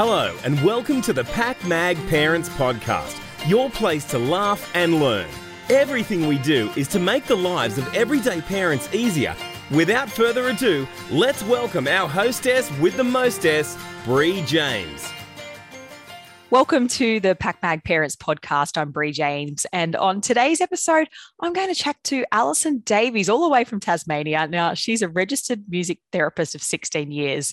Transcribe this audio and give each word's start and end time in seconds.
Hello, 0.00 0.32
and 0.44 0.62
welcome 0.62 1.02
to 1.02 1.12
the 1.12 1.24
PakMag 1.24 2.08
Parents 2.08 2.48
Podcast, 2.50 3.20
your 3.48 3.68
place 3.68 4.04
to 4.04 4.16
laugh 4.16 4.70
and 4.76 5.00
learn. 5.00 5.26
Everything 5.70 6.28
we 6.28 6.38
do 6.38 6.70
is 6.76 6.86
to 6.88 7.00
make 7.00 7.24
the 7.24 7.34
lives 7.34 7.78
of 7.78 7.94
everyday 7.96 8.40
parents 8.40 8.88
easier. 8.94 9.34
Without 9.72 10.08
further 10.08 10.50
ado, 10.50 10.86
let's 11.10 11.42
welcome 11.42 11.88
our 11.88 12.08
hostess 12.08 12.70
with 12.78 12.96
the 12.96 13.02
mostess, 13.02 13.76
Bree 14.04 14.40
James. 14.42 15.10
Welcome 16.50 16.88
to 16.88 17.20
the 17.20 17.34
PakMag 17.34 17.84
Parents 17.84 18.16
Podcast. 18.16 18.78
I'm 18.78 18.90
Bree 18.90 19.12
James, 19.12 19.66
and 19.70 19.94
on 19.94 20.22
today's 20.22 20.62
episode, 20.62 21.06
I'm 21.42 21.52
going 21.52 21.68
to 21.68 21.74
chat 21.74 21.96
to 22.04 22.24
Allison 22.32 22.78
Davies, 22.86 23.28
all 23.28 23.42
the 23.42 23.50
way 23.50 23.64
from 23.64 23.80
Tasmania. 23.80 24.46
Now, 24.46 24.72
she's 24.72 25.02
a 25.02 25.08
registered 25.08 25.64
music 25.68 25.98
therapist 26.10 26.54
of 26.54 26.62
16 26.62 27.12
years. 27.12 27.52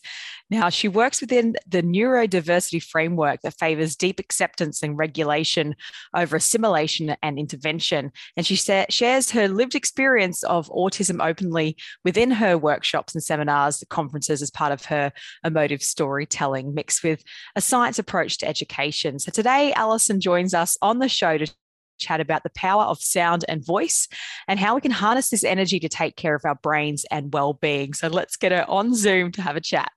Now, 0.50 0.70
she 0.70 0.88
works 0.88 1.20
within 1.20 1.56
the 1.68 1.82
neurodiversity 1.84 2.82
framework 2.82 3.42
that 3.42 3.58
favors 3.58 3.98
deep 3.98 4.18
acceptance 4.20 4.82
and 4.82 4.98
regulation 4.98 5.76
over 6.16 6.38
assimilation 6.38 7.18
and 7.22 7.38
intervention. 7.38 8.12
And 8.38 8.46
she 8.46 8.56
sa- 8.56 8.86
shares 8.90 9.32
her 9.32 9.50
lived 9.50 9.76
experience 9.76 10.42
of 10.44 10.70
autism 10.70 11.22
openly 11.22 11.76
within 12.06 12.32
her 12.32 12.58
workshops 12.58 13.14
and 13.14 13.24
seminars, 13.24 13.80
the 13.80 13.88
conferences 13.88 14.42
as 14.42 14.52
part 14.52 14.72
of 14.72 14.86
her 14.86 15.12
emotive 15.44 15.82
storytelling, 15.82 16.74
mixed 16.74 17.04
with 17.04 17.24
a 17.58 17.62
science 17.62 18.00
approach 18.00 18.38
to 18.38 18.48
education 18.48 18.85
education. 18.86 19.20
So 19.20 19.32
today, 19.32 19.74
Allison 19.74 20.20
joins 20.22 20.54
us 20.54 20.78
on 20.82 21.00
the 21.00 21.10
show 21.10 21.38
to 21.38 21.52
chat 21.98 22.20
about 22.20 22.44
the 22.44 22.52
power 22.56 22.84
of 22.84 23.02
sound 23.02 23.46
and 23.48 23.66
voice 23.66 24.08
and 24.48 24.60
how 24.60 24.76
we 24.76 24.82
can 24.82 24.92
harness 24.92 25.30
this 25.30 25.44
energy 25.44 25.80
to 25.80 25.90
take 25.90 26.16
care 26.16 26.36
of 26.36 26.44
our 26.46 26.56
brains 26.56 27.06
and 27.10 27.34
well-being. 27.34 27.94
So 27.94 28.08
let's 28.08 28.36
get 28.36 28.52
her 28.52 28.66
on 28.70 28.94
Zoom 28.94 29.32
to 29.34 29.42
have 29.42 29.56
a 29.56 29.62
chat. 29.62 29.92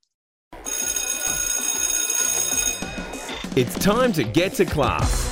It's 3.56 3.76
time 3.78 4.12
to 4.12 4.22
get 4.22 4.52
to 4.54 4.64
class. 4.64 5.26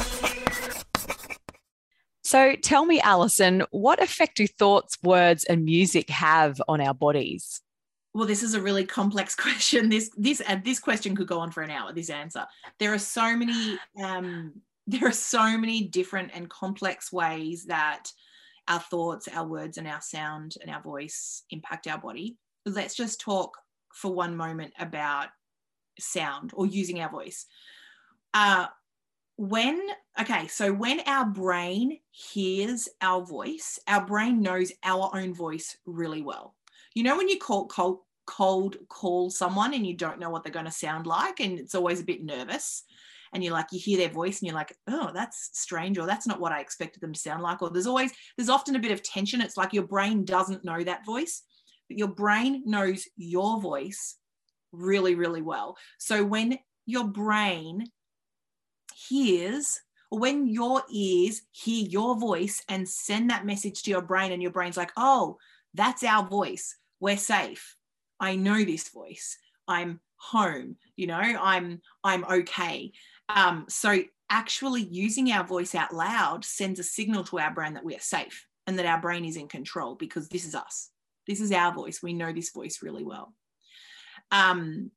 So 2.25 2.57
tell 2.57 2.85
me, 2.85 3.01
Allison, 3.01 3.63
what 3.71 4.03
effect 4.03 4.37
do 4.37 4.49
thoughts, 4.49 4.99
words, 5.05 5.45
and 5.45 5.65
music 5.65 6.11
have 6.11 6.61
on 6.67 6.81
our 6.81 6.93
bodies? 6.93 7.63
Well 8.17 8.27
this 8.27 8.43
is 8.43 8.55
a 8.55 8.61
really 8.61 8.87
complex 8.87 9.35
question. 9.47 9.91
This 9.91 10.11
this 10.17 10.41
uh, 10.49 10.57
this 10.65 10.81
question 10.81 11.15
could 11.15 11.29
go 11.29 11.39
on 11.39 11.53
for 11.53 11.63
an 11.63 11.71
hour 11.71 11.93
this 11.93 12.11
answer. 12.11 12.47
There 12.79 12.93
are 12.93 12.99
so 12.99 13.37
many 13.37 13.79
um 14.03 14.55
there 14.87 15.07
are 15.07 15.13
so 15.13 15.59
many 15.59 15.83
different 15.83 16.31
and 16.33 16.49
complex 16.49 17.13
ways 17.13 17.67
that 17.67 18.11
our 18.69 18.81
thoughts 18.81 19.29
our 19.29 19.47
words 19.47 19.77
and 19.77 19.87
our 19.87 20.01
sound 20.01 20.55
and 20.63 20.71
our 20.71 20.81
voice 20.81 21.45
impact 21.51 21.87
our 21.87 21.99
body. 21.99 22.39
Let's 22.65 22.97
just 22.97 23.21
talk 23.21 23.59
for 23.93 24.13
one 24.13 24.35
moment 24.35 24.73
about 24.79 25.29
sound 25.99 26.53
or 26.55 26.67
using 26.67 27.01
our 27.01 27.11
voice. 27.11 27.45
Uh 28.33 28.67
when 29.39 29.79
okay 30.19 30.47
so 30.47 30.73
when 30.73 31.01
our 31.01 31.27
brain 31.27 31.99
hears 32.11 32.89
our 33.03 33.23
voice 33.23 33.79
our 33.87 34.03
brain 34.03 34.41
knows 34.41 34.73
our 34.83 35.11
own 35.15 35.35
voice 35.35 35.77
really 35.85 36.23
well. 36.23 36.55
You 36.95 37.03
know 37.03 37.19
when 37.19 37.29
you 37.29 37.39
call, 37.39 37.67
call 37.67 38.06
cold 38.27 38.77
call 38.89 39.31
someone 39.31 39.73
and 39.73 39.87
you 39.87 39.95
don't 39.95 40.19
know 40.19 40.31
what 40.31 40.43
they're 40.43 40.53
going 40.53 40.67
to 40.67 40.73
sound 40.73 41.07
like 41.07 41.41
and 41.41 41.59
it's 41.59 41.75
always 41.75 42.01
a 42.01 42.05
bit 42.05 42.25
nervous. 42.25 42.85
And 43.33 43.43
you're 43.43 43.53
like 43.53 43.67
you 43.73 43.79
hear 43.79 43.99
their 43.99 44.09
voice 44.09 44.41
and 44.41 44.47
you're 44.47 44.57
like 44.57 44.75
oh 44.89 45.11
that's 45.13 45.51
strange 45.53 45.99
or 45.99 46.07
that's 46.07 46.27
not 46.27 46.41
what 46.41 46.53
i 46.53 46.61
expected 46.61 47.03
them 47.03 47.13
to 47.13 47.21
sound 47.21 47.43
like 47.43 47.61
or 47.61 47.71
there's 47.71 47.87
always 47.87 48.13
there's 48.37 48.49
often 48.49 48.77
a 48.77 48.81
bit 48.81 48.93
of 48.93 49.03
tension. 49.03 49.41
It's 49.41 49.57
like 49.57 49.73
your 49.73 49.87
brain 49.87 50.25
doesn't 50.25 50.65
know 50.65 50.83
that 50.85 51.05
voice 51.05 51.43
but 51.89 51.99
your 51.99 52.09
brain 52.09 52.63
knows 52.67 53.05
your 53.17 53.61
voice 53.61 54.17
really 54.73 55.15
really 55.15 55.43
well. 55.43 55.77
So 55.99 56.25
when 56.25 56.59
your 56.87 57.05
brain 57.05 57.87
hears 59.09 59.81
or 60.11 60.21
when 60.21 60.47
your 60.47 60.83
ears 60.91 61.43
hear 61.51 61.87
your 61.87 62.17
voice 62.17 62.63
and 62.69 62.89
send 62.89 63.31
that 63.31 63.45
message 63.45 63.83
to 63.83 63.91
your 63.91 64.03
brain 64.03 64.33
and 64.33 64.41
your 64.41 64.53
brain's 64.53 64.77
like 64.77 64.93
oh 64.97 65.37
that's 65.75 66.05
our 66.05 66.27
voice. 66.27 66.77
We're 67.01 67.19
safe 67.19 67.77
I 68.21 68.37
know 68.37 68.65
this 68.65 68.89
voice. 68.89 69.39
I'm 69.69 70.01
home, 70.17 70.77
you 70.97 71.07
know, 71.07 71.17
I'm 71.19 71.81
I'm 72.05 72.25
okay. 72.25 72.93
Um, 73.29 73.67
so 73.69 73.99
actually 74.31 74.83
using 74.83 75.31
our 75.31 75.45
voice 75.45 75.75
out 75.75 75.95
loud 75.95 76.45
sends 76.45 76.81
a 76.81 76.85
signal 76.85 77.25
to 77.25 77.39
our 77.39 77.53
brain 77.53 77.75
that 77.75 77.85
we 77.85 77.95
are 77.95 78.01
safe 78.01 78.47
and 78.67 78.79
that 78.79 78.87
our 78.87 79.01
brain 79.01 79.25
is 79.25 79.37
in 79.37 79.49
control 79.49 79.95
because 79.95 80.29
this 80.29 80.45
is 80.45 80.55
us. 80.55 80.91
This 81.27 81.41
is 81.41 81.53
our 81.53 81.73
voice. 81.73 82.03
We 82.03 82.13
know 82.13 82.33
this 82.33 82.51
voice 82.51 82.81
really 82.83 83.05
well. 83.05 83.35
Um, 84.31 84.91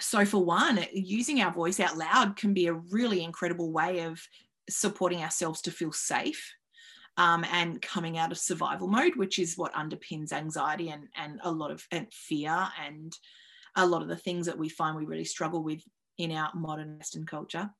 so 0.00 0.24
for 0.24 0.42
one, 0.42 0.84
using 0.92 1.40
our 1.40 1.52
voice 1.52 1.78
out 1.78 1.96
loud 1.96 2.36
can 2.36 2.54
be 2.54 2.66
a 2.66 2.74
really 2.74 3.22
incredible 3.22 3.70
way 3.70 4.00
of 4.00 4.20
supporting 4.68 5.22
ourselves 5.22 5.60
to 5.62 5.70
feel 5.70 5.92
safe 5.92 6.54
um, 7.16 7.44
and 7.52 7.82
coming 7.82 8.18
out 8.18 8.32
of 8.32 8.38
survival 8.38 8.88
mode, 8.88 9.16
which 9.16 9.38
is 9.38 9.56
what 9.56 9.74
underpins 9.74 10.32
anxiety 10.32 10.90
and, 10.90 11.08
and 11.16 11.40
a 11.42 11.50
lot 11.50 11.70
of 11.70 11.86
and 11.90 12.12
fear 12.12 12.68
and 12.84 13.16
a 13.76 13.86
lot 13.86 14.02
of 14.02 14.08
the 14.08 14.16
things 14.16 14.46
that 14.46 14.58
we 14.58 14.68
find 14.68 14.96
we 14.96 15.04
really 15.04 15.24
struggle 15.24 15.62
with 15.62 15.82
in 16.18 16.32
our 16.32 16.50
modern 16.54 16.98
Western 16.98 17.26
culture. 17.26 17.70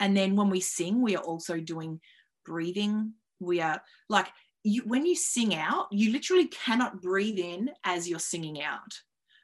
And 0.00 0.16
then 0.16 0.36
when 0.36 0.50
we 0.50 0.60
sing, 0.60 1.00
we 1.00 1.16
are 1.16 1.22
also 1.22 1.60
doing 1.60 2.00
breathing. 2.44 3.14
We 3.40 3.60
are 3.60 3.82
like, 4.08 4.28
you, 4.64 4.82
when 4.84 5.06
you 5.06 5.14
sing 5.14 5.54
out, 5.54 5.86
you 5.90 6.12
literally 6.12 6.46
cannot 6.46 7.00
breathe 7.00 7.38
in 7.38 7.70
as 7.84 8.08
you're 8.08 8.18
singing 8.18 8.62
out. 8.62 8.92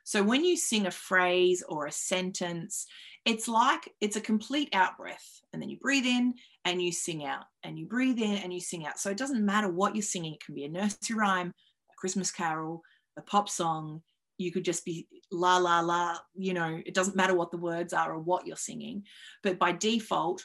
So 0.04 0.22
when 0.22 0.44
you 0.44 0.56
sing 0.56 0.86
a 0.86 0.90
phrase 0.90 1.62
or 1.66 1.86
a 1.86 1.92
sentence, 1.92 2.86
it's 3.24 3.48
like 3.48 3.92
it's 4.00 4.16
a 4.16 4.20
complete 4.20 4.68
out 4.74 4.98
breath. 4.98 5.40
And 5.52 5.62
then 5.62 5.68
you 5.68 5.78
breathe 5.78 6.06
in 6.06 6.34
and 6.64 6.82
you 6.82 6.92
sing 6.92 7.24
out, 7.24 7.44
and 7.62 7.78
you 7.78 7.86
breathe 7.86 8.18
in 8.18 8.36
and 8.36 8.52
you 8.52 8.60
sing 8.60 8.86
out. 8.86 8.98
So 8.98 9.10
it 9.10 9.16
doesn't 9.16 9.44
matter 9.44 9.68
what 9.68 9.94
you're 9.94 10.02
singing, 10.02 10.34
it 10.34 10.44
can 10.44 10.54
be 10.54 10.64
a 10.64 10.68
nursery 10.68 11.16
rhyme, 11.16 11.48
a 11.48 11.94
Christmas 11.96 12.30
carol, 12.30 12.82
a 13.16 13.22
pop 13.22 13.48
song. 13.48 14.02
You 14.36 14.50
could 14.50 14.64
just 14.64 14.84
be 14.84 15.06
la, 15.30 15.58
la, 15.58 15.78
la, 15.80 16.16
you 16.34 16.54
know, 16.54 16.80
it 16.84 16.92
doesn't 16.92 17.16
matter 17.16 17.34
what 17.34 17.52
the 17.52 17.56
words 17.56 17.92
are 17.92 18.12
or 18.12 18.18
what 18.18 18.46
you're 18.46 18.56
singing. 18.56 19.04
But 19.44 19.60
by 19.60 19.70
default, 19.72 20.44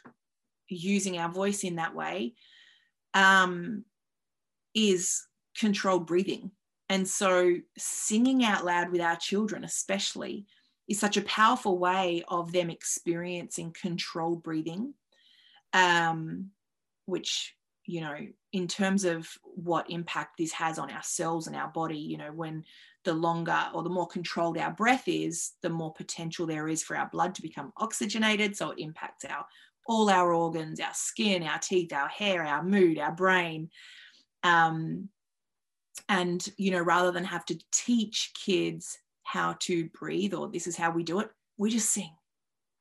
using 0.67 1.17
our 1.17 1.31
voice 1.31 1.63
in 1.63 1.77
that 1.77 1.95
way 1.95 2.35
um, 3.15 3.83
is 4.75 5.25
controlled 5.57 6.05
breathing. 6.05 6.51
And 6.89 7.07
so 7.07 7.55
singing 7.77 8.43
out 8.43 8.63
loud 8.63 8.91
with 8.91 9.01
our 9.01 9.15
children, 9.15 9.63
especially, 9.63 10.45
is 10.89 10.99
such 10.99 11.17
a 11.17 11.21
powerful 11.21 11.77
way 11.77 12.23
of 12.27 12.51
them 12.51 12.69
experiencing 12.69 13.73
controlled 13.79 14.41
breathing, 14.41 14.93
um, 15.71 16.49
which, 17.05 17.55
you 17.85 18.01
know, 18.01 18.17
in 18.51 18.67
terms 18.67 19.05
of 19.05 19.29
what 19.43 19.89
impact 19.91 20.37
this 20.37 20.51
has 20.51 20.79
on 20.79 20.89
our 20.89 21.03
cells 21.03 21.45
and 21.45 21.55
our 21.55 21.69
body, 21.69 21.99
you 21.99 22.17
know, 22.17 22.31
when 22.31 22.65
the 23.05 23.13
longer 23.13 23.67
or 23.73 23.83
the 23.83 23.89
more 23.89 24.07
controlled 24.07 24.57
our 24.57 24.71
breath 24.71 25.07
is, 25.07 25.51
the 25.61 25.69
more 25.69 25.93
potential 25.93 26.47
there 26.47 26.67
is 26.67 26.81
for 26.83 26.97
our 26.97 27.07
blood 27.07 27.35
to 27.35 27.43
become 27.43 27.71
oxygenated. 27.77 28.55
So 28.55 28.71
it 28.71 28.79
impacts 28.79 29.25
our 29.25 29.45
all 29.87 30.09
our 30.09 30.33
organs, 30.33 30.79
our 30.79 30.93
skin, 30.93 31.43
our 31.43 31.57
teeth, 31.59 31.93
our 31.93 32.07
hair, 32.07 32.43
our 32.43 32.63
mood, 32.63 32.99
our 32.99 33.11
brain. 33.11 33.69
Um, 34.43 35.09
and 36.07 36.47
you 36.57 36.71
know, 36.71 36.81
rather 36.81 37.11
than 37.11 37.23
have 37.25 37.45
to 37.45 37.59
teach 37.71 38.31
kids 38.33 38.97
how 39.23 39.55
to 39.59 39.89
breathe 39.89 40.33
or 40.33 40.49
this 40.49 40.67
is 40.67 40.75
how 40.75 40.91
we 40.91 41.03
do 41.03 41.19
it, 41.19 41.29
we 41.57 41.69
just 41.69 41.89
sing. 41.91 42.11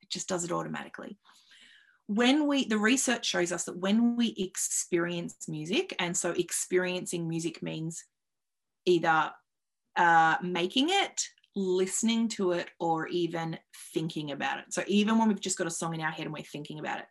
It 0.03 0.11
just 0.11 0.29
does 0.29 0.45
it 0.45 0.53
automatically. 0.53 1.19
When 2.07 2.47
we, 2.47 2.65
the 2.65 2.79
research 2.79 3.27
shows 3.27 3.53
us 3.53 3.65
that 3.65 3.77
when 3.77 4.17
we 4.17 4.35
experience 4.39 5.47
music, 5.47 5.95
and 5.99 6.17
so 6.17 6.31
experiencing 6.31 7.29
music 7.29 7.63
means 7.63 8.03
either 8.87 9.31
uh, 9.97 10.37
making 10.43 10.89
it, 10.89 11.23
listening 11.55 12.29
to 12.29 12.53
it, 12.53 12.69
or 12.81 13.09
even 13.09 13.59
thinking 13.93 14.31
about 14.31 14.59
it. 14.61 14.67
So 14.71 14.83
even 14.87 15.19
when 15.19 15.29
we've 15.29 15.41
just 15.41 15.59
got 15.59 15.67
a 15.67 15.71
song 15.71 15.95
in 15.95 16.01
our 16.01 16.11
head 16.11 16.25
and 16.25 16.33
we're 16.33 16.43
thinking 16.45 16.79
about 16.79 17.01
it, 17.01 17.07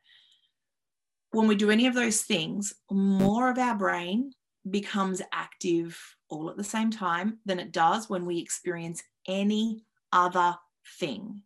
when 1.31 1.47
we 1.47 1.56
do 1.56 1.69
any 1.69 1.85
of 1.85 1.94
those 1.94 2.21
things, 2.21 2.73
more 2.89 3.51
of 3.51 3.59
our 3.59 3.75
brain 3.75 4.31
becomes 4.69 5.21
active 5.31 6.00
all 6.30 6.50
at 6.50 6.57
the 6.57 6.63
same 6.63 6.89
time 6.89 7.38
than 7.45 7.59
it 7.59 7.71
does 7.71 8.09
when 8.09 8.25
we 8.25 8.39
experience 8.39 9.03
any 9.27 9.83
other 10.12 10.56
thing. 11.00 11.41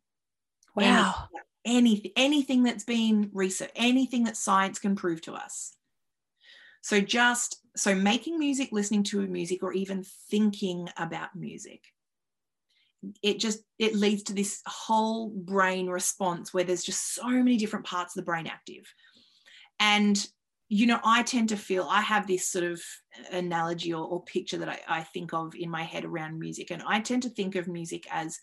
Wow. 0.75 1.27
Anything, 1.63 2.11
anything 2.15 2.63
that's 2.63 2.83
been 2.83 3.29
researched, 3.33 3.73
anything 3.75 4.23
that 4.23 4.37
science 4.37 4.79
can 4.79 4.95
prove 4.95 5.21
to 5.21 5.33
us. 5.33 5.75
So 6.81 6.99
just 6.99 7.61
so 7.75 7.93
making 7.93 8.39
music, 8.39 8.69
listening 8.71 9.03
to 9.03 9.21
music, 9.27 9.61
or 9.61 9.71
even 9.73 10.03
thinking 10.29 10.89
about 10.97 11.35
music, 11.35 11.83
it 13.21 13.39
just 13.39 13.59
it 13.77 13.95
leads 13.95 14.23
to 14.23 14.33
this 14.33 14.61
whole 14.65 15.29
brain 15.29 15.87
response 15.87 16.53
where 16.53 16.63
there's 16.63 16.83
just 16.83 17.13
so 17.13 17.27
many 17.29 17.57
different 17.57 17.85
parts 17.85 18.15
of 18.15 18.21
the 18.21 18.25
brain 18.25 18.47
active. 18.47 18.91
And 19.79 20.27
you 20.73 20.85
know, 20.85 21.01
I 21.03 21.21
tend 21.23 21.49
to 21.49 21.57
feel 21.57 21.85
I 21.89 21.99
have 21.99 22.25
this 22.25 22.47
sort 22.47 22.63
of 22.63 22.81
analogy 23.29 23.93
or, 23.93 24.05
or 24.05 24.23
picture 24.23 24.57
that 24.57 24.69
I, 24.69 24.79
I, 24.87 25.03
think 25.03 25.33
of 25.33 25.53
in 25.53 25.69
my 25.69 25.83
head 25.83 26.05
around 26.05 26.39
music. 26.39 26.71
And 26.71 26.81
I 26.87 27.01
tend 27.01 27.23
to 27.23 27.29
think 27.29 27.55
of 27.55 27.67
music 27.67 28.07
as 28.09 28.39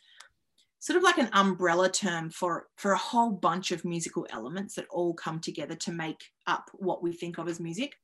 sort 0.79 0.99
of 0.99 1.03
like 1.03 1.17
an 1.17 1.31
umbrella 1.33 1.91
term 1.91 2.29
for 2.29 2.67
for 2.77 2.93
a 2.93 2.99
whole 2.99 3.31
bunch 3.31 3.73
of 3.73 3.83
musical 3.83 4.27
elements 4.29 4.75
that 4.75 4.85
all 4.91 5.15
come 5.15 5.41
together 5.41 5.75
to 5.77 5.91
make 5.91 6.23
up 6.47 6.71
what 6.75 7.03
we 7.03 7.15
think 7.15 7.39
of 7.39 7.49
as 7.49 7.61
music 7.61 7.95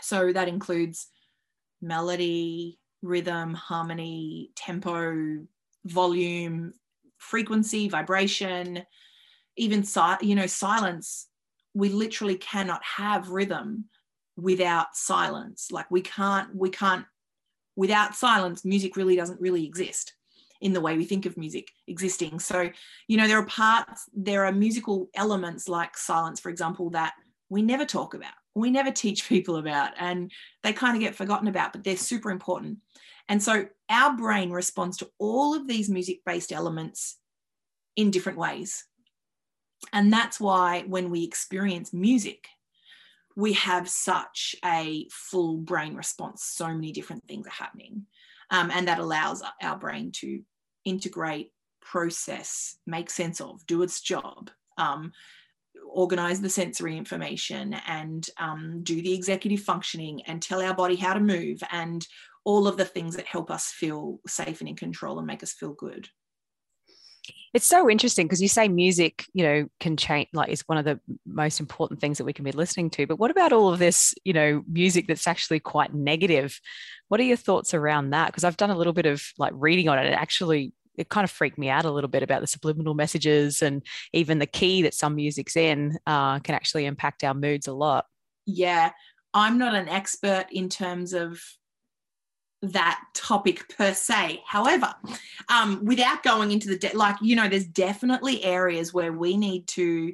so 0.00 0.32
that 0.32 0.48
includes 0.48 1.08
melody 1.82 2.78
rhythm 3.02 3.52
harmony 3.54 4.50
tempo 4.56 5.44
volume 5.84 6.72
frequency 7.18 7.88
vibration 7.88 8.82
even 9.56 9.84
si- 9.84 10.22
you 10.22 10.34
know 10.34 10.46
silence 10.46 11.28
we 11.76 11.90
literally 11.90 12.36
cannot 12.36 12.82
have 12.82 13.28
rhythm 13.28 13.84
without 14.36 14.94
silence 14.94 15.70
like 15.70 15.90
we 15.90 16.00
can't 16.00 16.54
we 16.54 16.68
can't 16.68 17.04
without 17.76 18.14
silence 18.14 18.64
music 18.64 18.96
really 18.96 19.16
doesn't 19.16 19.40
really 19.40 19.64
exist 19.64 20.14
in 20.60 20.72
the 20.72 20.80
way 20.80 20.96
we 20.96 21.04
think 21.04 21.26
of 21.26 21.36
music 21.36 21.70
existing. 21.86 22.38
So, 22.38 22.70
you 23.08 23.16
know, 23.16 23.28
there 23.28 23.38
are 23.38 23.46
parts, 23.46 24.08
there 24.14 24.46
are 24.46 24.52
musical 24.52 25.10
elements 25.14 25.68
like 25.68 25.96
silence, 25.98 26.40
for 26.40 26.48
example, 26.48 26.90
that 26.90 27.12
we 27.48 27.62
never 27.62 27.84
talk 27.84 28.14
about, 28.14 28.32
we 28.54 28.70
never 28.70 28.90
teach 28.90 29.28
people 29.28 29.56
about, 29.56 29.92
and 29.98 30.32
they 30.62 30.72
kind 30.72 30.96
of 30.96 31.02
get 31.02 31.14
forgotten 31.14 31.48
about, 31.48 31.72
but 31.72 31.84
they're 31.84 31.96
super 31.96 32.30
important. 32.30 32.78
And 33.28 33.42
so 33.42 33.66
our 33.90 34.16
brain 34.16 34.50
responds 34.50 34.96
to 34.98 35.10
all 35.18 35.54
of 35.54 35.66
these 35.66 35.90
music 35.90 36.20
based 36.24 36.52
elements 36.52 37.18
in 37.96 38.10
different 38.10 38.38
ways. 38.38 38.84
And 39.92 40.12
that's 40.12 40.40
why 40.40 40.84
when 40.86 41.10
we 41.10 41.24
experience 41.24 41.92
music, 41.92 42.48
we 43.36 43.52
have 43.52 43.88
such 43.88 44.56
a 44.64 45.06
full 45.10 45.58
brain 45.58 45.94
response. 45.94 46.42
So 46.42 46.68
many 46.68 46.92
different 46.92 47.26
things 47.28 47.46
are 47.46 47.50
happening. 47.50 48.06
Um, 48.50 48.70
and 48.70 48.88
that 48.88 48.98
allows 48.98 49.42
our 49.62 49.76
brain 49.76 50.12
to 50.12 50.40
integrate, 50.84 51.52
process, 51.80 52.76
make 52.86 53.10
sense 53.10 53.40
of, 53.40 53.66
do 53.66 53.82
its 53.82 54.00
job, 54.00 54.50
um, 54.78 55.12
organize 55.88 56.40
the 56.40 56.48
sensory 56.48 56.96
information, 56.96 57.74
and 57.86 58.28
um, 58.38 58.80
do 58.82 59.02
the 59.02 59.12
executive 59.12 59.60
functioning, 59.60 60.22
and 60.22 60.40
tell 60.40 60.62
our 60.62 60.74
body 60.74 60.96
how 60.96 61.12
to 61.12 61.20
move, 61.20 61.62
and 61.70 62.06
all 62.44 62.66
of 62.68 62.76
the 62.76 62.84
things 62.84 63.16
that 63.16 63.26
help 63.26 63.50
us 63.50 63.70
feel 63.70 64.20
safe 64.26 64.60
and 64.60 64.68
in 64.68 64.76
control 64.76 65.18
and 65.18 65.26
make 65.26 65.42
us 65.42 65.52
feel 65.52 65.72
good. 65.72 66.08
It's 67.54 67.66
so 67.66 67.88
interesting 67.88 68.26
because 68.26 68.42
you 68.42 68.48
say 68.48 68.68
music, 68.68 69.24
you 69.32 69.42
know, 69.42 69.68
can 69.80 69.96
change, 69.96 70.28
like, 70.32 70.50
is 70.50 70.62
one 70.66 70.78
of 70.78 70.84
the 70.84 71.00
most 71.24 71.60
important 71.60 72.00
things 72.00 72.18
that 72.18 72.24
we 72.24 72.32
can 72.32 72.44
be 72.44 72.52
listening 72.52 72.90
to. 72.90 73.06
But 73.06 73.18
what 73.18 73.30
about 73.30 73.52
all 73.52 73.72
of 73.72 73.78
this, 73.78 74.14
you 74.24 74.32
know, 74.32 74.62
music 74.70 75.06
that's 75.06 75.26
actually 75.26 75.60
quite 75.60 75.94
negative? 75.94 76.60
What 77.08 77.20
are 77.20 77.24
your 77.24 77.36
thoughts 77.36 77.72
around 77.72 78.10
that? 78.10 78.26
Because 78.26 78.44
I've 78.44 78.56
done 78.56 78.70
a 78.70 78.76
little 78.76 78.92
bit 78.92 79.06
of 79.06 79.22
like 79.38 79.52
reading 79.56 79.88
on 79.88 79.98
it. 79.98 80.06
It 80.06 80.12
actually, 80.12 80.72
it 80.98 81.08
kind 81.08 81.24
of 81.24 81.30
freaked 81.30 81.58
me 81.58 81.68
out 81.68 81.84
a 81.84 81.90
little 81.90 82.08
bit 82.08 82.22
about 82.22 82.40
the 82.40 82.46
subliminal 82.46 82.94
messages 82.94 83.62
and 83.62 83.82
even 84.12 84.38
the 84.38 84.46
key 84.46 84.82
that 84.82 84.94
some 84.94 85.14
music's 85.14 85.56
in 85.56 85.98
uh, 86.06 86.38
can 86.40 86.54
actually 86.54 86.86
impact 86.86 87.24
our 87.24 87.34
moods 87.34 87.66
a 87.66 87.72
lot. 87.72 88.06
Yeah. 88.46 88.90
I'm 89.34 89.58
not 89.58 89.74
an 89.74 89.88
expert 89.88 90.46
in 90.50 90.68
terms 90.68 91.12
of 91.12 91.40
that 92.72 93.00
topic 93.14 93.68
per 93.76 93.92
se. 93.94 94.42
However, 94.46 94.94
um, 95.48 95.84
without 95.84 96.22
going 96.22 96.52
into 96.52 96.68
the 96.68 96.78
de- 96.78 96.96
like, 96.96 97.16
you 97.20 97.36
know, 97.36 97.48
there's 97.48 97.66
definitely 97.66 98.42
areas 98.44 98.92
where 98.92 99.12
we 99.12 99.36
need 99.36 99.66
to 99.68 100.12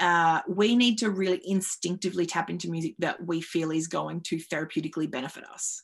uh, 0.00 0.40
we 0.48 0.74
need 0.74 0.98
to 0.98 1.10
really 1.10 1.40
instinctively 1.44 2.26
tap 2.26 2.50
into 2.50 2.68
music 2.68 2.94
that 2.98 3.24
we 3.24 3.40
feel 3.40 3.70
is 3.70 3.86
going 3.86 4.20
to 4.20 4.36
therapeutically 4.36 5.08
benefit 5.08 5.44
us 5.44 5.80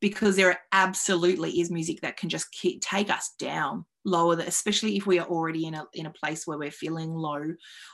because 0.00 0.36
there 0.36 0.60
absolutely 0.72 1.60
is 1.60 1.70
music 1.70 2.00
that 2.00 2.16
can 2.16 2.28
just 2.28 2.46
take 2.80 3.10
us 3.10 3.34
down 3.38 3.84
lower 4.04 4.36
the, 4.36 4.46
especially 4.46 4.96
if 4.96 5.06
we 5.06 5.18
are 5.18 5.26
already 5.26 5.66
in 5.66 5.74
a 5.74 5.84
in 5.94 6.06
a 6.06 6.12
place 6.12 6.46
where 6.46 6.58
we're 6.58 6.70
feeling 6.70 7.12
low 7.12 7.44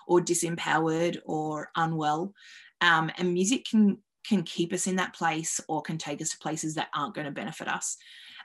or 0.07 0.21
disempowered 0.21 1.17
or 1.25 1.71
unwell 1.77 2.33
um, 2.81 3.11
and 3.19 3.33
music 3.33 3.65
can 3.69 3.99
can 4.29 4.43
keep 4.43 4.73
us 4.73 4.87
in 4.87 4.97
that 4.97 5.15
place 5.15 5.61
or 5.69 5.83
can 5.83 5.99
take 5.99 6.21
us 6.21 6.31
to 6.31 6.39
places 6.39 6.75
that 6.75 6.89
aren't 6.95 7.15
going 7.15 7.27
to 7.27 7.31
benefit 7.31 7.69
us. 7.69 7.97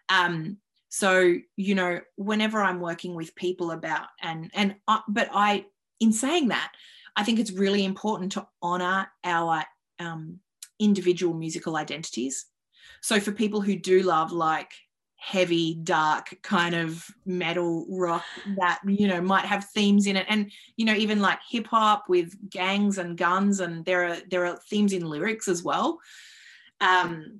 Um, 0.09 0.57
so 0.89 1.35
you 1.55 1.75
know, 1.75 2.01
whenever 2.15 2.61
I'm 2.61 2.81
working 2.81 3.15
with 3.15 3.35
people 3.35 3.71
about 3.71 4.07
and 4.21 4.51
and 4.53 4.75
uh, 4.87 4.99
but 5.07 5.29
I, 5.33 5.65
in 5.99 6.11
saying 6.11 6.49
that, 6.49 6.71
I 7.15 7.23
think 7.23 7.39
it's 7.39 7.51
really 7.51 7.85
important 7.85 8.33
to 8.33 8.47
honor 8.61 9.11
our 9.23 9.63
um, 9.99 10.39
individual 10.79 11.33
musical 11.33 11.77
identities. 11.77 12.45
So 13.01 13.19
for 13.19 13.31
people 13.31 13.61
who 13.61 13.75
do 13.75 14.03
love 14.03 14.31
like 14.31 14.71
heavy 15.23 15.75
dark 15.75 16.35
kind 16.41 16.73
of 16.73 17.05
metal 17.27 17.85
rock 17.91 18.23
that 18.57 18.79
you 18.87 19.07
know 19.07 19.21
might 19.21 19.45
have 19.45 19.63
themes 19.65 20.07
in 20.07 20.15
it. 20.15 20.25
And 20.27 20.51
you 20.77 20.85
know 20.85 20.95
even 20.95 21.19
like 21.21 21.37
hip 21.47 21.67
hop 21.67 22.05
with 22.09 22.33
gangs 22.49 22.97
and 22.97 23.15
guns 23.15 23.59
and 23.59 23.85
there 23.85 24.07
are 24.07 24.17
there 24.31 24.47
are 24.47 24.57
themes 24.67 24.93
in 24.93 25.05
lyrics 25.05 25.47
as 25.47 25.61
well 25.61 25.99
um 26.81 27.39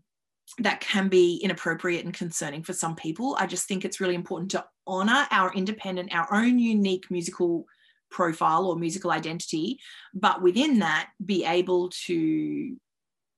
that 0.60 0.80
can 0.80 1.07
be 1.07 1.38
inappropriate 1.38 2.06
and 2.06 2.13
concerning 2.13 2.62
for 2.62 2.74
some 2.74 2.95
people. 2.95 3.36
I 3.39 3.48
just 3.48 3.68
think 3.68 3.84
it's 3.84 4.00
really 4.00 4.16
important 4.16 4.51
to 4.51 4.66
honor 4.86 5.25
our 5.31 5.51
independent 5.54 6.13
our 6.13 6.31
own 6.31 6.60
unique 6.60 7.10
musical 7.10 7.66
profile 8.12 8.68
or 8.68 8.75
musical 8.75 9.10
identity 9.10 9.80
but 10.13 10.42
within 10.42 10.80
that 10.80 11.10
be 11.25 11.45
able 11.45 11.89
to 12.06 12.75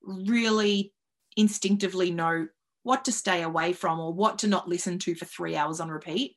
really 0.02 0.92
instinctively 1.36 2.10
know 2.10 2.48
what 2.84 3.04
to 3.06 3.12
stay 3.12 3.42
away 3.42 3.72
from 3.72 3.98
or 3.98 4.12
what 4.12 4.38
to 4.38 4.46
not 4.46 4.68
listen 4.68 4.98
to 5.00 5.14
for 5.16 5.24
three 5.24 5.56
hours 5.56 5.80
on 5.80 5.88
repeat 5.88 6.36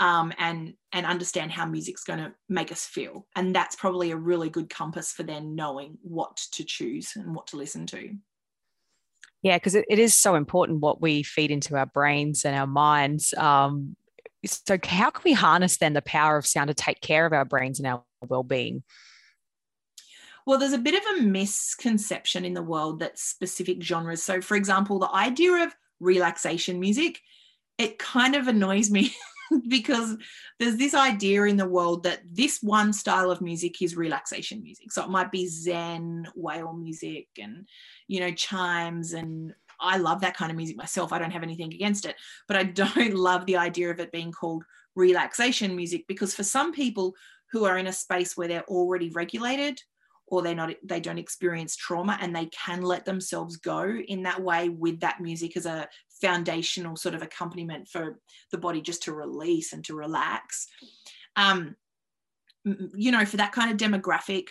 um, 0.00 0.32
and 0.38 0.72
and 0.92 1.04
understand 1.04 1.52
how 1.52 1.66
music's 1.66 2.04
going 2.04 2.18
to 2.18 2.32
make 2.48 2.72
us 2.72 2.86
feel. 2.86 3.26
And 3.36 3.54
that's 3.54 3.76
probably 3.76 4.10
a 4.10 4.16
really 4.16 4.48
good 4.48 4.70
compass 4.70 5.12
for 5.12 5.22
then 5.22 5.54
knowing 5.54 5.98
what 6.02 6.36
to 6.52 6.64
choose 6.64 7.12
and 7.14 7.34
what 7.34 7.48
to 7.48 7.56
listen 7.56 7.86
to. 7.88 8.14
Yeah 9.42 9.56
because 9.56 9.74
it, 9.74 9.84
it 9.88 9.98
is 9.98 10.14
so 10.14 10.34
important 10.34 10.80
what 10.80 11.02
we 11.02 11.22
feed 11.22 11.50
into 11.50 11.76
our 11.76 11.86
brains 11.86 12.44
and 12.44 12.56
our 12.56 12.66
minds. 12.66 13.34
Um, 13.34 13.96
so 14.46 14.78
how 14.82 15.10
can 15.10 15.22
we 15.22 15.34
harness 15.34 15.76
then 15.76 15.92
the 15.92 16.00
power 16.00 16.38
of 16.38 16.46
sound 16.46 16.68
to 16.68 16.74
take 16.74 17.02
care 17.02 17.26
of 17.26 17.34
our 17.34 17.44
brains 17.44 17.78
and 17.78 17.86
our 17.86 18.02
well-being 18.26 18.82
well, 20.50 20.58
there's 20.58 20.72
a 20.72 20.78
bit 20.78 20.96
of 20.96 21.16
a 21.16 21.22
misconception 21.22 22.44
in 22.44 22.54
the 22.54 22.62
world 22.62 22.98
that 22.98 23.20
specific 23.20 23.80
genres. 23.80 24.20
So, 24.20 24.40
for 24.40 24.56
example, 24.56 24.98
the 24.98 25.14
idea 25.14 25.62
of 25.62 25.76
relaxation 26.00 26.80
music, 26.80 27.20
it 27.78 28.00
kind 28.00 28.34
of 28.34 28.48
annoys 28.48 28.90
me 28.90 29.14
because 29.68 30.16
there's 30.58 30.76
this 30.76 30.92
idea 30.92 31.44
in 31.44 31.56
the 31.56 31.68
world 31.68 32.02
that 32.02 32.22
this 32.28 32.58
one 32.64 32.92
style 32.92 33.30
of 33.30 33.40
music 33.40 33.80
is 33.80 33.94
relaxation 33.94 34.60
music. 34.60 34.90
So 34.90 35.04
it 35.04 35.10
might 35.10 35.30
be 35.30 35.46
Zen, 35.46 36.26
whale 36.34 36.72
music, 36.72 37.28
and 37.40 37.68
you 38.08 38.18
know, 38.18 38.32
chimes. 38.32 39.12
And 39.12 39.54
I 39.78 39.98
love 39.98 40.20
that 40.22 40.36
kind 40.36 40.50
of 40.50 40.56
music 40.56 40.76
myself. 40.76 41.12
I 41.12 41.20
don't 41.20 41.30
have 41.30 41.44
anything 41.44 41.72
against 41.72 42.06
it, 42.06 42.16
but 42.48 42.56
I 42.56 42.62
don't 42.64 43.14
love 43.14 43.46
the 43.46 43.56
idea 43.56 43.92
of 43.92 44.00
it 44.00 44.10
being 44.10 44.32
called 44.32 44.64
relaxation 44.96 45.76
music 45.76 46.08
because 46.08 46.34
for 46.34 46.42
some 46.42 46.72
people 46.72 47.14
who 47.52 47.66
are 47.66 47.78
in 47.78 47.86
a 47.86 47.92
space 47.92 48.36
where 48.36 48.48
they're 48.48 48.64
already 48.64 49.10
regulated 49.10 49.80
or 50.30 50.42
they're 50.42 50.54
not 50.54 50.70
they 50.84 51.00
don't 51.00 51.18
experience 51.18 51.76
trauma 51.76 52.16
and 52.20 52.34
they 52.34 52.46
can 52.46 52.82
let 52.82 53.04
themselves 53.04 53.56
go 53.56 53.84
in 53.84 54.22
that 54.22 54.40
way 54.40 54.68
with 54.68 55.00
that 55.00 55.20
music 55.20 55.56
as 55.56 55.66
a 55.66 55.88
foundational 56.20 56.96
sort 56.96 57.14
of 57.14 57.22
accompaniment 57.22 57.88
for 57.88 58.18
the 58.52 58.58
body 58.58 58.80
just 58.80 59.02
to 59.02 59.12
release 59.12 59.72
and 59.72 59.84
to 59.84 59.94
relax. 59.94 60.68
Um, 61.36 61.76
you 62.64 63.10
know 63.10 63.24
for 63.24 63.38
that 63.38 63.52
kind 63.52 63.70
of 63.70 63.76
demographic 63.76 64.48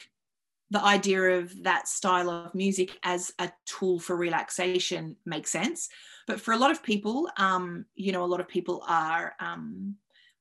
the 0.71 0.83
idea 0.83 1.21
of 1.39 1.63
that 1.63 1.87
style 1.87 2.29
of 2.29 2.53
music 2.53 2.97
as 3.01 3.31
a 3.39 3.51
tool 3.65 3.99
for 3.99 4.15
relaxation 4.15 5.15
makes 5.25 5.49
sense. 5.49 5.89
But 6.27 6.39
for 6.39 6.53
a 6.53 6.57
lot 6.57 6.71
of 6.71 6.83
people 6.83 7.29
um, 7.37 7.85
you 7.95 8.11
know 8.11 8.23
a 8.23 8.27
lot 8.27 8.41
of 8.41 8.47
people 8.47 8.83
are 8.87 9.33
um, 9.39 9.95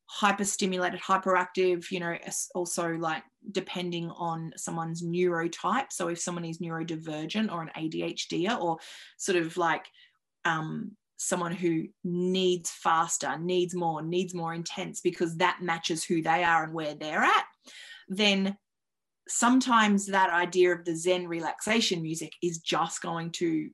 hyper 0.09 0.45
stimulated, 0.45 1.01
hyperactive, 1.01 1.91
you 1.91 2.01
know, 2.01 2.17
also 2.55 2.95
like 2.95 3.23
depending 3.53 4.11
on 4.11 4.53
someone's 4.57 5.03
neurotype. 5.03 5.93
So 5.93 6.09
if 6.09 6.19
someone 6.19 6.47
is 6.47 6.59
neurodivergent 6.59 7.53
or 7.53 7.63
an 7.63 7.71
ADHD 7.77 8.49
or 8.59 8.79
sort 9.19 9.37
of 9.37 9.57
like 9.57 9.85
um, 10.45 10.93
someone 11.19 11.53
who 11.53 11.89
needs 12.05 12.71
faster, 12.71 13.39
needs 13.39 13.75
more, 13.75 14.01
needs 14.01 14.35
more 14.35 14.55
intense 14.55 15.01
because 15.03 15.37
that 15.37 15.59
matches 15.61 16.03
who 16.05 16.23
they 16.23 16.43
are 16.43 16.65
and 16.65 16.73
where 16.73 16.95
they're 16.95 17.25
at, 17.25 17.45
then 18.09 18.57
sometimes 19.29 20.07
that 20.07 20.31
idea 20.31 20.75
of 20.75 20.87
the 20.87 20.97
Zen 20.97 21.29
relaxation 21.29 22.01
music 22.01 22.33
is 22.43 22.59
just 22.59 23.03
going 23.03 23.31
to 23.33 23.69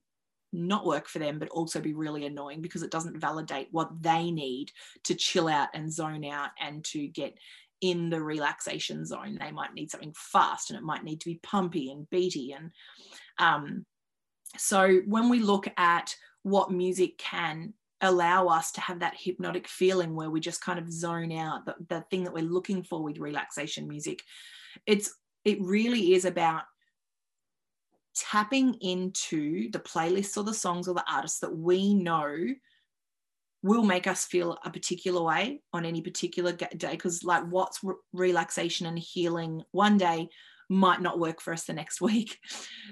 not 0.55 0.87
work 0.87 1.09
for 1.09 1.19
them, 1.19 1.39
but 1.39 1.49
also 1.51 1.81
be 1.81 1.95
really 1.95 2.25
annoying 2.27 2.63
because 2.63 2.83
it 2.83 2.91
doesn't 2.91 3.21
validate 3.21 3.69
what 3.71 3.91
they 4.01 4.31
need 4.31 4.71
to 5.05 5.15
chill 5.15 5.49
out 5.49 5.69
and 5.75 5.93
zone 5.93 6.25
out 6.25 6.51
and 6.61 6.85
to 6.85 7.07
get 7.09 7.35
in 7.81 8.09
the 8.09 8.23
relaxation 8.23 9.05
zone. 9.05 9.37
They 9.41 9.51
might 9.51 9.75
need 9.75 9.91
something 9.91 10.15
fast 10.17 10.71
and 10.71 10.79
it 10.79 10.85
might 10.85 11.05
need 11.05 11.21
to 11.21 11.27
be 11.27 11.41
pumpy 11.43 11.91
and 11.91 12.09
beaty. 12.09 12.53
And 12.53 12.71
um, 13.39 13.85
so 14.57 15.01
when 15.07 15.29
we 15.29 15.41
look 15.41 15.69
at 15.77 16.15
what 16.43 16.71
music 16.71 17.19
can 17.19 17.75
allow 18.01 18.49
us 18.49 18.73
to 18.73 18.81
have 18.81 19.01
that 19.01 19.15
hypnotic 19.19 19.67
feeling 19.67 20.15
where 20.15 20.31
we 20.31 20.41
just 20.41 20.61
kind 20.61 20.79
of 20.79 20.93
zone 20.93 21.33
out 21.33 21.65
the, 21.65 21.75
the 21.89 22.01
thing 22.11 22.25
that 22.25 22.35
we're 22.35 22.43
looking 22.43 22.83
for 22.83 23.03
with 23.03 23.19
relaxation 23.19 23.89
music 23.89 24.23
it's 24.85 25.15
it 25.45 25.59
really 25.61 26.13
is 26.13 26.25
about 26.25 26.63
tapping 28.15 28.75
into 28.75 29.71
the 29.71 29.79
playlists 29.79 30.37
or 30.37 30.45
the 30.45 30.55
songs 30.55 30.89
or 30.89 30.95
the 30.95 31.05
artists 31.11 31.41
that 31.41 31.57
we 31.57 31.95
know 31.95 32.37
will 33.63 33.83
make 33.83 34.07
us 34.07 34.27
feel 34.27 34.59
a 34.65 34.71
particular 34.71 35.23
way 35.23 35.63
on 35.73 35.87
any 35.87 36.03
particular 36.03 36.53
day 36.53 36.91
because 36.91 37.25
like 37.25 37.45
what's 37.49 37.83
re- 37.83 37.95
relaxation 38.13 38.87
and 38.87 38.99
healing 38.99 39.63
one 39.73 39.97
day 39.97 40.29
might 40.69 41.01
not 41.01 41.19
work 41.19 41.41
for 41.41 41.53
us 41.53 41.65
the 41.65 41.73
next 41.73 42.01
week. 42.01 42.39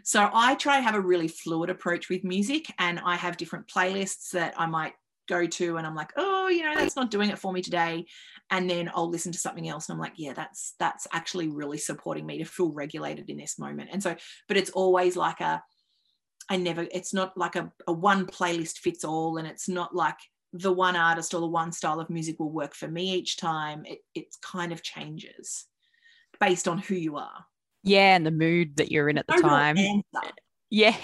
So 0.03 0.29
i 0.33 0.55
try 0.55 0.77
to 0.79 0.83
have 0.83 0.95
a 0.95 1.01
really 1.01 1.29
fluid 1.29 1.71
approach 1.71 2.09
with 2.09 2.25
music 2.25 2.73
and 2.79 3.01
i 3.05 3.17
have 3.17 3.37
different 3.37 3.69
playlists 3.69 4.31
that 4.31 4.55
i 4.57 4.67
might 4.67 4.95
go 5.33 5.47
to 5.47 5.77
and 5.77 5.87
i'm 5.87 5.95
like 5.95 6.13
oh 6.17 6.49
you 6.49 6.63
know 6.63 6.75
that's 6.75 6.97
not 6.97 7.11
doing 7.11 7.31
it 7.31 7.39
for 7.39 7.53
me 7.53 7.63
today 7.63 8.05
and 8.51 8.69
then 8.69 8.91
i'll 8.95 9.11
listen 9.11 9.33
to 9.33 9.39
something 9.39 9.69
else 9.69 9.89
and 9.89 9.95
i'm 9.95 10.01
like 10.01 10.15
yeah 10.17 10.33
that's 10.33 10.75
that's 10.79 11.07
actually 11.13 11.49
really 11.49 11.79
supporting 11.79 12.27
me 12.27 12.39
to 12.39 12.45
feel 12.45 12.73
regulated 12.73 13.31
in 13.31 13.37
this 13.37 13.59
moment 13.59 13.91
and 13.93 14.03
so 14.03 14.15
but 14.49 14.57
it's 14.57 14.71
always 14.71 15.17
like 15.17 15.41
a 15.41 15.63
i 16.49 16.57
never 16.57 16.87
it's 16.93 17.15
not 17.15 17.37
like 17.37 17.57
a, 17.57 17.71
a 17.87 17.93
one 17.93 18.27
playlist 18.27 18.79
fits 18.79 19.05
all 19.05 19.37
and 19.37 19.47
it's 19.47 19.69
not 19.69 19.95
like 19.95 20.19
the 20.53 20.73
one 20.73 20.97
artist 20.97 21.35
or 21.35 21.41
the 21.41 21.47
one 21.47 21.73
style 21.73 22.01
of 22.01 22.11
music 22.11 22.39
will 22.39 22.51
work 22.51 22.75
for 22.75 22.89
me 22.89 23.15
each 23.15 23.37
time. 23.37 23.85
It, 23.87 24.01
it 24.15 24.27
kind 24.43 24.73
of 24.73 24.83
changes 24.83 25.67
based 26.41 26.69
on 26.69 26.79
who 26.79 26.95
you 26.95 27.17
are. 27.17 27.47
Yeah, 27.83 28.15
and 28.15 28.25
the 28.25 28.31
mood 28.31 28.77
that 28.77 28.93
you're 28.93 29.09
in 29.09 29.19
at 29.19 29.27
the 29.27 29.35
time. 29.35 29.77
Yeah. 30.73 30.97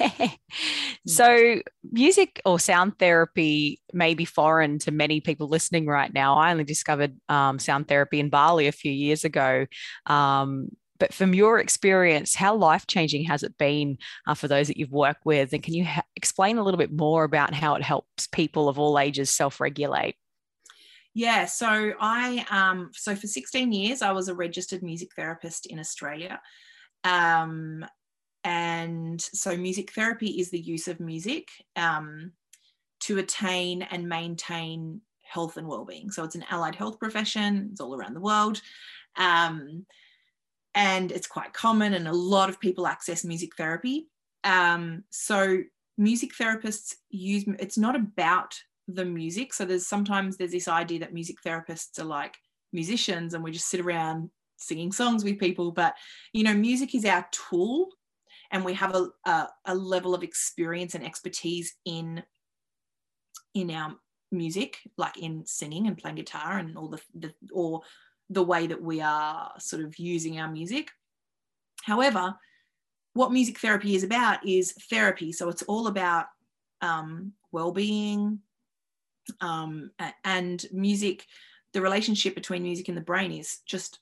Hmm. 1.00 1.10
So, 1.10 1.60
music 1.92 2.40
or 2.44 2.58
sound 2.58 2.98
therapy 2.98 3.80
may 3.92 4.14
be 4.14 4.24
foreign 4.24 4.78
to 4.80 4.90
many 4.90 5.20
people 5.20 5.46
listening 5.46 5.86
right 5.86 6.12
now. 6.12 6.36
I 6.36 6.50
only 6.50 6.64
discovered 6.64 7.16
um, 7.28 7.58
sound 7.58 7.86
therapy 7.86 8.18
in 8.18 8.30
Bali 8.30 8.66
a 8.66 8.72
few 8.72 8.90
years 8.90 9.24
ago. 9.24 9.66
Um, 10.06 10.70
but 10.98 11.12
from 11.12 11.34
your 11.34 11.60
experience, 11.60 12.34
how 12.34 12.56
life 12.56 12.86
changing 12.86 13.24
has 13.24 13.42
it 13.42 13.56
been 13.58 13.98
uh, 14.26 14.34
for 14.34 14.48
those 14.48 14.68
that 14.68 14.78
you've 14.78 14.90
worked 14.90 15.24
with? 15.24 15.52
And 15.52 15.62
can 15.62 15.74
you 15.74 15.84
ha- 15.84 16.02
explain 16.16 16.58
a 16.58 16.64
little 16.64 16.78
bit 16.78 16.92
more 16.92 17.24
about 17.24 17.54
how 17.54 17.74
it 17.74 17.82
helps 17.82 18.26
people 18.26 18.68
of 18.68 18.78
all 18.78 18.98
ages 18.98 19.30
self 19.30 19.60
regulate? 19.60 20.16
Yeah, 21.14 21.44
so 21.44 21.92
I 22.00 22.44
um, 22.50 22.90
so 22.94 23.14
for 23.14 23.26
16 23.26 23.70
years 23.72 24.02
I 24.02 24.12
was 24.12 24.28
a 24.28 24.34
registered 24.34 24.82
music 24.82 25.10
therapist 25.14 25.66
in 25.66 25.78
Australia. 25.78 26.40
Um, 27.04 27.84
and 28.48 29.20
so 29.20 29.58
music 29.58 29.92
therapy 29.92 30.40
is 30.40 30.48
the 30.48 30.58
use 30.58 30.88
of 30.88 31.00
music 31.00 31.48
um, 31.76 32.32
to 33.00 33.18
attain 33.18 33.82
and 33.82 34.08
maintain 34.08 35.02
health 35.22 35.58
and 35.58 35.68
well-being. 35.68 36.10
So 36.10 36.24
it's 36.24 36.34
an 36.34 36.46
allied 36.50 36.74
health 36.74 36.98
profession. 36.98 37.68
It's 37.70 37.80
all 37.82 37.94
around 37.94 38.14
the 38.14 38.22
world. 38.22 38.62
Um, 39.16 39.84
and 40.74 41.12
it's 41.12 41.26
quite 41.26 41.52
common 41.52 41.92
and 41.92 42.08
a 42.08 42.12
lot 42.12 42.48
of 42.48 42.58
people 42.58 42.86
access 42.86 43.22
music 43.22 43.54
therapy 43.56 44.08
um, 44.44 45.04
so 45.10 45.58
music 45.98 46.30
therapists 46.40 46.94
use 47.10 47.44
it's 47.58 47.76
not 47.76 47.96
about 47.96 48.54
the 48.86 49.04
music 49.04 49.52
so 49.52 49.64
there's 49.64 49.86
sometimes 49.86 50.36
there's 50.36 50.52
this 50.52 50.68
idea 50.68 51.00
that 51.00 51.12
music 51.12 51.36
therapists 51.44 51.98
are 51.98 52.04
like 52.04 52.36
musicians 52.72 53.34
and 53.34 53.42
we 53.42 53.50
just 53.50 53.68
sit 53.68 53.80
around 53.80 54.30
singing 54.56 54.92
songs 54.92 55.24
with 55.24 55.38
people 55.38 55.72
but 55.72 55.94
you 56.32 56.44
know 56.44 56.54
music 56.54 56.94
is 56.94 57.04
our 57.04 57.26
tool 57.32 57.88
and 58.50 58.64
we 58.64 58.74
have 58.74 58.94
a, 58.94 59.08
a, 59.26 59.48
a 59.66 59.74
level 59.74 60.14
of 60.14 60.22
experience 60.22 60.94
and 60.94 61.04
expertise 61.04 61.74
in 61.84 62.22
in 63.54 63.70
our 63.70 63.94
music 64.30 64.78
like 64.96 65.16
in 65.18 65.44
singing 65.46 65.86
and 65.86 65.96
playing 65.96 66.16
guitar 66.16 66.58
and 66.58 66.76
all 66.76 66.88
the, 66.88 67.00
the 67.14 67.32
or 67.52 67.80
the 68.30 68.42
way 68.42 68.66
that 68.66 68.82
we 68.82 69.00
are 69.00 69.52
sort 69.58 69.82
of 69.82 69.98
using 69.98 70.38
our 70.38 70.50
music. 70.50 70.90
However, 71.82 72.34
what 73.14 73.32
music 73.32 73.58
therapy 73.58 73.94
is 73.94 74.04
about 74.04 74.46
is 74.46 74.72
therapy. 74.90 75.32
So 75.32 75.48
it's 75.48 75.62
all 75.62 75.86
about 75.86 76.26
um, 76.82 77.32
well 77.52 77.72
being 77.72 78.40
um, 79.40 79.90
and 80.24 80.64
music. 80.72 81.24
The 81.72 81.80
relationship 81.80 82.34
between 82.34 82.62
music 82.62 82.88
and 82.88 82.96
the 82.96 83.02
brain 83.02 83.32
is 83.32 83.58
just 83.66 83.98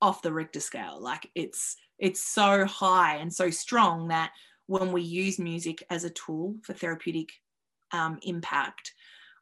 off 0.00 0.22
the 0.22 0.32
Richter 0.32 0.60
scale. 0.60 0.98
Like 1.00 1.30
it's 1.34 1.76
it's 2.02 2.20
so 2.20 2.66
high 2.66 3.16
and 3.18 3.32
so 3.32 3.48
strong 3.48 4.08
that 4.08 4.32
when 4.66 4.90
we 4.90 5.02
use 5.02 5.38
music 5.38 5.84
as 5.88 6.02
a 6.02 6.10
tool 6.10 6.56
for 6.64 6.72
therapeutic 6.72 7.30
um, 7.92 8.18
impact, 8.22 8.92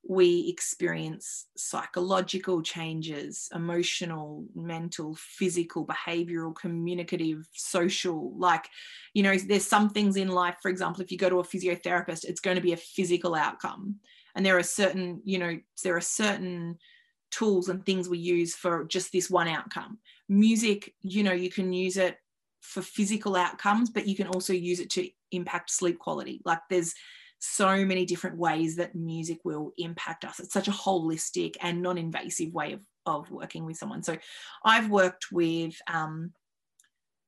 we 0.07 0.47
experience 0.47 1.47
psychological 1.57 2.61
changes, 2.61 3.49
emotional, 3.55 4.45
mental, 4.55 5.17
physical, 5.19 5.87
behavioral, 5.87 6.55
communicative, 6.55 7.49
social. 7.55 8.37
Like, 8.37 8.69
you 9.15 9.23
know, 9.23 9.37
there's 9.39 9.67
some 9.67 9.89
things 9.89 10.17
in 10.17 10.29
life, 10.29 10.57
for 10.61 10.71
example, 10.71 11.01
if 11.01 11.11
you 11.11 11.17
go 11.17 11.31
to 11.31 11.41
a 11.41 11.45
physiotherapist, 11.45 12.25
it's 12.25 12.41
going 12.41 12.57
to 12.57 12.63
be 12.63 12.75
a 12.75 12.79
physical 12.79 13.35
outcome. 13.35 13.97
And 14.35 14.45
there 14.45 14.59
are 14.59 14.63
certain, 14.63 15.23
you 15.25 15.39
know, 15.39 15.59
there 15.83 15.97
are 15.97 16.03
certain 16.03 16.77
tools 17.31 17.71
and 17.71 17.87
things 17.87 18.07
we 18.07 18.19
use 18.19 18.55
for 18.55 18.85
just 18.85 19.13
this 19.13 19.31
one 19.31 19.49
outcome. 19.49 19.99
Music, 20.29 20.95
you 21.01 21.23
know, 21.23 21.33
you 21.33 21.51
can 21.51 21.73
use 21.73 21.97
it 21.97 22.19
for 22.61 22.83
physical 22.83 23.37
outcomes, 23.37 23.91
but 23.91 24.07
you 24.07 24.17
can 24.17 24.27
also 24.29 24.53
use 24.53 24.81
it 24.81 24.91
to 24.91 25.09
impact 25.33 25.71
sleep 25.71 25.99
quality. 25.99 26.41
Like, 26.45 26.61
there's, 26.69 26.95
so 27.41 27.85
many 27.85 28.05
different 28.05 28.37
ways 28.37 28.77
that 28.77 28.95
music 28.95 29.39
will 29.45 29.73
impact 29.79 30.25
us. 30.25 30.39
It's 30.39 30.53
such 30.53 30.69
a 30.69 30.73
holistic 30.73 31.57
and 31.61 31.83
non 31.83 31.99
invasive 31.99 32.53
way 32.53 32.73
of, 32.73 32.81
of 33.07 33.31
working 33.31 33.65
with 33.65 33.79
someone. 33.79 34.03
So 34.03 34.17
I've 34.65 34.91
worked 34.91 35.33
with, 35.33 35.75
um, 35.93 36.33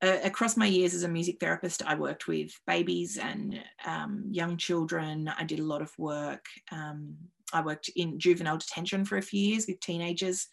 uh, 0.02 0.18
across 0.22 0.56
my 0.56 0.66
years 0.66 0.94
as 0.94 1.04
a 1.04 1.08
music 1.08 1.38
therapist, 1.40 1.82
I 1.84 1.94
worked 1.94 2.28
with 2.28 2.52
babies 2.66 3.18
and 3.18 3.58
um, 3.86 4.24
young 4.30 4.56
children. 4.56 5.28
I 5.28 5.44
did 5.44 5.60
a 5.60 5.64
lot 5.64 5.80
of 5.80 5.96
work. 5.98 6.44
Um, 6.70 7.16
I 7.52 7.62
worked 7.62 7.90
in 7.96 8.18
juvenile 8.18 8.58
detention 8.58 9.04
for 9.04 9.16
a 9.16 9.22
few 9.22 9.40
years 9.40 9.66
with 9.66 9.80
teenagers. 9.80 10.48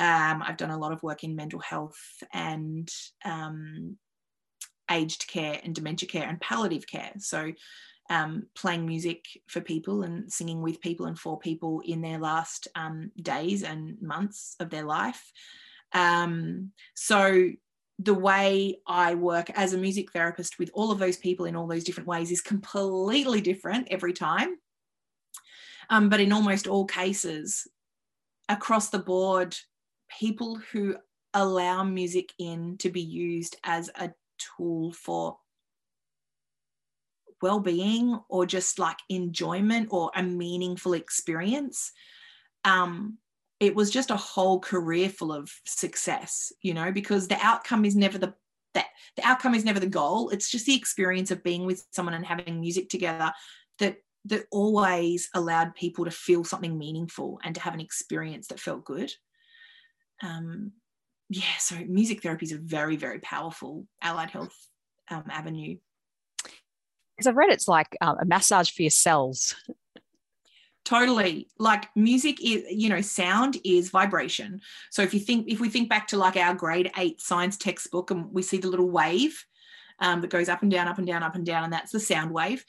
Um, 0.00 0.42
I've 0.42 0.56
done 0.56 0.70
a 0.70 0.78
lot 0.78 0.92
of 0.92 1.02
work 1.02 1.24
in 1.24 1.36
mental 1.36 1.60
health 1.60 2.00
and 2.32 2.90
um, 3.24 3.98
aged 4.90 5.28
care 5.28 5.60
and 5.62 5.74
dementia 5.74 6.08
care 6.08 6.26
and 6.26 6.40
palliative 6.40 6.86
care. 6.86 7.12
So 7.18 7.52
um, 8.08 8.46
playing 8.56 8.86
music 8.86 9.26
for 9.46 9.60
people 9.60 10.02
and 10.02 10.32
singing 10.32 10.62
with 10.62 10.80
people 10.80 11.04
and 11.04 11.18
for 11.18 11.38
people 11.38 11.82
in 11.84 12.00
their 12.00 12.18
last 12.18 12.66
um, 12.74 13.12
days 13.20 13.62
and 13.62 14.00
months 14.00 14.56
of 14.58 14.70
their 14.70 14.84
life. 14.84 15.22
Um, 15.92 16.72
so 16.94 17.50
the 17.98 18.14
way 18.14 18.78
I 18.86 19.14
work 19.14 19.50
as 19.50 19.74
a 19.74 19.78
music 19.78 20.12
therapist 20.12 20.58
with 20.58 20.70
all 20.72 20.90
of 20.90 20.98
those 20.98 21.18
people 21.18 21.44
in 21.44 21.54
all 21.54 21.66
those 21.66 21.84
different 21.84 22.08
ways 22.08 22.30
is 22.30 22.40
completely 22.40 23.42
different 23.42 23.88
every 23.90 24.14
time. 24.14 24.56
Um, 25.90 26.08
but 26.08 26.20
in 26.20 26.32
almost 26.32 26.66
all 26.66 26.86
cases, 26.86 27.68
across 28.48 28.88
the 28.88 28.98
board, 28.98 29.56
people 30.18 30.60
who 30.72 30.96
allow 31.34 31.84
music 31.84 32.32
in 32.38 32.76
to 32.78 32.90
be 32.90 33.00
used 33.00 33.56
as 33.64 33.90
a 33.96 34.10
tool 34.38 34.92
for 34.92 35.36
well-being 37.42 38.18
or 38.28 38.44
just 38.44 38.78
like 38.78 38.98
enjoyment 39.08 39.88
or 39.90 40.10
a 40.14 40.22
meaningful 40.22 40.92
experience 40.92 41.92
um, 42.64 43.16
it 43.60 43.74
was 43.74 43.90
just 43.90 44.10
a 44.10 44.16
whole 44.16 44.60
career 44.60 45.08
full 45.08 45.32
of 45.32 45.50
success 45.64 46.52
you 46.62 46.74
know 46.74 46.92
because 46.92 47.28
the 47.28 47.38
outcome 47.40 47.84
is 47.84 47.96
never 47.96 48.18
the 48.18 48.34
that 48.74 48.86
the 49.16 49.26
outcome 49.26 49.54
is 49.54 49.64
never 49.64 49.80
the 49.80 49.86
goal. 49.86 50.30
It's 50.30 50.50
just 50.50 50.66
the 50.66 50.76
experience 50.76 51.30
of 51.30 51.42
being 51.42 51.66
with 51.66 51.84
someone 51.90 52.14
and 52.14 52.24
having 52.24 52.60
music 52.60 52.88
together 52.88 53.32
that 53.78 53.96
that 54.26 54.44
always 54.50 55.28
allowed 55.34 55.74
people 55.74 56.04
to 56.04 56.10
feel 56.10 56.44
something 56.44 56.78
meaningful 56.78 57.40
and 57.42 57.54
to 57.54 57.60
have 57.60 57.74
an 57.74 57.80
experience 57.80 58.48
that 58.48 58.60
felt 58.60 58.84
good 58.84 59.10
um, 60.22 60.72
yeah 61.28 61.56
so 61.58 61.76
music 61.86 62.22
therapy 62.22 62.44
is 62.44 62.52
a 62.52 62.58
very 62.58 62.96
very 62.96 63.18
powerful 63.20 63.86
allied 64.02 64.30
health 64.30 64.56
um, 65.10 65.24
avenue 65.28 65.76
because 67.20 67.28
I've 67.28 67.36
read 67.36 67.50
it's 67.50 67.68
like 67.68 67.94
um, 68.00 68.16
a 68.18 68.24
massage 68.24 68.70
for 68.70 68.80
your 68.80 68.90
cells. 68.90 69.54
Totally. 70.86 71.48
Like 71.58 71.94
music 71.94 72.42
is, 72.42 72.64
you 72.70 72.88
know, 72.88 73.02
sound 73.02 73.58
is 73.62 73.90
vibration. 73.90 74.62
So 74.90 75.02
if 75.02 75.12
you 75.12 75.20
think, 75.20 75.46
if 75.46 75.60
we 75.60 75.68
think 75.68 75.90
back 75.90 76.08
to 76.08 76.16
like 76.16 76.36
our 76.36 76.54
grade 76.54 76.90
eight 76.96 77.20
science 77.20 77.58
textbook 77.58 78.10
and 78.10 78.32
we 78.32 78.40
see 78.40 78.56
the 78.56 78.68
little 78.68 78.88
wave 78.88 79.44
um, 79.98 80.22
that 80.22 80.30
goes 80.30 80.48
up 80.48 80.62
and 80.62 80.70
down, 80.70 80.88
up 80.88 80.96
and 80.96 81.06
down, 81.06 81.22
up 81.22 81.34
and 81.34 81.44
down, 81.44 81.64
and 81.64 81.72
that's 81.72 81.92
the 81.92 82.00
sound 82.00 82.30
wave, 82.30 82.64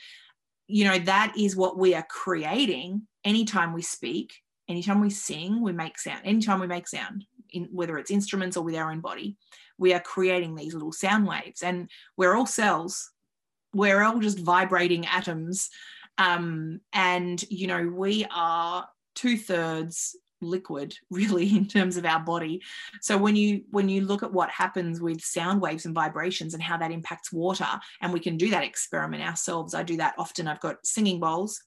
you 0.67 0.83
know, 0.83 0.99
that 0.99 1.33
is 1.37 1.55
what 1.55 1.77
we 1.77 1.95
are 1.95 2.05
creating 2.09 3.07
anytime 3.23 3.71
we 3.71 3.81
speak, 3.81 4.33
anytime 4.67 4.99
we 4.99 5.09
sing, 5.09 5.61
we 5.61 5.71
make 5.71 5.97
sound, 5.97 6.21
anytime 6.25 6.59
we 6.59 6.67
make 6.67 6.89
sound, 6.89 7.23
in, 7.51 7.69
whether 7.71 7.97
it's 7.97 8.11
instruments 8.11 8.57
or 8.57 8.63
with 8.63 8.75
our 8.75 8.91
own 8.91 9.01
body, 9.01 9.37
we 9.77 9.93
are 9.93 9.99
creating 9.99 10.55
these 10.55 10.73
little 10.73 10.91
sound 10.91 11.27
waves. 11.27 11.63
And 11.63 11.89
we're 12.17 12.35
all 12.35 12.45
cells. 12.45 13.11
We're 13.73 14.03
all 14.03 14.19
just 14.19 14.39
vibrating 14.39 15.05
atoms. 15.05 15.69
Um, 16.17 16.81
and, 16.93 17.41
you 17.49 17.67
know, 17.67 17.87
we 17.87 18.25
are 18.33 18.87
two 19.15 19.37
thirds 19.37 20.15
liquid 20.41 20.95
really 21.09 21.55
in 21.55 21.67
terms 21.67 21.97
of 21.97 22.05
our 22.05 22.19
body. 22.19 22.61
So 23.01 23.17
when 23.17 23.35
you 23.35 23.63
when 23.71 23.89
you 23.89 24.01
look 24.01 24.23
at 24.23 24.33
what 24.33 24.49
happens 24.49 24.99
with 24.99 25.21
sound 25.21 25.61
waves 25.61 25.85
and 25.85 25.95
vibrations 25.95 26.53
and 26.53 26.63
how 26.63 26.77
that 26.77 26.91
impacts 26.91 27.31
water 27.31 27.67
and 28.01 28.11
we 28.11 28.19
can 28.19 28.37
do 28.37 28.49
that 28.49 28.63
experiment 28.63 29.23
ourselves. 29.23 29.73
I 29.73 29.83
do 29.83 29.97
that 29.97 30.15
often. 30.17 30.47
I've 30.47 30.59
got 30.59 30.85
singing 30.85 31.19
bowls 31.19 31.61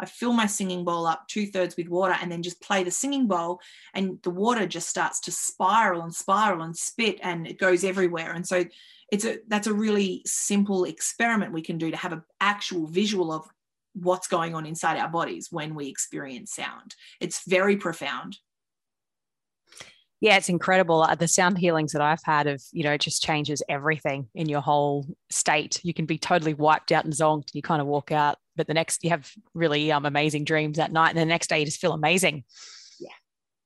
I 0.00 0.06
fill 0.06 0.32
my 0.32 0.46
singing 0.46 0.84
bowl 0.84 1.06
up 1.06 1.26
two 1.28 1.46
thirds 1.46 1.76
with 1.76 1.88
water 1.88 2.16
and 2.20 2.30
then 2.30 2.42
just 2.42 2.60
play 2.60 2.82
the 2.82 2.90
singing 2.90 3.26
bowl, 3.26 3.60
and 3.94 4.18
the 4.22 4.30
water 4.30 4.66
just 4.66 4.88
starts 4.88 5.20
to 5.20 5.32
spiral 5.32 6.02
and 6.02 6.14
spiral 6.14 6.62
and 6.62 6.76
spit, 6.76 7.18
and 7.22 7.46
it 7.46 7.58
goes 7.58 7.84
everywhere. 7.84 8.32
And 8.32 8.46
so, 8.46 8.64
it's 9.12 9.24
a 9.24 9.38
that's 9.48 9.66
a 9.66 9.74
really 9.74 10.22
simple 10.24 10.84
experiment 10.84 11.52
we 11.52 11.62
can 11.62 11.78
do 11.78 11.90
to 11.90 11.96
have 11.96 12.12
an 12.12 12.22
actual 12.40 12.86
visual 12.86 13.32
of 13.32 13.44
what's 13.94 14.28
going 14.28 14.54
on 14.54 14.66
inside 14.66 14.98
our 14.98 15.08
bodies 15.08 15.48
when 15.50 15.74
we 15.74 15.88
experience 15.88 16.54
sound. 16.54 16.94
It's 17.20 17.44
very 17.46 17.76
profound. 17.76 18.38
Yeah, 20.20 20.36
it's 20.36 20.50
incredible. 20.50 21.08
The 21.18 21.26
sound 21.26 21.56
healings 21.56 21.92
that 21.92 22.02
I've 22.02 22.22
had 22.22 22.46
of, 22.46 22.62
you 22.72 22.84
know, 22.84 22.98
just 22.98 23.22
changes 23.22 23.62
everything 23.70 24.28
in 24.34 24.50
your 24.50 24.60
whole 24.60 25.06
state. 25.30 25.80
You 25.82 25.94
can 25.94 26.04
be 26.04 26.18
totally 26.18 26.52
wiped 26.52 26.92
out 26.92 27.04
and 27.06 27.14
zonked 27.14 27.34
and 27.34 27.54
you 27.54 27.62
kind 27.62 27.80
of 27.80 27.86
walk 27.86 28.12
out, 28.12 28.36
but 28.60 28.66
the 28.66 28.74
next 28.74 29.02
you 29.02 29.08
have 29.08 29.32
really 29.54 29.90
um, 29.90 30.04
amazing 30.04 30.44
dreams 30.44 30.76
that 30.76 30.92
night 30.92 31.08
and 31.08 31.18
the 31.18 31.24
next 31.24 31.48
day 31.48 31.60
you 31.60 31.64
just 31.64 31.80
feel 31.80 31.94
amazing. 31.94 32.44
Yeah. 33.00 33.08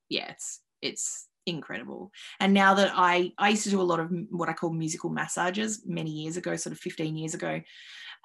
Yeah, 0.09 0.31
it's 0.31 0.61
it's 0.83 1.27
incredible. 1.47 2.13
And 2.39 2.55
now 2.55 2.75
that 2.75 2.93
I 2.95 3.33
I 3.37 3.49
used 3.49 3.65
to 3.65 3.71
do 3.71 3.81
a 3.81 3.83
lot 3.83 3.99
of 3.99 4.13
what 4.31 4.49
I 4.49 4.53
call 4.53 4.73
musical 4.73 5.11
massages 5.11 5.83
many 5.85 6.13
years 6.13 6.37
ago, 6.37 6.55
sort 6.55 6.75
of 6.75 6.79
15 6.79 7.17
years 7.17 7.35
ago. 7.35 7.61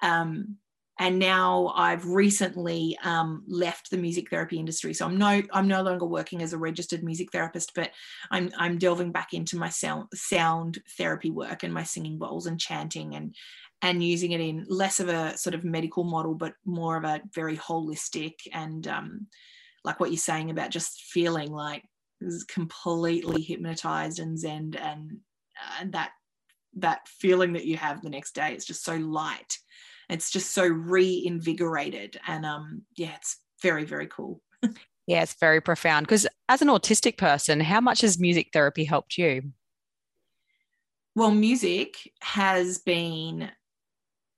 Um, 0.00 0.58
and 1.00 1.18
now 1.18 1.72
I've 1.74 2.06
recently 2.06 2.96
um, 3.02 3.42
left 3.48 3.90
the 3.90 3.96
music 3.96 4.30
therapy 4.30 4.60
industry. 4.60 4.94
So 4.94 5.06
I'm 5.06 5.18
no 5.18 5.42
I'm 5.52 5.66
no 5.66 5.82
longer 5.82 6.06
working 6.06 6.40
as 6.40 6.52
a 6.52 6.58
registered 6.58 7.02
music 7.02 7.32
therapist, 7.32 7.72
but 7.74 7.90
I'm 8.30 8.52
I'm 8.56 8.78
delving 8.78 9.10
back 9.10 9.32
into 9.32 9.56
my 9.56 9.70
sound 9.70 10.06
sound 10.14 10.78
therapy 10.96 11.30
work 11.30 11.64
and 11.64 11.74
my 11.74 11.82
singing 11.82 12.16
bowls 12.16 12.46
and 12.46 12.60
chanting 12.60 13.16
and 13.16 13.34
and 13.82 14.02
using 14.04 14.32
it 14.32 14.40
in 14.40 14.66
less 14.68 15.00
of 15.00 15.08
a 15.08 15.36
sort 15.36 15.54
of 15.54 15.64
medical 15.64 16.04
model, 16.04 16.34
but 16.34 16.54
more 16.64 16.96
of 16.96 17.04
a 17.04 17.22
very 17.34 17.56
holistic 17.56 18.34
and 18.52 18.86
um, 18.86 19.26
like 19.84 20.00
what 20.00 20.10
you're 20.10 20.18
saying 20.18 20.50
about 20.50 20.70
just 20.70 21.02
feeling 21.02 21.50
like 21.50 21.84
completely 22.48 23.42
hypnotized 23.42 24.18
and 24.18 24.38
zen 24.38 24.74
and 24.78 25.18
and 25.80 25.92
that 25.92 26.10
that 26.76 27.08
feeling 27.08 27.54
that 27.54 27.64
you 27.64 27.76
have 27.76 28.02
the 28.02 28.10
next 28.10 28.34
day 28.34 28.54
is 28.54 28.64
just 28.64 28.84
so 28.84 28.94
light. 28.96 29.58
It's 30.08 30.30
just 30.30 30.52
so 30.52 30.66
reinvigorated 30.66 32.18
and 32.26 32.44
um 32.44 32.82
yeah 32.96 33.14
it's 33.16 33.38
very 33.62 33.84
very 33.84 34.06
cool. 34.06 34.42
Yeah 35.06 35.22
it's 35.22 35.34
very 35.34 35.60
profound. 35.60 36.06
Because 36.06 36.24
as 36.48 36.62
an 36.62 36.68
autistic 36.68 37.16
person 37.16 37.58
how 37.58 37.80
much 37.80 38.02
has 38.02 38.20
music 38.20 38.50
therapy 38.52 38.84
helped 38.84 39.18
you? 39.18 39.52
Well 41.16 41.32
music 41.32 41.96
has 42.20 42.78
been 42.78 43.50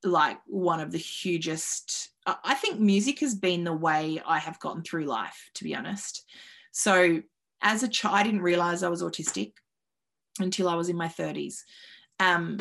like 0.04 0.38
one 0.46 0.80
of 0.80 0.90
the 0.90 0.98
hugest 0.98 2.10
i 2.26 2.54
think 2.54 2.78
music 2.78 3.20
has 3.20 3.34
been 3.34 3.64
the 3.64 3.72
way 3.72 4.20
i 4.26 4.38
have 4.38 4.58
gotten 4.60 4.82
through 4.82 5.04
life 5.04 5.50
to 5.54 5.64
be 5.64 5.74
honest 5.74 6.24
so 6.72 7.20
as 7.62 7.82
a 7.82 7.88
child 7.88 8.16
i 8.16 8.22
didn't 8.22 8.42
realize 8.42 8.82
i 8.82 8.88
was 8.88 9.02
autistic 9.02 9.52
until 10.40 10.68
i 10.68 10.74
was 10.74 10.88
in 10.88 10.96
my 10.96 11.08
30s 11.08 11.58
um, 12.20 12.58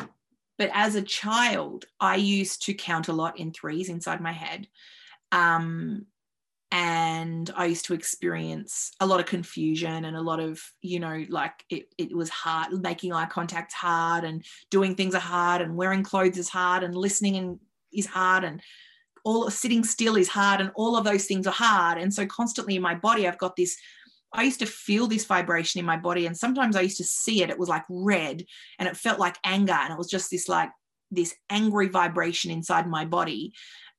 but 0.58 0.70
as 0.74 0.94
a 0.94 1.02
child, 1.02 1.86
I 2.00 2.16
used 2.16 2.62
to 2.66 2.74
count 2.74 3.08
a 3.08 3.12
lot 3.12 3.38
in 3.38 3.52
threes 3.52 3.88
inside 3.88 4.20
my 4.20 4.32
head. 4.32 4.68
Um, 5.30 6.06
and 6.72 7.50
I 7.54 7.66
used 7.66 7.84
to 7.84 7.94
experience 7.94 8.92
a 8.98 9.06
lot 9.06 9.20
of 9.20 9.26
confusion 9.26 10.06
and 10.06 10.16
a 10.16 10.22
lot 10.22 10.40
of, 10.40 10.58
you 10.80 11.00
know, 11.00 11.26
like 11.28 11.52
it, 11.68 11.92
it 11.98 12.16
was 12.16 12.30
hard, 12.30 12.72
making 12.82 13.12
eye 13.12 13.26
contact 13.26 13.74
hard 13.74 14.24
and 14.24 14.42
doing 14.70 14.94
things 14.94 15.14
are 15.14 15.20
hard 15.20 15.60
and 15.60 15.76
wearing 15.76 16.02
clothes 16.02 16.38
is 16.38 16.48
hard 16.48 16.82
and 16.82 16.96
listening 16.96 17.36
and 17.36 17.58
is 17.92 18.06
hard 18.06 18.42
and 18.42 18.62
all 19.22 19.50
sitting 19.50 19.84
still 19.84 20.16
is 20.16 20.28
hard 20.28 20.62
and 20.62 20.72
all 20.74 20.96
of 20.96 21.04
those 21.04 21.26
things 21.26 21.46
are 21.46 21.52
hard. 21.52 21.98
And 21.98 22.12
so 22.12 22.24
constantly 22.24 22.76
in 22.76 22.82
my 22.82 22.94
body, 22.94 23.28
I've 23.28 23.38
got 23.38 23.54
this 23.54 23.76
I 24.34 24.44
used 24.44 24.60
to 24.60 24.66
feel 24.66 25.08
this 25.08 25.26
vibration 25.26 25.78
in 25.78 25.84
my 25.84 25.98
body, 25.98 26.24
and 26.24 26.34
sometimes 26.34 26.74
I 26.74 26.80
used 26.80 26.96
to 26.96 27.04
see 27.04 27.42
it. 27.42 27.50
It 27.50 27.58
was 27.58 27.68
like 27.68 27.84
red, 27.90 28.46
and 28.78 28.88
it 28.88 28.96
felt 28.96 29.18
like 29.18 29.36
anger, 29.44 29.74
and 29.74 29.92
it 29.92 29.98
was 29.98 30.08
just 30.08 30.30
this 30.30 30.48
like 30.48 30.70
this 31.10 31.34
angry 31.50 31.88
vibration 31.88 32.50
inside 32.50 32.88
my 32.88 33.04
body. 33.04 33.52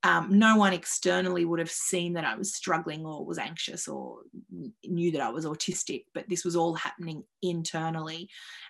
Um, 0.04 0.38
no 0.38 0.58
one 0.58 0.74
externally 0.74 1.46
would 1.46 1.60
have 1.60 1.72
seen 1.72 2.14
that 2.14 2.26
I 2.26 2.36
was 2.36 2.54
struggling 2.54 3.06
or 3.06 3.26
was 3.26 3.38
anxious 3.38 3.88
or 3.88 4.20
knew 4.84 5.12
that 5.12 5.22
I 5.22 5.30
was 5.30 5.46
autistic, 5.46 6.06
but 6.14 6.28
this 6.28 6.44
was 6.44 6.58
all 6.58 6.74
happening 6.74 7.24
internally, 7.42 8.30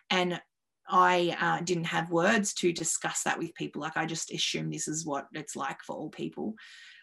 and 0.10 0.40
I 0.88 1.36
uh, 1.40 1.64
didn't 1.64 1.86
have 1.86 2.12
words 2.12 2.54
to 2.56 2.74
discuss 2.74 3.24
that 3.24 3.40
with 3.40 3.56
people. 3.56 3.82
Like 3.82 3.98
I 3.98 4.06
just 4.06 4.32
assumed 4.32 4.74
this 4.74 4.88
is 4.88 5.06
what 5.06 5.28
it's 5.34 5.56
like 5.56 5.82
for 5.82 5.96
all 5.96 6.10
people. 6.10 6.56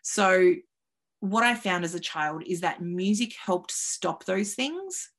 So 0.02 0.54
what 1.20 1.44
I 1.44 1.54
found 1.54 1.84
as 1.84 1.94
a 1.94 2.00
child 2.00 2.42
is 2.46 2.60
that 2.60 2.82
music 2.82 3.34
helped 3.34 3.70
stop 3.70 4.24
those 4.24 4.54
things. 4.54 5.10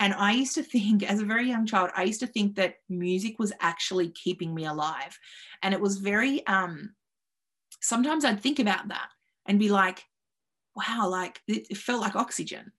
And 0.00 0.12
I 0.12 0.32
used 0.32 0.54
to 0.56 0.62
think, 0.62 1.02
as 1.10 1.20
a 1.20 1.24
very 1.24 1.48
young 1.48 1.66
child, 1.66 1.90
I 1.96 2.04
used 2.04 2.20
to 2.20 2.26
think 2.26 2.56
that 2.56 2.76
music 2.88 3.38
was 3.38 3.52
actually 3.60 4.10
keeping 4.10 4.54
me 4.54 4.66
alive. 4.66 5.18
And 5.62 5.72
it 5.72 5.80
was 5.80 5.98
very, 5.98 6.46
um, 6.46 6.94
sometimes 7.84 8.24
I'd 8.24 8.40
think 8.40 8.58
about 8.58 8.88
that 8.88 9.08
and 9.46 9.58
be 9.58 9.68
like, 9.68 10.04
wow, 10.74 11.08
like 11.08 11.40
it, 11.46 11.76
felt 11.76 12.00
like 12.00 12.16
oxygen. 12.16 12.72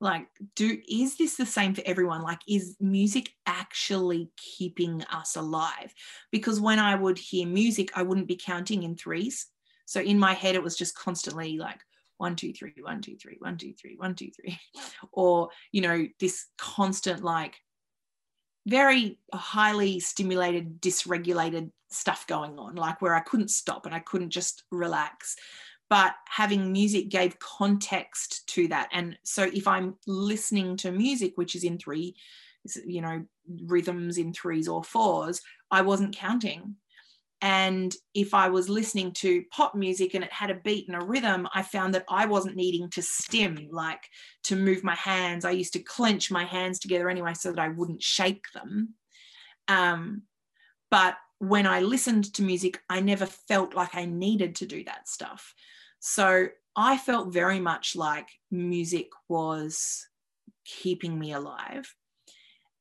Like, 0.00 0.26
do 0.56 0.78
is 0.88 1.16
this 1.16 1.36
the 1.36 1.46
same 1.46 1.74
for 1.74 1.82
everyone? 1.84 2.22
Like, 2.22 2.40
is 2.48 2.76
music 2.80 3.30
actually 3.46 4.30
keeping 4.36 5.02
us 5.04 5.36
alive? 5.36 5.92
Because 6.30 6.60
when 6.60 6.78
I 6.78 6.94
would 6.94 7.18
hear 7.18 7.46
music, 7.46 7.90
I 7.94 8.02
wouldn't 8.02 8.26
be 8.26 8.40
counting 8.42 8.82
in 8.84 8.96
threes. 8.96 9.46
So 9.84 10.00
in 10.00 10.18
my 10.18 10.32
head, 10.32 10.54
it 10.54 10.62
was 10.62 10.76
just 10.76 10.96
constantly 10.96 11.58
like 11.58 11.80
one, 12.18 12.36
two, 12.36 12.52
three, 12.52 12.74
one, 12.80 13.00
two, 13.00 13.16
three, 13.16 13.36
one, 13.38 13.58
two, 13.58 13.74
three, 13.74 13.96
one, 13.96 14.14
two, 14.14 14.30
three. 14.30 14.58
Or, 15.12 15.50
you 15.72 15.82
know, 15.82 16.06
this 16.20 16.46
constant 16.56 17.22
like 17.22 17.56
very 18.66 19.18
highly 19.32 20.00
stimulated, 20.00 20.80
dysregulated 20.80 21.70
stuff 21.88 22.26
going 22.26 22.58
on, 22.58 22.74
like 22.76 23.02
where 23.02 23.14
I 23.14 23.20
couldn't 23.20 23.50
stop 23.50 23.86
and 23.86 23.94
I 23.94 24.00
couldn't 24.00 24.30
just 24.30 24.64
relax. 24.70 25.36
But 25.90 26.14
having 26.28 26.72
music 26.72 27.10
gave 27.10 27.38
context 27.38 28.46
to 28.48 28.68
that. 28.68 28.88
And 28.92 29.18
so 29.24 29.42
if 29.52 29.68
I'm 29.68 29.96
listening 30.06 30.76
to 30.78 30.90
music, 30.90 31.32
which 31.36 31.54
is 31.54 31.64
in 31.64 31.76
three, 31.76 32.14
you 32.86 33.02
know, 33.02 33.24
rhythms 33.66 34.16
in 34.16 34.32
threes 34.32 34.68
or 34.68 34.82
fours, 34.82 35.42
I 35.70 35.82
wasn't 35.82 36.16
counting. 36.16 36.76
And 37.42 37.92
if 38.14 38.34
I 38.34 38.48
was 38.48 38.68
listening 38.68 39.10
to 39.14 39.42
pop 39.50 39.74
music 39.74 40.14
and 40.14 40.22
it 40.22 40.32
had 40.32 40.50
a 40.50 40.60
beat 40.62 40.86
and 40.86 40.96
a 40.96 41.04
rhythm, 41.04 41.48
I 41.52 41.62
found 41.62 41.92
that 41.94 42.04
I 42.08 42.24
wasn't 42.24 42.54
needing 42.54 42.88
to 42.90 43.02
stim, 43.02 43.68
like 43.72 44.08
to 44.44 44.54
move 44.54 44.84
my 44.84 44.94
hands. 44.94 45.44
I 45.44 45.50
used 45.50 45.72
to 45.72 45.80
clench 45.80 46.30
my 46.30 46.44
hands 46.44 46.78
together 46.78 47.10
anyway 47.10 47.34
so 47.34 47.50
that 47.50 47.58
I 47.58 47.68
wouldn't 47.68 48.00
shake 48.00 48.44
them. 48.54 48.94
Um, 49.66 50.22
but 50.88 51.16
when 51.38 51.66
I 51.66 51.80
listened 51.80 52.32
to 52.34 52.42
music, 52.42 52.80
I 52.88 53.00
never 53.00 53.26
felt 53.26 53.74
like 53.74 53.96
I 53.96 54.04
needed 54.04 54.54
to 54.56 54.66
do 54.66 54.84
that 54.84 55.08
stuff. 55.08 55.52
So 55.98 56.46
I 56.76 56.96
felt 56.96 57.32
very 57.32 57.58
much 57.58 57.96
like 57.96 58.28
music 58.52 59.08
was 59.28 60.06
keeping 60.64 61.18
me 61.18 61.32
alive. 61.32 61.92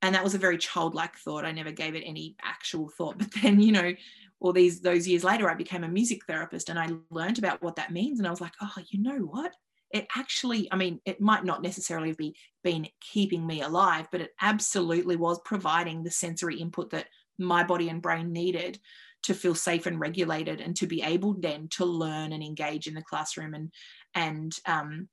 And 0.04 0.13
that 0.13 0.24
was 0.24 0.36
a 0.36 0.39
very 0.39 0.60
childlike 0.60 1.15
thought. 1.15 1.45
I 1.45 1.52
never 1.52 1.71
gave 1.71 1.95
it 1.95 2.04
any 2.06 2.36
actual 2.43 2.89
thought. 2.89 3.17
But 3.19 3.32
then, 3.41 3.60
you 3.60 3.71
know, 3.71 3.93
all 4.41 4.51
these 4.51 4.82
those 4.82 5.08
years 5.08 5.23
later 5.23 5.49
i 5.49 5.54
became 5.54 5.84
a 5.84 5.88
music 5.88 6.25
therapist 6.25 6.69
and 6.69 6.77
i 6.77 6.89
learned 7.10 7.38
about 7.38 7.62
what 7.62 7.75
that 7.75 7.91
means. 7.91 8.19
And 8.19 8.27
i 8.27 8.32
was 8.32 8.41
like 8.41 8.54
oh 8.62 8.73
you 8.89 9.01
know 9.01 9.19
what? 9.19 9.54
It 9.91 10.08
actually 10.17 10.67
i 10.71 10.75
mean 10.75 10.99
it 11.06 11.21
might 11.21 11.45
not 11.45 11.62
necessarily 11.62 12.13
be 12.13 12.36
been 12.63 12.88
keeping 12.99 13.45
me 13.45 13.62
alive 13.62 14.08
but 14.12 14.21
it 14.21 14.32
absolutely 14.41 15.15
was 15.15 15.39
providing 15.45 16.04
the 16.04 16.12
sensory 16.12 16.60
input 16.60 16.89
that 16.91 17.08
my 17.38 17.63
body 17.63 17.89
and 17.89 18.01
brain 18.01 18.32
needed 18.32 18.80
to 19.23 19.34
feel 19.34 19.54
safe 19.54 19.86
and 19.86 19.99
regulated 19.99 20.62
and 20.62 20.75
to 20.75 20.88
be 20.88 21.01
able 21.01 21.34
then 21.34 21.67
to 21.69 21.86
learn 21.86 22.34
and 22.34 22.43
engage 22.43 22.88
in 22.88 22.93
the 22.93 23.04
classroom 23.04 23.54
and 23.54 23.71
and 24.15 24.58
um, 24.65 25.08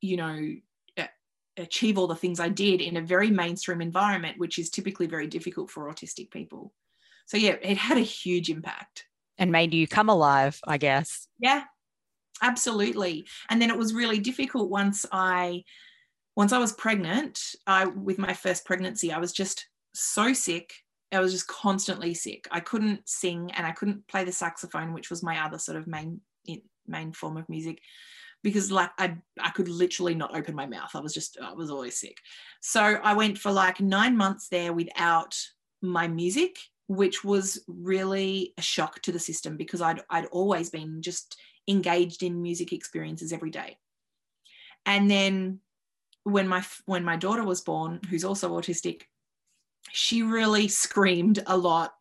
you 0.00 0.16
know 0.16 0.38
achieve 1.56 1.98
all 1.98 2.08
the 2.08 2.16
things 2.16 2.40
i 2.40 2.48
did 2.48 2.80
in 2.80 2.96
a 2.96 3.00
very 3.00 3.30
mainstream 3.30 3.80
environment 3.80 4.36
which 4.38 4.58
is 4.58 4.70
typically 4.70 5.06
very 5.06 5.28
difficult 5.28 5.70
for 5.70 5.88
autistic 5.88 6.28
people 6.32 6.72
so 7.26 7.36
yeah 7.36 7.56
it 7.62 7.76
had 7.76 7.98
a 7.98 8.02
huge 8.02 8.50
impact. 8.50 9.06
And 9.38 9.50
made 9.50 9.74
you 9.74 9.86
come 9.86 10.08
alive 10.08 10.60
i 10.66 10.78
guess. 10.78 11.28
Yeah 11.38 11.64
absolutely. 12.42 13.26
And 13.48 13.62
then 13.62 13.70
it 13.70 13.78
was 13.78 13.94
really 13.94 14.18
difficult 14.18 14.70
once 14.70 15.06
i 15.12 15.62
once 16.36 16.52
i 16.52 16.58
was 16.58 16.72
pregnant 16.72 17.40
i 17.66 17.84
with 17.84 18.18
my 18.18 18.32
first 18.32 18.64
pregnancy 18.64 19.12
i 19.12 19.18
was 19.18 19.32
just 19.32 19.66
so 19.94 20.32
sick. 20.32 20.72
I 21.12 21.20
was 21.20 21.32
just 21.32 21.46
constantly 21.46 22.12
sick. 22.12 22.48
I 22.50 22.58
couldn't 22.58 23.08
sing 23.08 23.52
and 23.54 23.66
i 23.66 23.72
couldn't 23.72 24.06
play 24.08 24.24
the 24.24 24.32
saxophone 24.32 24.92
which 24.92 25.10
was 25.10 25.22
my 25.22 25.44
other 25.44 25.58
sort 25.58 25.78
of 25.78 25.86
main 25.86 26.20
main 26.86 27.12
form 27.12 27.36
of 27.36 27.48
music 27.48 27.78
because 28.42 28.70
like 28.70 28.90
I 28.98 29.16
I 29.40 29.50
could 29.50 29.68
literally 29.68 30.14
not 30.14 30.36
open 30.36 30.54
my 30.54 30.66
mouth. 30.66 30.90
I 30.94 31.00
was 31.00 31.14
just 31.14 31.38
I 31.42 31.52
was 31.54 31.70
always 31.70 31.98
sick. 31.98 32.18
So 32.60 32.82
I 32.82 33.14
went 33.14 33.38
for 33.38 33.50
like 33.50 33.80
9 33.80 34.16
months 34.16 34.48
there 34.48 34.72
without 34.72 35.34
my 35.82 36.08
music, 36.08 36.58
which 36.86 37.24
was 37.24 37.62
really 37.66 38.52
a 38.58 38.62
shock 38.62 39.00
to 39.02 39.12
the 39.12 39.18
system 39.18 39.56
because 39.56 39.80
I'd 39.80 40.00
I'd 40.10 40.26
always 40.26 40.70
been 40.70 41.02
just 41.02 41.36
engaged 41.66 42.22
in 42.22 42.42
music 42.42 42.72
experiences 42.72 43.32
every 43.32 43.50
day. 43.50 43.78
And 44.86 45.10
then 45.10 45.60
when 46.24 46.48
my 46.48 46.64
when 46.86 47.04
my 47.04 47.16
daughter 47.16 47.44
was 47.44 47.60
born, 47.60 48.00
who's 48.10 48.24
also 48.24 48.50
autistic, 48.50 49.02
she 49.92 50.22
really 50.22 50.68
screamed 50.68 51.42
a 51.46 51.56
lot 51.56 51.92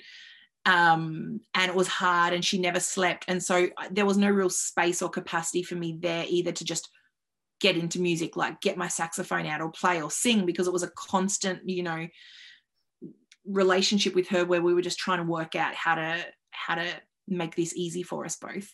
um, 0.65 1.41
and 1.53 1.69
it 1.69 1.75
was 1.75 1.87
hard 1.87 2.33
and 2.33 2.43
she 2.43 2.57
never 2.57 2.79
slept 2.79 3.25
and 3.27 3.43
so 3.43 3.67
there 3.91 4.05
was 4.05 4.17
no 4.17 4.29
real 4.29 4.49
space 4.49 5.01
or 5.01 5.09
capacity 5.09 5.61
for 5.61 5.75
me 5.75 5.97
there 5.99 6.25
either 6.29 6.51
to 6.51 6.63
just 6.63 6.89
get 7.59 7.75
into 7.75 7.99
music 7.99 8.37
like 8.37 8.61
get 8.61 8.77
my 8.77 8.87
saxophone 8.87 9.45
out 9.45 9.61
or 9.61 9.71
play 9.71 10.01
or 10.01 10.09
sing 10.09 10.45
because 10.45 10.67
it 10.67 10.73
was 10.73 10.83
a 10.83 10.91
constant 10.91 11.67
you 11.67 11.83
know 11.83 12.07
relationship 13.45 14.15
with 14.15 14.27
her 14.29 14.45
where 14.45 14.61
we 14.61 14.73
were 14.73 14.81
just 14.81 14.99
trying 14.99 15.19
to 15.19 15.31
work 15.31 15.55
out 15.55 15.75
how 15.75 15.95
to 15.95 16.25
how 16.51 16.75
to 16.75 16.87
make 17.27 17.55
this 17.55 17.75
easy 17.75 18.03
for 18.03 18.25
us 18.25 18.35
both. 18.35 18.73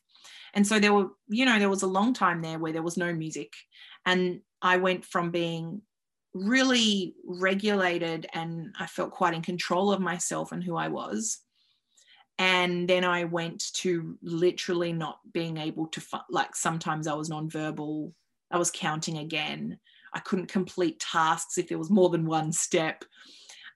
And 0.54 0.66
so 0.66 0.80
there 0.80 0.94
were 0.94 1.10
you 1.28 1.46
know 1.46 1.60
there 1.60 1.70
was 1.70 1.84
a 1.84 1.88
long 1.88 2.14
time 2.14 2.42
there 2.42 2.60
where 2.60 2.74
there 2.74 2.84
was 2.84 2.98
no 2.98 3.14
music. 3.14 3.54
And 4.06 4.42
i 4.62 4.78
went 4.78 5.06
from 5.06 5.32
being 5.32 5.82
really 6.34 7.16
regulated 7.26 8.28
and 8.34 8.76
i 8.78 8.86
felt 8.86 9.12
quite 9.12 9.34
in 9.34 9.42
control 9.42 9.92
of 9.92 10.02
myself 10.02 10.52
and 10.52 10.64
who 10.64 10.76
i 10.76 10.88
was. 10.88 11.40
And 12.38 12.88
then 12.88 13.04
i 13.04 13.24
went 13.26 13.74
to 13.76 14.18
literally 14.22 14.94
not 14.94 15.20
being 15.34 15.58
able 15.58 15.88
to 15.88 16.02
like 16.30 16.56
sometimes 16.56 17.08
i 17.08 17.14
was 17.14 17.30
nonverbal 17.30 18.14
i 18.52 18.58
was 18.58 18.72
counting 18.72 19.18
again. 19.18 19.80
I 20.12 20.20
couldn't 20.20 20.48
complete 20.48 21.00
tasks 21.00 21.60
if 21.60 21.70
there 21.70 21.78
was 21.78 21.92
more 21.92 22.10
than 22.10 22.26
one 22.26 22.52
step 22.52 23.04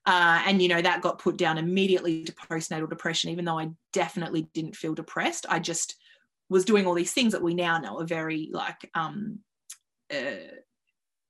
uh, 0.06 0.42
and 0.46 0.62
you 0.62 0.68
know 0.68 0.82
that 0.82 1.02
got 1.02 1.20
put 1.20 1.38
down 1.38 1.58
immediately 1.58 2.24
to 2.24 2.32
postnatal 2.34 2.89
depression 2.89 3.30
even 3.30 3.46
though 3.46 3.60
i 3.60 3.70
definitely 3.92 4.48
didn't 4.54 4.76
feel 4.76 4.94
depressed 4.94 5.46
i 5.50 5.60
just 5.60 5.96
was 6.50 6.66
doing 6.66 6.86
all 6.86 6.94
these 6.94 7.13
things 7.13 7.32
that 7.32 7.42
we 7.42 7.54
now 7.54 7.78
know 7.78 8.00
are 8.00 8.06
very 8.06 8.50
like 8.52 8.89
um, 8.96 9.39
uh, 10.12 10.56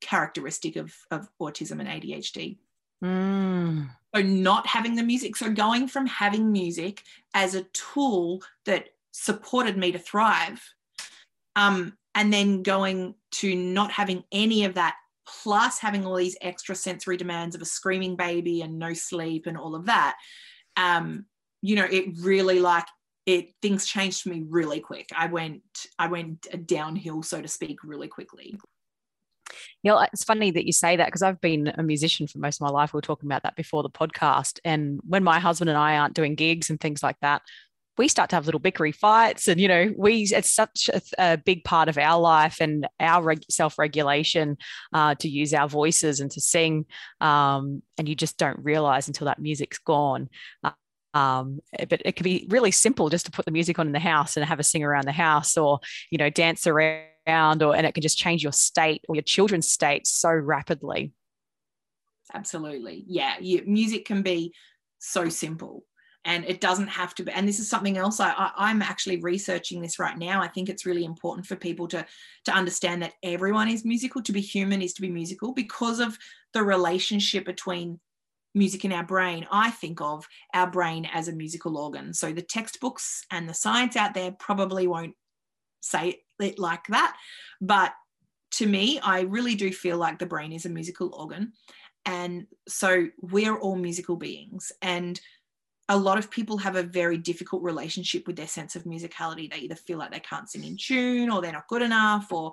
characteristic 0.00 0.76
of, 0.76 0.92
of 1.10 1.28
autism 1.40 1.80
and 1.80 1.88
adhd 1.88 2.58
mm. 3.02 3.88
So, 4.14 4.22
not 4.22 4.66
having 4.66 4.94
the 4.94 5.02
music. 5.02 5.34
So, 5.34 5.50
going 5.50 5.88
from 5.88 6.06
having 6.06 6.52
music 6.52 7.02
as 7.34 7.54
a 7.54 7.64
tool 7.72 8.42
that 8.64 8.90
supported 9.10 9.76
me 9.76 9.90
to 9.92 9.98
thrive, 9.98 10.62
um, 11.56 11.96
and 12.14 12.32
then 12.32 12.62
going 12.62 13.14
to 13.32 13.56
not 13.56 13.90
having 13.90 14.22
any 14.30 14.64
of 14.64 14.74
that, 14.74 14.94
plus 15.26 15.78
having 15.78 16.04
all 16.04 16.16
these 16.16 16.36
extra 16.40 16.74
sensory 16.74 17.16
demands 17.16 17.54
of 17.54 17.62
a 17.62 17.66
screaming 17.66 18.16
baby 18.16 18.62
and 18.62 18.78
no 18.78 18.92
sleep 18.92 19.46
and 19.46 19.56
all 19.56 19.74
of 19.74 19.86
that, 19.86 20.16
um, 20.76 21.26
you 21.62 21.76
know, 21.76 21.86
it 21.90 22.04
really 22.20 22.60
like 22.60 22.86
it 23.26 23.50
things 23.62 23.86
changed 23.86 24.22
for 24.22 24.28
me 24.28 24.44
really 24.48 24.80
quick. 24.80 25.08
I 25.16 25.26
went 25.26 25.62
I 25.98 26.08
went 26.08 26.46
downhill, 26.66 27.22
so 27.22 27.40
to 27.40 27.48
speak, 27.48 27.82
really 27.82 28.08
quickly. 28.08 28.54
You 29.82 29.92
know, 29.92 30.06
it's 30.12 30.24
funny 30.24 30.50
that 30.50 30.66
you 30.66 30.72
say 30.72 30.96
that 30.96 31.06
because 31.06 31.22
I've 31.22 31.40
been 31.40 31.72
a 31.76 31.82
musician 31.82 32.26
for 32.26 32.38
most 32.38 32.56
of 32.56 32.62
my 32.62 32.70
life. 32.70 32.92
We 32.92 32.98
were 32.98 33.02
talking 33.02 33.28
about 33.28 33.42
that 33.44 33.56
before 33.56 33.82
the 33.82 33.90
podcast. 33.90 34.58
And 34.64 35.00
when 35.06 35.22
my 35.22 35.38
husband 35.38 35.70
and 35.70 35.78
I 35.78 35.96
aren't 35.96 36.14
doing 36.14 36.34
gigs 36.34 36.70
and 36.70 36.80
things 36.80 37.02
like 37.02 37.16
that, 37.20 37.42
we 37.96 38.08
start 38.08 38.30
to 38.30 38.36
have 38.36 38.46
little 38.46 38.60
bickery 38.60 38.94
fights 38.94 39.48
and 39.48 39.60
you 39.60 39.68
know 39.68 39.92
we 39.96 40.22
it's 40.30 40.50
such 40.50 40.90
a, 40.92 41.00
a 41.18 41.36
big 41.36 41.64
part 41.64 41.88
of 41.88 41.98
our 41.98 42.20
life 42.20 42.56
and 42.60 42.86
our 43.00 43.22
reg- 43.22 43.44
self-regulation 43.50 44.56
uh, 44.92 45.14
to 45.16 45.28
use 45.28 45.54
our 45.54 45.68
voices 45.68 46.20
and 46.20 46.30
to 46.30 46.40
sing 46.40 46.84
um, 47.20 47.82
and 47.98 48.08
you 48.08 48.14
just 48.14 48.38
don't 48.38 48.58
realize 48.62 49.06
until 49.08 49.26
that 49.26 49.40
music's 49.40 49.78
gone. 49.78 50.28
Um, 51.14 51.60
but 51.88 52.02
it 52.04 52.16
can 52.16 52.24
be 52.24 52.44
really 52.50 52.72
simple 52.72 53.08
just 53.08 53.26
to 53.26 53.30
put 53.30 53.44
the 53.44 53.52
music 53.52 53.78
on 53.78 53.86
in 53.86 53.92
the 53.92 54.00
house 54.00 54.36
and 54.36 54.44
have 54.44 54.58
a 54.58 54.64
sing 54.64 54.82
around 54.82 55.06
the 55.06 55.12
house 55.12 55.56
or 55.56 55.78
you 56.10 56.18
know 56.18 56.28
dance 56.28 56.66
around 56.66 57.04
around 57.26 57.62
or 57.62 57.74
and 57.74 57.86
it 57.86 57.94
can 57.94 58.02
just 58.02 58.18
change 58.18 58.42
your 58.42 58.52
state 58.52 59.04
or 59.08 59.14
your 59.14 59.22
children's 59.22 59.70
state 59.70 60.06
so 60.06 60.30
rapidly. 60.30 61.12
Absolutely. 62.32 63.04
Yeah 63.06 63.34
you, 63.40 63.62
music 63.66 64.04
can 64.04 64.22
be 64.22 64.52
so 64.98 65.28
simple 65.28 65.84
and 66.24 66.44
it 66.46 66.60
doesn't 66.60 66.88
have 66.88 67.14
to 67.14 67.22
be 67.22 67.32
and 67.32 67.46
this 67.46 67.58
is 67.58 67.68
something 67.68 67.98
else 67.98 68.20
I, 68.20 68.32
I 68.56 68.70
am 68.70 68.82
actually 68.82 69.20
researching 69.20 69.80
this 69.80 69.98
right 69.98 70.16
now 70.16 70.42
i 70.42 70.48
think 70.48 70.68
it's 70.68 70.86
really 70.86 71.04
important 71.04 71.46
for 71.46 71.56
people 71.56 71.88
to 71.88 72.04
to 72.44 72.52
understand 72.52 73.02
that 73.02 73.14
everyone 73.22 73.68
is 73.68 73.84
musical 73.84 74.22
to 74.22 74.32
be 74.32 74.40
human 74.40 74.82
is 74.82 74.94
to 74.94 75.02
be 75.02 75.10
musical 75.10 75.52
because 75.52 76.00
of 76.00 76.18
the 76.52 76.62
relationship 76.62 77.44
between 77.44 78.00
music 78.54 78.84
in 78.84 78.92
our 78.92 79.04
brain 79.04 79.46
i 79.50 79.70
think 79.70 80.00
of 80.00 80.26
our 80.54 80.70
brain 80.70 81.08
as 81.12 81.28
a 81.28 81.32
musical 81.32 81.76
organ 81.76 82.14
so 82.14 82.32
the 82.32 82.42
textbooks 82.42 83.24
and 83.30 83.48
the 83.48 83.54
science 83.54 83.96
out 83.96 84.14
there 84.14 84.32
probably 84.32 84.86
won't 84.86 85.14
say 85.84 86.22
it 86.40 86.58
like 86.58 86.86
that. 86.88 87.16
But 87.60 87.92
to 88.52 88.66
me, 88.66 89.00
I 89.00 89.20
really 89.20 89.54
do 89.54 89.72
feel 89.72 89.98
like 89.98 90.18
the 90.18 90.26
brain 90.26 90.52
is 90.52 90.66
a 90.66 90.70
musical 90.70 91.14
organ. 91.14 91.52
And 92.06 92.46
so 92.68 93.06
we're 93.20 93.56
all 93.56 93.76
musical 93.76 94.16
beings. 94.16 94.72
And 94.82 95.20
a 95.88 95.96
lot 95.96 96.18
of 96.18 96.30
people 96.30 96.58
have 96.58 96.76
a 96.76 96.82
very 96.82 97.18
difficult 97.18 97.62
relationship 97.62 98.26
with 98.26 98.36
their 98.36 98.46
sense 98.46 98.74
of 98.74 98.84
musicality. 98.84 99.50
They 99.50 99.58
either 99.58 99.74
feel 99.74 99.98
like 99.98 100.12
they 100.12 100.20
can't 100.20 100.48
sing 100.48 100.64
in 100.64 100.76
tune 100.76 101.30
or 101.30 101.42
they're 101.42 101.52
not 101.52 101.68
good 101.68 101.82
enough 101.82 102.32
or 102.32 102.52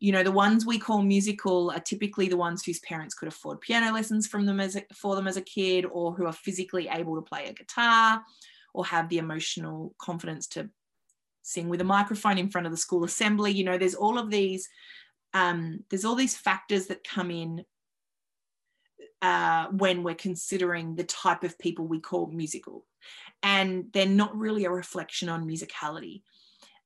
you 0.00 0.12
know 0.12 0.22
the 0.22 0.32
ones 0.32 0.66
we 0.66 0.78
call 0.78 1.02
musical 1.02 1.70
are 1.70 1.80
typically 1.80 2.28
the 2.28 2.36
ones 2.36 2.64
whose 2.64 2.80
parents 2.80 3.14
could 3.14 3.28
afford 3.28 3.60
piano 3.60 3.92
lessons 3.92 4.26
from 4.26 4.44
them 4.44 4.60
as 4.60 4.76
a, 4.76 4.82
for 4.92 5.14
them 5.14 5.28
as 5.28 5.36
a 5.36 5.42
kid 5.42 5.86
or 5.90 6.12
who 6.12 6.26
are 6.26 6.32
physically 6.32 6.88
able 6.88 7.14
to 7.14 7.22
play 7.22 7.46
a 7.46 7.52
guitar 7.52 8.20
or 8.74 8.84
have 8.84 9.08
the 9.08 9.18
emotional 9.18 9.94
confidence 9.98 10.48
to 10.48 10.68
sing 11.42 11.68
with 11.68 11.80
a 11.80 11.84
microphone 11.84 12.38
in 12.38 12.50
front 12.50 12.66
of 12.66 12.72
the 12.72 12.76
school 12.76 13.04
assembly 13.04 13.52
you 13.52 13.64
know 13.64 13.78
there's 13.78 13.94
all 13.94 14.18
of 14.18 14.30
these 14.30 14.68
um, 15.32 15.80
there's 15.90 16.04
all 16.04 16.14
these 16.14 16.36
factors 16.36 16.86
that 16.86 17.02
come 17.02 17.30
in 17.30 17.64
uh, 19.22 19.66
when 19.68 20.02
we're 20.02 20.14
considering 20.14 20.94
the 20.94 21.04
type 21.04 21.44
of 21.44 21.58
people 21.58 21.86
we 21.86 22.00
call 22.00 22.26
musical. 22.26 22.86
And 23.42 23.86
they're 23.92 24.06
not 24.06 24.36
really 24.36 24.64
a 24.64 24.70
reflection 24.70 25.28
on 25.28 25.46
musicality 25.46 26.22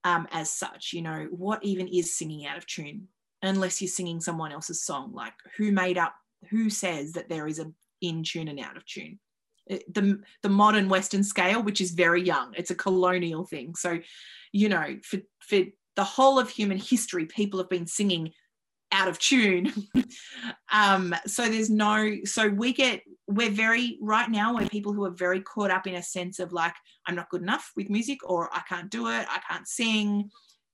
um, 0.04 0.26
as 0.30 0.50
such 0.50 0.92
you 0.92 1.02
know 1.02 1.26
what 1.30 1.62
even 1.64 1.88
is 1.88 2.14
singing 2.14 2.46
out 2.46 2.58
of 2.58 2.66
tune? 2.66 3.08
Unless 3.42 3.80
you're 3.80 3.88
singing 3.88 4.20
someone 4.20 4.52
else's 4.52 4.82
song 4.82 5.12
like 5.12 5.34
who 5.56 5.72
made 5.72 5.98
up 5.98 6.14
who 6.50 6.70
says 6.70 7.12
that 7.12 7.28
there 7.28 7.46
is 7.46 7.58
a 7.58 7.70
in 8.00 8.22
tune 8.22 8.48
and 8.48 8.60
out 8.60 8.76
of 8.76 8.86
tune? 8.86 9.18
The, 9.68 10.18
the 10.42 10.48
modern 10.48 10.88
western 10.88 11.22
scale 11.22 11.62
which 11.62 11.82
is 11.82 11.90
very 11.90 12.22
young 12.22 12.54
it's 12.56 12.70
a 12.70 12.74
colonial 12.74 13.44
thing. 13.44 13.74
So 13.74 13.98
you 14.52 14.68
know, 14.68 14.96
for, 15.02 15.18
for 15.40 15.60
the 15.96 16.04
whole 16.04 16.38
of 16.38 16.48
human 16.48 16.78
history, 16.78 17.26
people 17.26 17.58
have 17.58 17.68
been 17.68 17.86
singing 17.86 18.32
out 18.92 19.08
of 19.08 19.18
tune. 19.18 19.72
um, 20.72 21.14
so 21.26 21.48
there's 21.48 21.70
no, 21.70 22.16
so 22.24 22.48
we 22.48 22.72
get, 22.72 23.02
we're 23.26 23.50
very, 23.50 23.98
right 24.00 24.30
now, 24.30 24.54
we're 24.54 24.68
people 24.68 24.92
who 24.92 25.04
are 25.04 25.10
very 25.10 25.40
caught 25.40 25.70
up 25.70 25.86
in 25.86 25.94
a 25.94 26.02
sense 26.02 26.38
of 26.38 26.52
like, 26.52 26.74
I'm 27.06 27.14
not 27.14 27.30
good 27.30 27.42
enough 27.42 27.72
with 27.76 27.90
music, 27.90 28.18
or 28.24 28.48
I 28.52 28.62
can't 28.68 28.90
do 28.90 29.08
it, 29.08 29.26
I 29.28 29.40
can't 29.48 29.68
sing, 29.68 30.30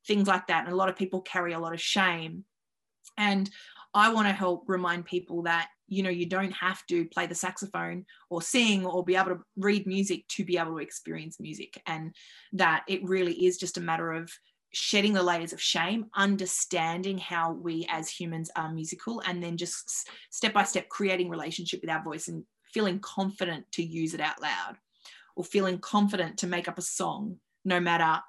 things 0.06 0.28
like 0.28 0.46
that. 0.46 0.64
And 0.64 0.72
a 0.72 0.76
lot 0.76 0.88
of 0.88 0.96
people 0.96 1.20
carry 1.22 1.52
a 1.52 1.58
lot 1.58 1.74
of 1.74 1.80
shame. 1.80 2.44
And 3.16 3.50
I 3.94 4.12
want 4.12 4.26
to 4.26 4.32
help 4.32 4.64
remind 4.66 5.04
people 5.04 5.42
that 5.42 5.68
you 5.86 6.02
know 6.02 6.10
you 6.10 6.26
don't 6.26 6.52
have 6.52 6.84
to 6.86 7.04
play 7.06 7.26
the 7.26 7.34
saxophone 7.34 8.04
or 8.30 8.42
sing 8.42 8.84
or 8.84 9.04
be 9.04 9.16
able 9.16 9.30
to 9.30 9.40
read 9.56 9.86
music 9.86 10.26
to 10.28 10.44
be 10.44 10.58
able 10.58 10.72
to 10.72 10.78
experience 10.78 11.38
music 11.38 11.80
and 11.86 12.14
that 12.52 12.84
it 12.88 13.04
really 13.04 13.34
is 13.46 13.58
just 13.58 13.76
a 13.76 13.82
matter 13.82 14.12
of 14.12 14.30
shedding 14.74 15.12
the 15.12 15.22
layers 15.22 15.52
of 15.52 15.62
shame 15.62 16.06
understanding 16.16 17.16
how 17.16 17.52
we 17.52 17.86
as 17.88 18.10
humans 18.10 18.50
are 18.56 18.72
musical 18.72 19.22
and 19.26 19.42
then 19.42 19.56
just 19.56 20.08
step 20.30 20.52
by 20.52 20.64
step 20.64 20.88
creating 20.88 21.28
relationship 21.28 21.80
with 21.80 21.90
our 21.90 22.02
voice 22.02 22.28
and 22.28 22.44
feeling 22.72 22.98
confident 22.98 23.64
to 23.70 23.82
use 23.82 24.14
it 24.14 24.20
out 24.20 24.42
loud 24.42 24.76
or 25.36 25.44
feeling 25.44 25.78
confident 25.78 26.38
to 26.38 26.46
make 26.46 26.68
up 26.68 26.76
a 26.76 26.82
song 26.82 27.36
no 27.64 27.78
matter 27.78 28.20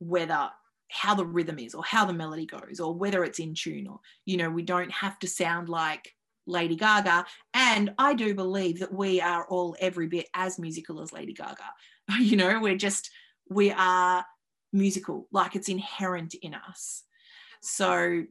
whether 0.00 0.50
how 0.90 1.14
the 1.14 1.24
rhythm 1.24 1.58
is 1.58 1.74
or 1.74 1.84
how 1.84 2.04
the 2.04 2.12
melody 2.12 2.46
goes 2.46 2.80
or 2.80 2.92
whether 2.94 3.24
it's 3.24 3.38
in 3.38 3.54
tune 3.54 3.86
or 3.86 4.00
you 4.24 4.36
know 4.36 4.50
we 4.50 4.62
don't 4.62 4.90
have 4.90 5.18
to 5.18 5.28
sound 5.28 5.68
like 5.68 6.12
Lady 6.46 6.76
Gaga. 6.76 7.26
And 7.54 7.92
I 7.98 8.14
do 8.14 8.34
believe 8.34 8.78
that 8.78 8.92
we 8.92 9.20
are 9.20 9.46
all 9.48 9.76
every 9.80 10.06
bit 10.06 10.28
as 10.34 10.58
musical 10.58 11.00
as 11.00 11.12
Lady 11.12 11.32
Gaga. 11.32 11.56
You 12.20 12.36
know, 12.36 12.60
we're 12.60 12.76
just, 12.76 13.10
we 13.50 13.72
are 13.72 14.24
musical, 14.76 15.26
like 15.32 15.56
it's 15.56 15.68
inherent 15.68 16.34
in 16.34 16.54
us. 16.54 17.02
So 17.62 18.24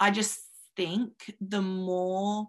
I 0.00 0.10
just 0.10 0.40
think 0.76 1.34
the 1.40 1.62
more 1.62 2.48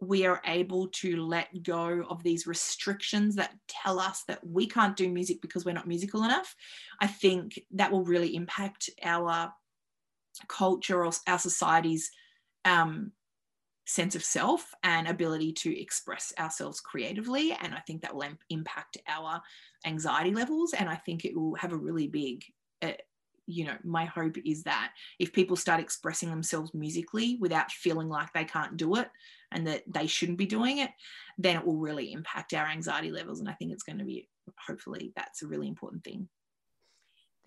we 0.00 0.26
are 0.26 0.40
able 0.46 0.88
to 0.88 1.24
let 1.24 1.62
go 1.62 2.04
of 2.08 2.22
these 2.22 2.46
restrictions 2.46 3.34
that 3.34 3.54
tell 3.66 3.98
us 3.98 4.22
that 4.28 4.46
we 4.46 4.66
can't 4.66 4.96
do 4.96 5.08
music 5.08 5.42
because 5.42 5.64
we're 5.64 5.74
not 5.74 5.88
musical 5.88 6.22
enough, 6.22 6.54
I 7.00 7.08
think 7.08 7.60
that 7.72 7.90
will 7.90 8.04
really 8.04 8.36
impact 8.36 8.90
our 9.02 9.52
culture 10.46 11.04
or 11.04 11.12
our 11.26 11.38
society's 11.38 12.10
um, 12.64 13.12
sense 13.86 14.14
of 14.14 14.22
self 14.22 14.72
and 14.82 15.08
ability 15.08 15.52
to 15.52 15.80
express 15.80 16.32
ourselves 16.38 16.78
creatively. 16.78 17.56
And 17.60 17.74
I 17.74 17.80
think 17.80 18.02
that 18.02 18.14
will 18.14 18.24
impact 18.50 18.98
our 19.08 19.40
anxiety 19.86 20.32
levels. 20.32 20.74
And 20.74 20.88
I 20.88 20.96
think 20.96 21.24
it 21.24 21.34
will 21.36 21.54
have 21.54 21.72
a 21.72 21.76
really 21.76 22.06
big, 22.06 22.44
you 23.46 23.64
know, 23.64 23.76
my 23.82 24.04
hope 24.04 24.36
is 24.44 24.62
that 24.64 24.92
if 25.18 25.32
people 25.32 25.56
start 25.56 25.80
expressing 25.80 26.28
themselves 26.28 26.74
musically 26.74 27.38
without 27.40 27.72
feeling 27.72 28.08
like 28.08 28.30
they 28.32 28.44
can't 28.44 28.76
do 28.76 28.96
it 28.96 29.08
and 29.52 29.66
that 29.66 29.82
they 29.86 30.06
shouldn't 30.06 30.36
be 30.36 30.46
doing 30.46 30.78
it, 30.78 30.90
then 31.38 31.56
it 31.56 31.64
will 31.64 31.78
really 31.78 32.12
impact 32.12 32.52
our 32.52 32.66
anxiety 32.66 33.10
levels. 33.10 33.40
And 33.40 33.48
I 33.48 33.54
think 33.54 33.72
it's 33.72 33.82
going 33.82 33.98
to 33.98 34.04
be, 34.04 34.28
hopefully, 34.66 35.12
that's 35.16 35.42
a 35.42 35.46
really 35.46 35.66
important 35.66 36.04
thing 36.04 36.28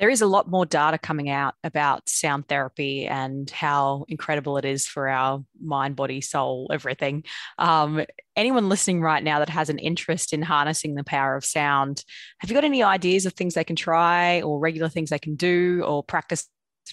there 0.01 0.09
is 0.09 0.21
a 0.21 0.27
lot 0.27 0.49
more 0.49 0.65
data 0.65 0.97
coming 0.97 1.29
out 1.29 1.53
about 1.63 2.09
sound 2.09 2.47
therapy 2.47 3.05
and 3.05 3.51
how 3.51 4.03
incredible 4.07 4.57
it 4.57 4.65
is 4.65 4.87
for 4.87 5.07
our 5.07 5.45
mind, 5.63 5.95
body, 5.95 6.21
soul, 6.21 6.67
everything. 6.73 7.23
Um, 7.59 8.03
anyone 8.35 8.67
listening 8.67 9.03
right 9.03 9.23
now 9.23 9.37
that 9.37 9.49
has 9.49 9.69
an 9.69 9.77
interest 9.77 10.33
in 10.33 10.41
harnessing 10.41 10.95
the 10.95 11.03
power 11.03 11.35
of 11.35 11.45
sound, 11.45 12.03
have 12.39 12.49
you 12.49 12.55
got 12.55 12.63
any 12.63 12.81
ideas 12.81 13.27
of 13.27 13.33
things 13.33 13.53
they 13.53 13.63
can 13.63 13.75
try 13.75 14.41
or 14.41 14.57
regular 14.57 14.89
things 14.89 15.11
they 15.11 15.19
can 15.19 15.35
do 15.35 15.83
or 15.85 16.03
practice 16.03 16.49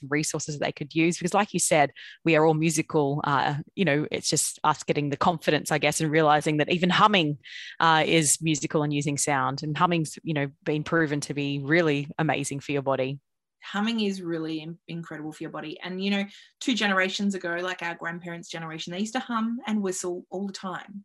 resources 0.09 0.59
that 0.59 0.64
they 0.64 0.72
could 0.72 0.94
use 0.94 1.18
because 1.18 1.35
like 1.35 1.53
you 1.53 1.61
said 1.61 1.90
we 2.24 2.37
are 2.37 2.44
all 2.44 2.55
musical 2.55 3.20
uh, 3.24 3.55
you 3.74 3.85
know 3.85 4.07
it's 4.11 4.29
just 4.29 4.59
us 4.64 4.83
getting 4.83 5.11
the 5.11 5.16
confidence 5.16 5.72
i 5.72 5.79
guess 5.79 6.01
and 6.01 6.11
realizing 6.11 6.59
that 6.59 6.70
even 6.70 6.90
humming 6.90 7.38
uh, 7.81 8.03
is 8.07 8.38
musical 8.40 8.83
and 8.83 8.92
using 8.92 9.16
sound 9.16 9.62
and 9.62 9.77
humming's 9.77 10.18
you 10.22 10.35
know 10.35 10.48
been 10.64 10.85
proven 10.85 11.20
to 11.20 11.35
be 11.35 11.61
really 11.62 12.09
amazing 12.18 12.61
for 12.61 12.72
your 12.72 12.83
body. 12.83 13.18
Humming 13.62 14.01
is 14.01 14.22
really 14.22 14.66
incredible 14.87 15.33
for 15.33 15.42
your 15.42 15.51
body. 15.51 15.79
And 15.83 16.03
you 16.03 16.11
know 16.11 16.24
two 16.61 16.74
generations 16.74 17.35
ago 17.35 17.59
like 17.61 17.83
our 17.83 17.94
grandparents 17.94 18.48
generation 18.48 18.92
they 18.92 19.01
used 19.01 19.14
to 19.14 19.20
hum 19.20 19.59
and 19.66 19.83
whistle 19.83 20.24
all 20.31 20.46
the 20.46 20.53
time. 20.53 21.05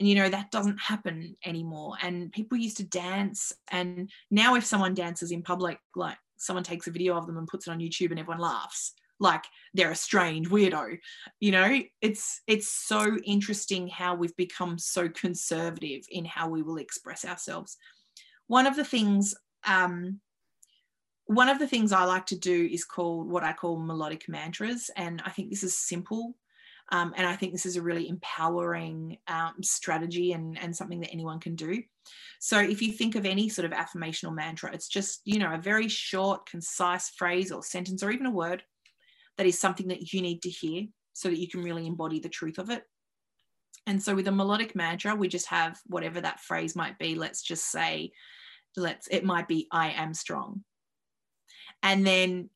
And 0.00 0.08
you 0.08 0.14
know 0.16 0.28
that 0.28 0.50
doesn't 0.50 0.78
happen 0.78 1.36
anymore. 1.44 1.94
And 2.02 2.32
people 2.32 2.58
used 2.58 2.78
to 2.78 2.84
dance. 2.84 3.52
And 3.70 4.10
now 4.30 4.54
if 4.56 4.64
someone 4.64 4.94
dances 4.94 5.30
in 5.30 5.42
public 5.42 5.78
like 5.94 6.18
someone 6.44 6.64
takes 6.64 6.86
a 6.86 6.90
video 6.90 7.16
of 7.16 7.26
them 7.26 7.36
and 7.36 7.48
puts 7.48 7.66
it 7.66 7.70
on 7.70 7.80
YouTube 7.80 8.10
and 8.10 8.18
everyone 8.18 8.40
laughs 8.40 8.92
like 9.20 9.44
they're 9.74 9.92
a 9.92 9.96
strange 9.96 10.48
weirdo 10.48 10.98
you 11.38 11.52
know 11.52 11.80
it's 12.02 12.40
it's 12.48 12.68
so 12.68 13.16
interesting 13.24 13.86
how 13.86 14.12
we've 14.12 14.34
become 14.34 14.76
so 14.76 15.08
conservative 15.08 16.02
in 16.10 16.24
how 16.24 16.48
we 16.48 16.62
will 16.62 16.78
express 16.78 17.24
ourselves 17.24 17.76
one 18.48 18.66
of 18.66 18.74
the 18.74 18.84
things 18.84 19.32
um 19.68 20.20
one 21.26 21.48
of 21.48 21.58
the 21.58 21.66
things 21.66 21.92
I 21.92 22.04
like 22.04 22.26
to 22.26 22.38
do 22.38 22.68
is 22.70 22.84
called 22.84 23.30
what 23.30 23.44
I 23.44 23.52
call 23.52 23.78
melodic 23.78 24.28
mantras. 24.28 24.90
And 24.96 25.22
I 25.24 25.30
think 25.30 25.50
this 25.50 25.64
is 25.64 25.76
simple. 25.76 26.34
Um, 26.92 27.14
and 27.16 27.26
I 27.26 27.34
think 27.34 27.52
this 27.52 27.66
is 27.66 27.76
a 27.76 27.82
really 27.82 28.08
empowering 28.08 29.18
um, 29.26 29.54
strategy 29.62 30.32
and, 30.32 30.58
and 30.58 30.76
something 30.76 31.00
that 31.00 31.12
anyone 31.12 31.40
can 31.40 31.56
do. 31.56 31.82
So 32.40 32.60
if 32.60 32.82
you 32.82 32.92
think 32.92 33.14
of 33.14 33.24
any 33.24 33.48
sort 33.48 33.64
of 33.64 33.72
affirmational 33.72 34.34
mantra, 34.34 34.72
it's 34.72 34.88
just, 34.88 35.22
you 35.24 35.38
know, 35.38 35.52
a 35.54 35.58
very 35.58 35.88
short, 35.88 36.46
concise 36.46 37.08
phrase 37.10 37.50
or 37.50 37.62
sentence 37.62 38.02
or 38.02 38.10
even 38.10 38.26
a 38.26 38.30
word 38.30 38.62
that 39.38 39.46
is 39.46 39.58
something 39.58 39.88
that 39.88 40.12
you 40.12 40.20
need 40.20 40.42
to 40.42 40.50
hear 40.50 40.84
so 41.14 41.28
that 41.28 41.38
you 41.38 41.48
can 41.48 41.62
really 41.62 41.86
embody 41.86 42.20
the 42.20 42.28
truth 42.28 42.58
of 42.58 42.70
it. 42.70 42.82
And 43.86 44.02
so 44.02 44.14
with 44.14 44.28
a 44.28 44.32
melodic 44.32 44.74
mantra, 44.74 45.14
we 45.14 45.28
just 45.28 45.48
have 45.48 45.78
whatever 45.86 46.20
that 46.20 46.40
phrase 46.40 46.76
might 46.76 46.98
be. 46.98 47.14
Let's 47.14 47.42
just 47.42 47.70
say, 47.70 48.12
let's, 48.76 49.08
it 49.08 49.24
might 49.24 49.48
be, 49.48 49.68
I 49.70 49.90
am 49.90 50.14
strong. 50.14 50.64
And 51.82 52.06
then 52.06 52.50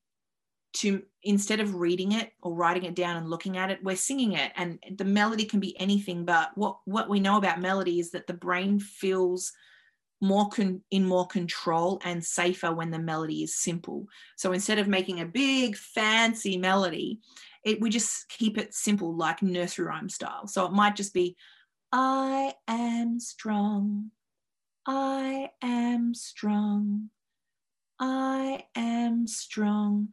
to 0.74 1.02
instead 1.22 1.60
of 1.60 1.74
reading 1.74 2.12
it 2.12 2.32
or 2.42 2.54
writing 2.54 2.84
it 2.84 2.94
down 2.94 3.16
and 3.16 3.28
looking 3.28 3.56
at 3.56 3.70
it 3.70 3.82
we're 3.82 3.96
singing 3.96 4.32
it. 4.32 4.52
And 4.56 4.78
the 4.96 5.04
melody 5.04 5.44
can 5.44 5.60
be 5.60 5.78
anything 5.80 6.24
but 6.24 6.50
what 6.56 6.78
what 6.84 7.08
we 7.08 7.20
know 7.20 7.36
about 7.36 7.60
melody 7.60 8.00
is 8.00 8.10
that 8.12 8.26
the 8.26 8.34
brain 8.34 8.78
feels 8.78 9.52
more 10.20 10.48
con- 10.48 10.82
in 10.90 11.04
more 11.04 11.26
control 11.26 12.00
and 12.04 12.24
safer 12.24 12.72
when 12.72 12.90
the 12.90 12.98
melody 12.98 13.42
is 13.44 13.54
simple. 13.54 14.06
So 14.36 14.52
instead 14.52 14.78
of 14.78 14.88
making 14.88 15.20
a 15.20 15.26
big 15.26 15.76
fancy 15.76 16.58
melody 16.58 17.20
it 17.64 17.80
we 17.80 17.90
just 17.90 18.28
keep 18.28 18.58
it 18.58 18.74
simple 18.74 19.14
like 19.16 19.42
nursery 19.42 19.86
rhyme 19.86 20.08
style. 20.08 20.46
So 20.46 20.66
it 20.66 20.72
might 20.72 20.96
just 20.96 21.14
be 21.14 21.36
i 21.90 22.52
am 22.68 23.18
strong. 23.18 24.10
I 24.86 25.50
am 25.62 26.14
strong. 26.14 27.10
I 27.98 28.64
am 28.74 29.26
strong 29.26 30.08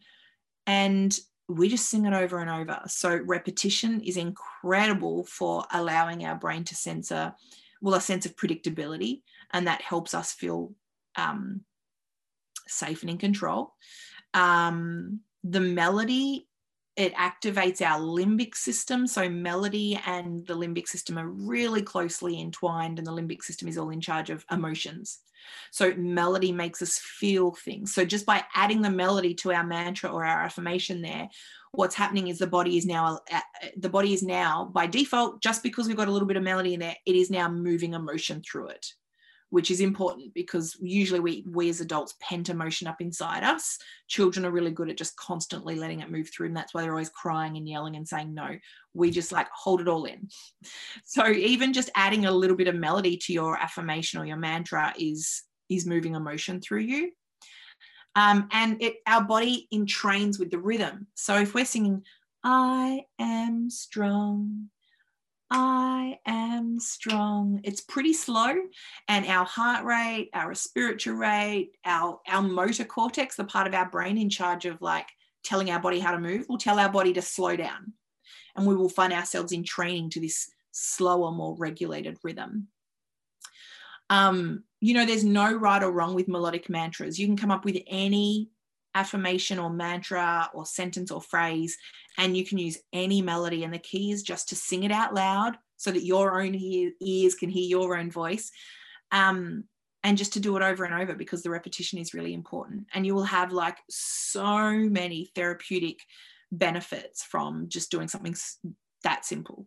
and 0.67 1.17
we 1.47 1.69
just 1.69 1.89
sing 1.89 2.05
it 2.05 2.13
over 2.13 2.39
and 2.39 2.49
over. 2.49 2.81
So 2.87 3.15
repetition 3.15 4.01
is 4.01 4.17
incredible 4.17 5.25
for 5.25 5.65
allowing 5.71 6.25
our 6.25 6.35
brain 6.35 6.63
to 6.65 6.75
censor, 6.75 7.33
well, 7.81 7.95
a 7.95 8.01
sense 8.01 8.25
of 8.25 8.35
predictability, 8.35 9.21
and 9.53 9.67
that 9.67 9.81
helps 9.81 10.13
us 10.13 10.33
feel 10.33 10.73
um, 11.15 11.61
safe 12.67 13.01
and 13.01 13.11
in 13.11 13.17
control. 13.17 13.73
Um, 14.33 15.21
the 15.43 15.59
melody 15.59 16.47
it 16.95 17.13
activates 17.15 17.81
our 17.81 17.99
limbic 17.99 18.55
system. 18.55 19.05
So, 19.05 19.27
melody 19.29 19.99
and 20.05 20.45
the 20.47 20.55
limbic 20.55 20.87
system 20.87 21.17
are 21.17 21.27
really 21.27 21.81
closely 21.81 22.39
entwined, 22.39 22.99
and 22.99 23.07
the 23.07 23.11
limbic 23.11 23.43
system 23.43 23.67
is 23.67 23.77
all 23.77 23.89
in 23.89 24.01
charge 24.01 24.29
of 24.29 24.45
emotions. 24.49 25.19
So 25.71 25.93
melody 25.95 26.51
makes 26.51 26.81
us 26.81 26.97
feel 26.97 27.51
things. 27.51 27.93
So 27.93 28.05
just 28.05 28.25
by 28.25 28.43
adding 28.53 28.81
the 28.81 28.89
melody 28.89 29.33
to 29.35 29.51
our 29.51 29.65
mantra 29.65 30.09
or 30.09 30.25
our 30.25 30.43
affirmation 30.43 31.01
there, 31.01 31.29
what's 31.71 31.95
happening 31.95 32.27
is 32.27 32.39
the 32.39 32.47
body 32.47 32.77
is 32.77 32.85
now 32.85 33.19
uh, 33.31 33.39
the 33.77 33.89
body 33.89 34.13
is 34.13 34.23
now 34.23 34.71
by 34.73 34.87
default 34.87 35.41
just 35.41 35.61
because 35.63 35.87
we've 35.87 35.97
got 35.97 36.07
a 36.07 36.11
little 36.11 36.27
bit 36.27 36.37
of 36.37 36.43
melody 36.43 36.73
in 36.73 36.79
there, 36.79 36.95
it 37.05 37.15
is 37.15 37.29
now 37.29 37.49
moving 37.49 37.93
emotion 37.93 38.41
through 38.41 38.67
it 38.67 38.93
which 39.49 39.71
is 39.71 39.79
important 39.79 40.33
because 40.33 40.75
usually 40.81 41.19
we 41.19 41.45
we 41.49 41.69
as 41.69 41.81
adults 41.81 42.15
pent 42.19 42.49
emotion 42.49 42.87
up 42.87 43.01
inside 43.01 43.43
us. 43.43 43.77
Children 44.07 44.45
are 44.45 44.51
really 44.51 44.71
good 44.71 44.89
at 44.89 44.97
just 44.97 45.15
constantly 45.17 45.75
letting 45.75 46.01
it 46.01 46.11
move 46.11 46.29
through 46.29 46.47
and 46.47 46.57
that's 46.57 46.73
why 46.73 46.81
they're 46.81 46.91
always 46.91 47.09
crying 47.09 47.57
and 47.57 47.67
yelling 47.67 47.95
and 47.95 48.07
saying 48.07 48.33
no. 48.33 48.57
We 48.93 49.11
just 49.11 49.31
like 49.31 49.47
hold 49.49 49.81
it 49.81 49.87
all 49.87 50.05
in. 50.05 50.29
So 51.03 51.27
even 51.27 51.73
just 51.73 51.91
adding 51.95 52.25
a 52.25 52.31
little 52.31 52.55
bit 52.55 52.67
of 52.67 52.75
melody 52.75 53.17
to 53.17 53.33
your 53.33 53.57
affirmation 53.57 54.19
or 54.19 54.25
your 54.25 54.37
mantra 54.37 54.93
is 54.97 55.43
is 55.69 55.85
moving 55.85 56.15
emotion 56.15 56.61
through 56.61 56.81
you. 56.81 57.11
Um, 58.15 58.47
and 58.51 58.81
it 58.81 58.95
our 59.05 59.23
body 59.23 59.67
entrains 59.73 60.39
with 60.39 60.51
the 60.51 60.59
rhythm. 60.59 61.07
So 61.13 61.35
if 61.37 61.53
we're 61.53 61.65
singing 61.65 62.03
i 62.45 63.01
am 63.17 63.71
strong 63.71 64.69
I 65.57 66.19
am 66.25 66.81
strong. 66.81 67.61
It's 67.63 67.79
pretty 67.79 68.11
slow, 68.11 68.53
and 69.07 69.25
our 69.25 69.45
heart 69.45 69.85
rate, 69.85 70.29
our 70.33 70.49
respiratory 70.49 71.15
rate, 71.15 71.71
our 71.85 72.19
our 72.27 72.41
motor 72.41 72.83
cortex, 72.83 73.37
the 73.37 73.45
part 73.45 73.65
of 73.65 73.73
our 73.73 73.89
brain 73.89 74.17
in 74.17 74.29
charge 74.29 74.65
of 74.65 74.81
like 74.81 75.07
telling 75.45 75.71
our 75.71 75.79
body 75.79 75.99
how 75.99 76.11
to 76.11 76.19
move, 76.19 76.45
will 76.49 76.57
tell 76.57 76.77
our 76.77 76.91
body 76.91 77.13
to 77.13 77.21
slow 77.21 77.55
down, 77.55 77.93
and 78.57 78.67
we 78.67 78.75
will 78.75 78.89
find 78.89 79.13
ourselves 79.13 79.53
entraining 79.53 80.09
to 80.09 80.19
this 80.19 80.49
slower, 80.71 81.31
more 81.31 81.55
regulated 81.57 82.17
rhythm. 82.21 82.67
Um, 84.09 84.65
you 84.81 84.93
know, 84.93 85.05
there's 85.05 85.23
no 85.23 85.53
right 85.53 85.81
or 85.81 85.89
wrong 85.89 86.15
with 86.15 86.27
melodic 86.27 86.69
mantras. 86.69 87.17
You 87.17 87.27
can 87.27 87.37
come 87.37 87.51
up 87.51 87.63
with 87.63 87.77
any 87.87 88.49
affirmation 88.95 89.59
or 89.59 89.69
mantra 89.69 90.49
or 90.53 90.65
sentence 90.65 91.11
or 91.11 91.21
phrase, 91.21 91.77
and 92.17 92.35
you 92.35 92.45
can 92.45 92.57
use 92.57 92.79
any 92.93 93.21
melody. 93.21 93.63
And 93.63 93.73
the 93.73 93.79
key 93.79 94.11
is 94.11 94.23
just 94.23 94.49
to 94.49 94.55
sing 94.55 94.83
it 94.83 94.91
out 94.91 95.13
loud 95.13 95.57
so 95.77 95.91
that 95.91 96.05
your 96.05 96.41
own 96.41 96.55
ears 96.55 97.35
can 97.35 97.49
hear 97.49 97.67
your 97.67 97.97
own 97.97 98.09
voice. 98.09 98.51
Um, 99.11 99.65
and 100.03 100.19
just 100.19 100.33
to 100.33 100.39
do 100.39 100.55
it 100.55 100.61
over 100.61 100.85
and 100.85 100.93
over 100.93 101.15
because 101.15 101.41
the 101.41 101.49
repetition 101.49 101.97
is 101.97 102.13
really 102.13 102.33
important. 102.33 102.85
And 102.93 103.05
you 103.05 103.15
will 103.15 103.23
have 103.23 103.51
like 103.51 103.77
so 103.89 104.71
many 104.71 105.31
therapeutic 105.33 105.99
benefits 106.51 107.23
from 107.23 107.69
just 107.69 107.89
doing 107.89 108.07
something 108.07 108.35
that 109.03 109.25
simple. 109.25 109.65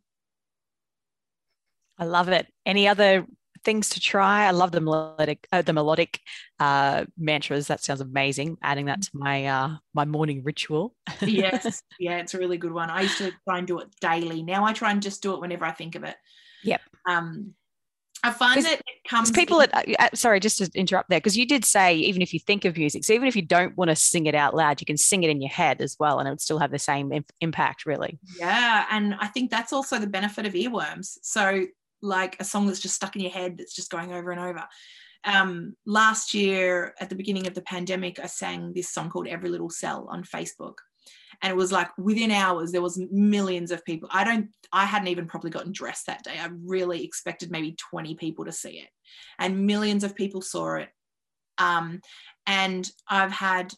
I 1.98 2.04
love 2.04 2.28
it. 2.28 2.46
Any 2.64 2.86
other 2.86 3.26
things 3.68 3.90
to 3.90 4.00
try. 4.00 4.46
I 4.46 4.52
love 4.52 4.72
the 4.72 4.80
melodic, 4.80 5.46
uh, 5.52 5.60
the 5.60 5.74
melodic 5.74 6.20
uh, 6.58 7.04
mantras. 7.18 7.66
That 7.66 7.84
sounds 7.84 8.00
amazing. 8.00 8.56
Adding 8.62 8.86
that 8.86 9.02
to 9.02 9.10
my 9.12 9.44
uh, 9.44 9.76
my 9.92 10.06
morning 10.06 10.42
ritual. 10.42 10.94
yes, 11.20 11.82
yeah, 12.00 12.16
it's 12.16 12.32
a 12.32 12.38
really 12.38 12.56
good 12.56 12.72
one. 12.72 12.88
I 12.88 13.02
used 13.02 13.18
to 13.18 13.30
try 13.46 13.58
and 13.58 13.66
do 13.66 13.78
it 13.80 13.88
daily. 14.00 14.42
Now 14.42 14.64
I 14.64 14.72
try 14.72 14.90
and 14.90 15.02
just 15.02 15.22
do 15.22 15.34
it 15.34 15.40
whenever 15.40 15.66
I 15.66 15.72
think 15.72 15.96
of 15.96 16.04
it. 16.04 16.16
Yep. 16.64 16.80
Um, 17.06 17.52
I 18.24 18.32
find 18.32 18.64
that 18.64 18.80
it 18.80 19.08
comes 19.08 19.30
people 19.30 19.60
in- 19.60 19.70
at, 19.74 19.86
uh, 20.00 20.08
sorry 20.14 20.40
just 20.40 20.58
to 20.58 20.70
interrupt 20.74 21.10
there 21.10 21.20
because 21.20 21.36
you 21.36 21.46
did 21.46 21.64
say 21.64 21.94
even 21.94 22.20
if 22.20 22.34
you 22.34 22.40
think 22.40 22.64
of 22.64 22.76
music 22.76 23.04
so 23.04 23.12
even 23.12 23.28
if 23.28 23.36
you 23.36 23.42
don't 23.42 23.76
want 23.76 23.90
to 23.90 23.94
sing 23.94 24.26
it 24.26 24.34
out 24.34 24.56
loud 24.56 24.80
you 24.80 24.86
can 24.86 24.96
sing 24.96 25.22
it 25.22 25.30
in 25.30 25.40
your 25.40 25.50
head 25.50 25.80
as 25.80 25.94
well 26.00 26.18
and 26.18 26.26
it 26.26 26.32
would 26.32 26.40
still 26.40 26.58
have 26.58 26.72
the 26.72 26.80
same 26.80 27.12
im- 27.12 27.24
impact 27.40 27.86
really 27.86 28.18
Yeah, 28.40 28.86
and 28.90 29.14
I 29.20 29.28
think 29.28 29.52
that's 29.52 29.72
also 29.72 30.00
the 30.00 30.08
benefit 30.08 30.46
of 30.46 30.54
earworms. 30.54 31.16
So, 31.22 31.66
like 32.02 32.36
a 32.40 32.44
song 32.44 32.66
that's 32.66 32.80
just 32.80 32.94
stuck 32.94 33.16
in 33.16 33.22
your 33.22 33.30
head 33.30 33.56
that's 33.58 33.74
just 33.74 33.90
going 33.90 34.12
over 34.12 34.30
and 34.30 34.40
over. 34.40 34.64
Um, 35.24 35.74
last 35.84 36.32
year, 36.32 36.94
at 37.00 37.08
the 37.08 37.16
beginning 37.16 37.46
of 37.46 37.54
the 37.54 37.62
pandemic, 37.62 38.18
I 38.18 38.26
sang 38.26 38.72
this 38.72 38.90
song 38.90 39.10
called 39.10 39.26
Every 39.26 39.48
Little 39.48 39.70
Cell 39.70 40.06
on 40.10 40.22
Facebook. 40.22 40.74
And 41.42 41.50
it 41.52 41.56
was 41.56 41.70
like 41.70 41.88
within 41.98 42.30
hours, 42.30 42.72
there 42.72 42.82
was 42.82 43.00
millions 43.10 43.70
of 43.70 43.84
people. 43.84 44.08
I 44.12 44.24
don't, 44.24 44.48
I 44.72 44.84
hadn't 44.86 45.08
even 45.08 45.26
probably 45.26 45.50
gotten 45.50 45.72
dressed 45.72 46.06
that 46.06 46.24
day. 46.24 46.34
I 46.38 46.48
really 46.64 47.04
expected 47.04 47.50
maybe 47.50 47.76
20 47.90 48.14
people 48.16 48.44
to 48.44 48.52
see 48.52 48.78
it. 48.78 48.88
And 49.38 49.66
millions 49.66 50.04
of 50.04 50.16
people 50.16 50.42
saw 50.42 50.76
it. 50.76 50.88
Um, 51.58 52.00
and 52.46 52.90
I've 53.08 53.32
had 53.32 53.72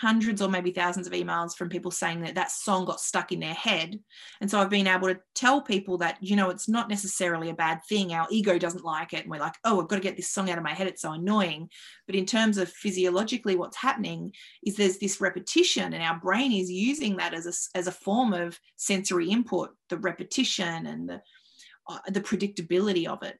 hundreds 0.00 0.40
or 0.40 0.48
maybe 0.48 0.70
thousands 0.70 1.06
of 1.06 1.12
emails 1.12 1.56
from 1.56 1.68
people 1.68 1.90
saying 1.90 2.20
that 2.20 2.34
that 2.34 2.50
song 2.50 2.84
got 2.84 3.00
stuck 3.00 3.32
in 3.32 3.40
their 3.40 3.54
head. 3.54 3.98
And 4.40 4.50
so 4.50 4.60
I've 4.60 4.70
been 4.70 4.86
able 4.86 5.08
to 5.08 5.18
tell 5.34 5.60
people 5.60 5.98
that, 5.98 6.18
you 6.20 6.36
know, 6.36 6.50
it's 6.50 6.68
not 6.68 6.88
necessarily 6.88 7.50
a 7.50 7.54
bad 7.54 7.80
thing. 7.88 8.12
Our 8.12 8.26
ego 8.30 8.58
doesn't 8.58 8.84
like 8.84 9.12
it. 9.12 9.22
And 9.22 9.30
we're 9.30 9.40
like, 9.40 9.56
oh, 9.64 9.80
I've 9.80 9.88
got 9.88 9.96
to 9.96 10.02
get 10.02 10.16
this 10.16 10.30
song 10.30 10.50
out 10.50 10.58
of 10.58 10.64
my 10.64 10.74
head. 10.74 10.86
It's 10.86 11.02
so 11.02 11.12
annoying. 11.12 11.68
But 12.06 12.14
in 12.14 12.26
terms 12.26 12.58
of 12.58 12.70
physiologically, 12.70 13.56
what's 13.56 13.76
happening 13.76 14.32
is 14.64 14.76
there's 14.76 14.98
this 14.98 15.20
repetition, 15.20 15.92
and 15.92 16.02
our 16.02 16.18
brain 16.20 16.52
is 16.52 16.70
using 16.70 17.16
that 17.16 17.34
as 17.34 17.46
a, 17.46 17.78
as 17.78 17.86
a 17.86 17.92
form 17.92 18.32
of 18.32 18.58
sensory 18.76 19.30
input, 19.30 19.70
the 19.88 19.98
repetition 19.98 20.86
and 20.86 21.08
the, 21.08 21.20
uh, 21.88 21.98
the 22.08 22.20
predictability 22.20 23.06
of 23.06 23.22
it. 23.22 23.38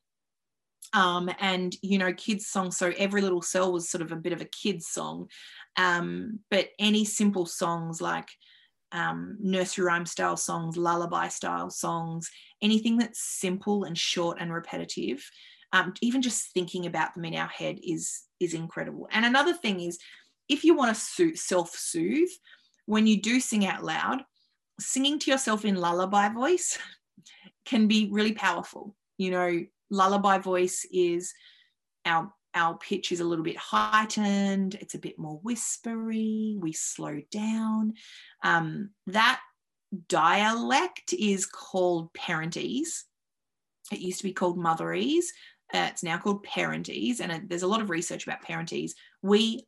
Um, 0.95 1.31
and 1.39 1.75
you 1.83 1.99
know, 1.99 2.13
kids' 2.13 2.47
songs. 2.47 2.77
So 2.77 2.93
every 2.97 3.21
little 3.21 3.43
cell 3.43 3.73
was 3.73 3.91
sort 3.91 4.03
of 4.03 4.13
a 4.13 4.17
bit 4.17 4.33
of 4.33 4.41
a 4.41 4.47
kids' 4.47 4.89
song, 4.89 5.29
um, 5.77 6.41
but 6.51 6.69
any 6.79 7.05
simple 7.05 7.47
songs 7.47 8.01
like 8.01 8.29
um, 8.93 9.37
nursery 9.41 9.85
rhyme 9.85 10.07
style 10.07 10.37
songs, 10.37 10.77
lullaby 10.77 11.29
style 11.29 11.71
songs, 11.71 12.31
anything 12.63 12.97
that's 12.99 13.23
simple 13.23 13.85
and 13.85 13.99
short 13.99 14.39
and 14.41 14.53
repetitive, 14.53 15.29
um, 15.73 15.93
even 16.01 16.23
just 16.23 16.53
thinking 16.53 16.87
about 16.87 17.15
them 17.15 17.25
in 17.25 17.35
our 17.35 17.49
head 17.49 17.79
is 17.83 18.23
is 18.41 18.55
incredible. 18.55 19.09
And 19.13 19.25
another 19.25 19.53
thing 19.53 19.81
is, 19.81 19.99
if 20.49 20.65
you 20.65 20.75
want 20.75 20.97
to 20.97 21.37
self 21.37 21.71
soothe, 21.71 22.31
when 22.87 23.07
you 23.07 23.21
do 23.21 23.41
sing 23.41 23.67
out 23.67 23.85
loud, 23.85 24.23
singing 24.81 25.19
to 25.21 25.31
yourself 25.31 25.65
in 25.65 25.75
lullaby 25.75 26.29
voice 26.29 26.79
can 27.65 27.89
be 27.89 28.09
really 28.11 28.33
powerful. 28.33 28.97
You 29.19 29.31
know, 29.33 29.65
lullaby 29.91 30.39
voice 30.39 30.87
is 30.93 31.33
our 32.05 32.33
our 32.55 32.77
pitch 32.79 33.13
is 33.13 33.21
a 33.21 33.25
little 33.25 33.45
bit 33.45 33.57
heightened 33.57 34.75
it's 34.77 34.95
a 34.95 34.99
bit 34.99 35.19
more 35.19 35.39
whispery 35.43 36.57
we 36.59 36.73
slow 36.73 37.21
down. 37.31 37.95
Um, 38.43 38.91
that 39.07 39.41
dialect 40.09 41.13
is 41.13 41.47
called 41.47 42.13
parentese 42.13 43.05
it 43.91 44.01
used 44.01 44.19
to 44.19 44.25
be 44.25 44.35
called 44.35 44.59
motherese 44.59 45.27
uh, 45.73 45.89
it's 45.91 46.03
now 46.03 46.19
called 46.19 46.45
parentese 46.45 47.21
and 47.21 47.33
it, 47.33 47.49
there's 47.49 47.63
a 47.63 47.67
lot 47.67 47.81
of 47.81 47.89
research 47.89 48.27
about 48.27 48.45
parentese 48.45 48.93
we 49.23 49.67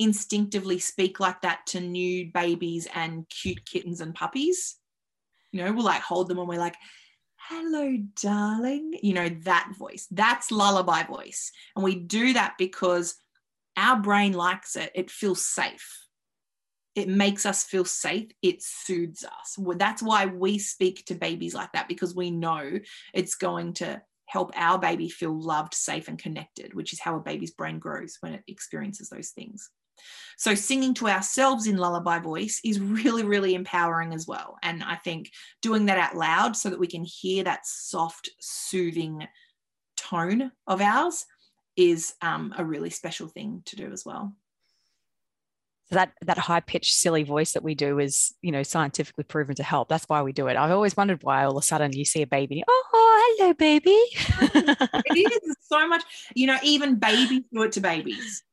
instinctively 0.00 0.78
speak 0.78 1.20
like 1.20 1.42
that 1.42 1.60
to 1.66 1.78
new 1.78 2.30
babies 2.32 2.88
and 2.94 3.28
cute 3.28 3.64
kittens 3.66 4.00
and 4.00 4.14
puppies. 4.14 4.76
You 5.52 5.62
know 5.62 5.72
we'll 5.72 5.84
like 5.84 6.00
hold 6.00 6.28
them 6.28 6.38
and 6.38 6.48
we're 6.48 6.58
like 6.58 6.76
hello, 7.48 7.96
darling. 8.20 8.94
You 9.02 9.14
know, 9.14 9.28
that 9.44 9.72
voice. 9.78 10.06
That's 10.10 10.50
lullaby 10.50 11.04
voice. 11.04 11.52
And 11.74 11.84
we 11.84 11.94
do 11.96 12.32
that 12.34 12.54
because 12.58 13.16
our 13.76 14.00
brain 14.00 14.32
likes 14.32 14.76
it. 14.76 14.90
It 14.94 15.10
feels 15.10 15.44
safe. 15.44 16.06
It 16.94 17.08
makes 17.08 17.46
us 17.46 17.64
feel 17.64 17.84
safe. 17.84 18.30
It 18.42 18.62
soothes 18.62 19.24
us. 19.24 19.56
That's 19.76 20.02
why 20.02 20.26
we 20.26 20.58
speak 20.58 21.04
to 21.06 21.14
babies 21.14 21.54
like 21.54 21.72
that 21.72 21.88
because 21.88 22.14
we 22.14 22.30
know 22.30 22.78
it's 23.14 23.36
going 23.36 23.74
to 23.74 24.02
help 24.26 24.52
our 24.54 24.78
baby 24.78 25.08
feel 25.08 25.40
loved, 25.40 25.74
safe, 25.74 26.08
and 26.08 26.18
connected, 26.18 26.74
which 26.74 26.92
is 26.92 27.00
how 27.00 27.16
a 27.16 27.20
baby's 27.20 27.52
brain 27.52 27.78
grows 27.78 28.16
when 28.20 28.34
it 28.34 28.44
experiences 28.46 29.08
those 29.08 29.30
things. 29.30 29.70
So, 30.36 30.54
singing 30.54 30.94
to 30.94 31.08
ourselves 31.08 31.66
in 31.66 31.76
lullaby 31.76 32.18
voice 32.18 32.60
is 32.64 32.80
really, 32.80 33.24
really 33.24 33.54
empowering 33.54 34.14
as 34.14 34.26
well. 34.26 34.56
And 34.62 34.82
I 34.82 34.96
think 34.96 35.30
doing 35.60 35.86
that 35.86 35.98
out 35.98 36.16
loud 36.16 36.56
so 36.56 36.70
that 36.70 36.78
we 36.78 36.86
can 36.86 37.04
hear 37.04 37.44
that 37.44 37.66
soft, 37.66 38.30
soothing 38.40 39.26
tone 39.96 40.50
of 40.66 40.80
ours 40.80 41.26
is 41.76 42.14
um, 42.22 42.54
a 42.56 42.64
really 42.64 42.90
special 42.90 43.28
thing 43.28 43.62
to 43.66 43.76
do 43.76 43.92
as 43.92 44.04
well. 44.04 44.34
So 45.90 45.96
that 45.96 46.12
that 46.22 46.38
high 46.38 46.60
pitched 46.60 46.94
silly 46.94 47.24
voice 47.24 47.52
that 47.52 47.64
we 47.64 47.74
do 47.74 47.98
is 47.98 48.32
you 48.42 48.52
know 48.52 48.62
scientifically 48.62 49.24
proven 49.24 49.56
to 49.56 49.62
help. 49.64 49.88
That's 49.88 50.08
why 50.08 50.22
we 50.22 50.32
do 50.32 50.46
it. 50.46 50.56
I've 50.56 50.70
always 50.70 50.96
wondered 50.96 51.22
why 51.22 51.44
all 51.44 51.56
of 51.56 51.62
a 51.62 51.66
sudden 51.66 51.92
you 51.92 52.04
see 52.04 52.22
a 52.22 52.26
baby, 52.26 52.62
oh 52.68 52.84
hello 52.92 53.54
baby. 53.54 53.90
it 53.90 55.42
is 55.44 55.56
so 55.62 55.88
much, 55.88 56.04
you 56.34 56.46
know, 56.46 56.58
even 56.62 56.96
babies 56.96 57.42
do 57.52 57.62
it 57.62 57.72
to 57.72 57.80
babies. 57.80 58.44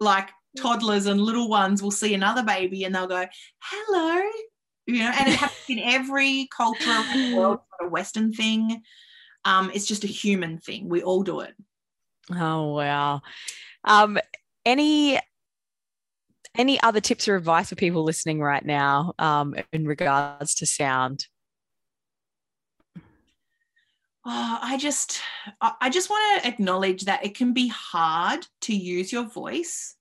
Like 0.00 0.30
toddlers 0.56 1.06
and 1.06 1.20
little 1.20 1.48
ones 1.48 1.82
will 1.82 1.90
see 1.90 2.14
another 2.14 2.42
baby 2.42 2.84
and 2.84 2.94
they'll 2.94 3.06
go, 3.06 3.26
hello. 3.62 4.22
You 4.86 4.98
know, 4.98 5.12
and 5.16 5.28
it 5.28 5.36
happens 5.36 5.64
in 5.68 5.78
every 5.78 6.48
culture 6.56 6.90
of 6.90 7.06
the 7.12 7.36
world, 7.36 7.58
it's 7.58 7.68
not 7.80 7.86
a 7.86 7.90
Western 7.90 8.32
thing. 8.32 8.82
Um, 9.44 9.70
it's 9.72 9.86
just 9.86 10.04
a 10.04 10.08
human 10.08 10.58
thing. 10.58 10.88
We 10.88 11.02
all 11.02 11.22
do 11.22 11.40
it. 11.40 11.54
Oh 12.32 12.74
wow. 12.74 13.22
Um, 13.84 14.18
any 14.66 15.18
any 16.56 16.80
other 16.82 17.00
tips 17.00 17.28
or 17.28 17.36
advice 17.36 17.68
for 17.68 17.76
people 17.76 18.04
listening 18.04 18.40
right 18.40 18.64
now 18.64 19.14
um, 19.18 19.54
in 19.72 19.86
regards 19.86 20.54
to 20.56 20.66
sound? 20.66 21.26
Oh, 24.26 24.58
I 24.60 24.76
just 24.76 25.20
I 25.60 25.88
just 25.88 26.10
want 26.10 26.42
to 26.42 26.48
acknowledge 26.48 27.04
that 27.04 27.24
it 27.24 27.34
can 27.34 27.54
be 27.54 27.68
hard 27.68 28.46
to 28.62 28.74
use 28.74 29.12
your 29.12 29.24
voice 29.24 29.96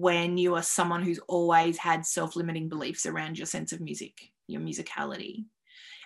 when 0.00 0.36
you 0.36 0.54
are 0.54 0.62
someone 0.62 1.02
who's 1.02 1.20
always 1.28 1.78
had 1.78 2.04
self-limiting 2.04 2.68
beliefs 2.68 3.06
around 3.06 3.38
your 3.38 3.46
sense 3.46 3.72
of 3.72 3.80
music, 3.80 4.12
your 4.46 4.60
musicality. 4.60 5.44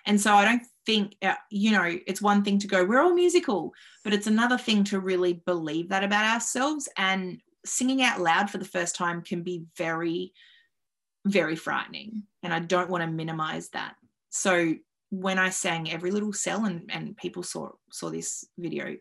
And 0.05 0.19
so 0.19 0.33
I 0.33 0.45
don't 0.45 0.63
think, 0.85 1.15
uh, 1.21 1.35
you 1.49 1.71
know, 1.71 1.83
it's 2.07 2.21
one 2.21 2.43
thing 2.43 2.59
to 2.59 2.67
go, 2.67 2.85
we're 2.85 3.01
all 3.01 3.13
musical, 3.13 3.73
but 4.03 4.13
it's 4.13 4.27
another 4.27 4.57
thing 4.57 4.83
to 4.85 4.99
really 4.99 5.33
believe 5.33 5.89
that 5.89 6.03
about 6.03 6.33
ourselves. 6.33 6.87
And 6.97 7.39
singing 7.65 8.01
out 8.01 8.21
loud 8.21 8.49
for 8.49 8.57
the 8.57 8.65
first 8.65 8.95
time 8.95 9.21
can 9.21 9.43
be 9.43 9.63
very, 9.77 10.33
very 11.25 11.55
frightening. 11.55 12.23
And 12.43 12.53
I 12.53 12.59
don't 12.59 12.89
want 12.89 13.03
to 13.03 13.09
minimize 13.09 13.69
that. 13.69 13.95
So 14.29 14.75
when 15.09 15.39
I 15.39 15.49
sang 15.49 15.91
Every 15.91 16.11
Little 16.11 16.33
Cell 16.33 16.65
and, 16.65 16.89
and 16.89 17.17
people 17.17 17.43
saw 17.43 17.69
saw 17.91 18.09
this 18.09 18.45
video. 18.57 18.95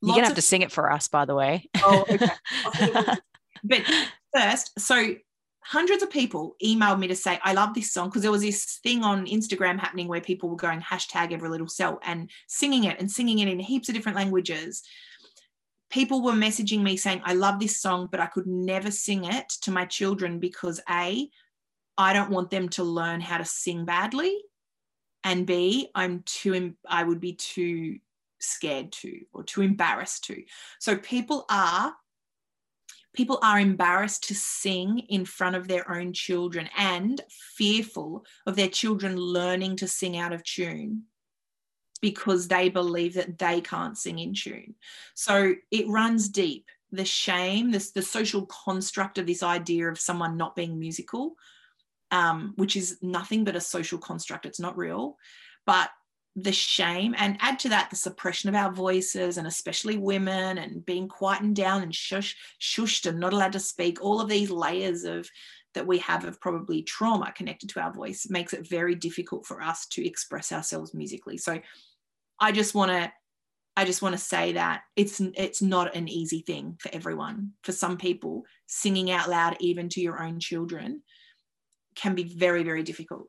You're 0.00 0.14
gonna 0.14 0.22
have 0.22 0.30
of, 0.30 0.36
to 0.36 0.42
sing 0.42 0.62
it 0.62 0.72
for 0.72 0.90
us, 0.90 1.08
by 1.08 1.24
the 1.24 1.34
way. 1.34 1.68
Oh, 1.82 2.04
okay. 2.10 2.28
but 3.64 3.82
first, 4.34 4.78
so 4.78 5.14
hundreds 5.64 6.02
of 6.02 6.10
people 6.10 6.56
emailed 6.62 6.98
me 6.98 7.06
to 7.08 7.14
say, 7.14 7.38
I 7.42 7.52
love 7.52 7.74
this 7.74 7.92
song 7.92 8.08
because 8.08 8.22
there 8.22 8.32
was 8.32 8.42
this 8.42 8.80
thing 8.82 9.04
on 9.04 9.26
Instagram 9.26 9.78
happening 9.78 10.08
where 10.08 10.20
people 10.20 10.48
were 10.48 10.56
going 10.56 10.80
hashtag 10.80 11.32
every 11.32 11.48
little 11.48 11.68
cell 11.68 12.00
and 12.02 12.30
singing 12.48 12.84
it 12.84 12.98
and 12.98 13.10
singing 13.10 13.38
it 13.38 13.48
in 13.48 13.60
heaps 13.60 13.88
of 13.88 13.94
different 13.94 14.16
languages. 14.16 14.82
People 15.90 16.22
were 16.22 16.32
messaging 16.32 16.82
me 16.82 16.96
saying, 16.96 17.20
I 17.24 17.34
love 17.34 17.60
this 17.60 17.80
song, 17.80 18.08
but 18.10 18.20
I 18.20 18.26
could 18.26 18.46
never 18.46 18.90
sing 18.90 19.24
it 19.24 19.48
to 19.62 19.70
my 19.70 19.84
children 19.84 20.40
because 20.40 20.80
A, 20.90 21.28
I 21.96 22.12
don't 22.12 22.30
want 22.30 22.50
them 22.50 22.68
to 22.70 22.82
learn 22.82 23.20
how 23.20 23.38
to 23.38 23.44
sing 23.44 23.84
badly. 23.84 24.34
And 25.22 25.46
B, 25.46 25.88
I'm 25.94 26.22
too, 26.24 26.74
I 26.88 27.04
would 27.04 27.20
be 27.20 27.34
too 27.34 27.98
scared 28.40 28.90
to 28.92 29.20
or 29.32 29.44
too 29.44 29.62
embarrassed 29.62 30.24
to. 30.24 30.42
So 30.80 30.96
people 30.96 31.44
are 31.48 31.94
people 33.14 33.38
are 33.42 33.60
embarrassed 33.60 34.24
to 34.28 34.34
sing 34.34 35.00
in 35.08 35.24
front 35.24 35.56
of 35.56 35.68
their 35.68 35.90
own 35.90 36.12
children 36.12 36.68
and 36.76 37.20
fearful 37.56 38.24
of 38.46 38.56
their 38.56 38.68
children 38.68 39.16
learning 39.16 39.76
to 39.76 39.88
sing 39.88 40.16
out 40.16 40.32
of 40.32 40.42
tune 40.44 41.02
because 42.00 42.48
they 42.48 42.68
believe 42.68 43.14
that 43.14 43.38
they 43.38 43.60
can't 43.60 43.96
sing 43.96 44.18
in 44.18 44.34
tune. 44.34 44.74
So 45.14 45.54
it 45.70 45.88
runs 45.88 46.28
deep. 46.28 46.66
The 46.90 47.04
shame, 47.04 47.70
this 47.70 47.92
the 47.92 48.02
social 48.02 48.44
construct 48.46 49.16
of 49.16 49.26
this 49.26 49.42
idea 49.42 49.88
of 49.88 49.98
someone 49.98 50.36
not 50.36 50.56
being 50.56 50.78
musical, 50.78 51.36
um, 52.10 52.52
which 52.56 52.76
is 52.76 52.98
nothing 53.00 53.44
but 53.44 53.56
a 53.56 53.60
social 53.60 53.98
construct. 53.98 54.44
It's 54.44 54.60
not 54.60 54.76
real. 54.76 55.16
But 55.64 55.90
the 56.34 56.52
shame 56.52 57.14
and 57.18 57.36
add 57.40 57.58
to 57.58 57.68
that 57.68 57.90
the 57.90 57.96
suppression 57.96 58.48
of 58.48 58.54
our 58.54 58.72
voices 58.72 59.36
and 59.36 59.46
especially 59.46 59.98
women 59.98 60.58
and 60.58 60.84
being 60.86 61.06
quietened 61.06 61.54
down 61.54 61.82
and 61.82 61.94
shush, 61.94 62.36
shushed 62.58 63.06
and 63.06 63.20
not 63.20 63.34
allowed 63.34 63.52
to 63.52 63.60
speak 63.60 64.02
all 64.02 64.20
of 64.20 64.28
these 64.28 64.50
layers 64.50 65.04
of 65.04 65.28
that 65.74 65.86
we 65.86 65.98
have 65.98 66.24
of 66.24 66.40
probably 66.40 66.82
trauma 66.82 67.32
connected 67.32 67.68
to 67.68 67.80
our 67.80 67.92
voice 67.92 68.26
makes 68.30 68.52
it 68.54 68.66
very 68.66 68.94
difficult 68.94 69.46
for 69.46 69.60
us 69.60 69.86
to 69.86 70.06
express 70.06 70.52
ourselves 70.52 70.94
musically 70.94 71.36
so 71.36 71.60
i 72.40 72.50
just 72.50 72.74
want 72.74 72.90
to 72.90 73.12
I 73.76 73.84
just 73.84 74.02
want 74.02 74.14
to 74.14 74.18
say 74.18 74.52
that 74.52 74.82
it's 74.96 75.20
it's 75.20 75.62
not 75.62 75.96
an 75.96 76.08
easy 76.08 76.40
thing 76.40 76.76
for 76.78 76.90
everyone. 76.92 77.52
For 77.62 77.72
some 77.72 77.96
people, 77.96 78.44
singing 78.66 79.10
out 79.10 79.30
loud 79.30 79.56
even 79.60 79.88
to 79.90 80.00
your 80.00 80.22
own 80.22 80.40
children 80.40 81.02
can 81.94 82.14
be 82.14 82.24
very 82.24 82.64
very 82.64 82.82
difficult. 82.82 83.28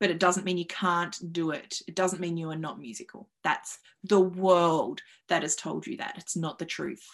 But 0.00 0.10
it 0.10 0.20
doesn't 0.20 0.44
mean 0.44 0.58
you 0.58 0.66
can't 0.66 1.16
do 1.32 1.50
it. 1.50 1.80
It 1.88 1.94
doesn't 1.94 2.20
mean 2.20 2.36
you 2.36 2.50
are 2.50 2.56
not 2.56 2.78
musical. 2.78 3.28
That's 3.42 3.78
the 4.04 4.20
world 4.20 5.02
that 5.28 5.42
has 5.42 5.56
told 5.56 5.86
you 5.86 5.96
that. 5.96 6.14
It's 6.18 6.36
not 6.36 6.58
the 6.58 6.66
truth. 6.66 7.04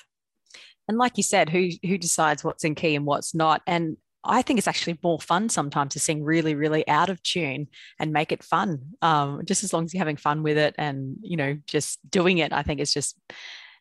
And 0.86 0.98
like 0.98 1.16
you 1.16 1.22
said, 1.22 1.48
who 1.48 1.70
who 1.82 1.96
decides 1.96 2.44
what's 2.44 2.64
in 2.64 2.74
key 2.74 2.94
and 2.94 3.06
what's 3.06 3.34
not? 3.34 3.62
And 3.66 3.96
I 4.24 4.42
think 4.42 4.58
it's 4.58 4.68
actually 4.68 4.98
more 5.02 5.20
fun 5.20 5.48
sometimes 5.48 5.92
to 5.92 6.00
sing 6.00 6.24
really, 6.24 6.54
really 6.54 6.86
out 6.88 7.10
of 7.10 7.22
tune 7.22 7.68
and 7.98 8.12
make 8.12 8.32
it 8.32 8.42
fun. 8.42 8.80
Um, 9.02 9.42
just 9.44 9.64
as 9.64 9.72
long 9.72 9.84
as 9.84 9.92
you're 9.92 10.00
having 10.00 10.16
fun 10.16 10.42
with 10.42 10.56
it 10.56 10.74
and, 10.78 11.16
you 11.20 11.36
know, 11.36 11.58
just 11.66 11.98
doing 12.10 12.38
it, 12.38 12.52
I 12.52 12.62
think 12.62 12.80
it's 12.80 12.94
just, 12.94 13.18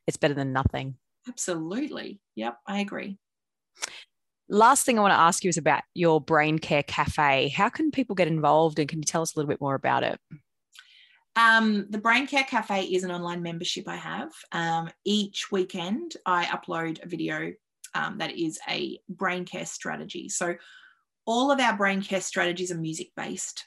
it's 0.05 0.17
better 0.17 0.33
than 0.33 0.51
nothing. 0.51 0.95
Absolutely. 1.27 2.19
Yep, 2.35 2.57
I 2.67 2.81
agree. 2.81 3.17
Last 4.53 4.85
thing 4.85 4.99
I 4.99 5.01
want 5.01 5.13
to 5.13 5.19
ask 5.19 5.43
you 5.43 5.49
is 5.49 5.57
about 5.57 5.81
your 5.95 6.21
Brain 6.21 6.59
Care 6.59 6.83
Cafe. 6.83 7.47
How 7.47 7.69
can 7.69 7.89
people 7.89 8.13
get 8.13 8.27
involved 8.27 8.77
and 8.77 8.87
can 8.87 8.99
you 8.99 9.03
tell 9.03 9.23
us 9.23 9.33
a 9.33 9.39
little 9.39 9.49
bit 9.49 9.59
more 9.59 9.73
about 9.73 10.03
it? 10.03 10.19
Um, 11.35 11.87
the 11.89 11.97
Brain 11.97 12.27
Care 12.27 12.43
Cafe 12.43 12.83
is 12.83 13.03
an 13.03 13.09
online 13.09 13.41
membership 13.41 13.87
I 13.87 13.95
have. 13.95 14.31
Um, 14.51 14.91
each 15.05 15.51
weekend, 15.51 16.17
I 16.27 16.45
upload 16.45 17.03
a 17.03 17.07
video 17.07 17.53
um, 17.95 18.19
that 18.19 18.37
is 18.37 18.59
a 18.69 18.99
brain 19.09 19.43
care 19.43 19.65
strategy. 19.65 20.29
So 20.29 20.53
all 21.25 21.49
of 21.49 21.59
our 21.59 21.75
brain 21.75 22.03
care 22.03 22.21
strategies 22.21 22.71
are 22.71 22.77
music 22.77 23.09
based. 23.17 23.65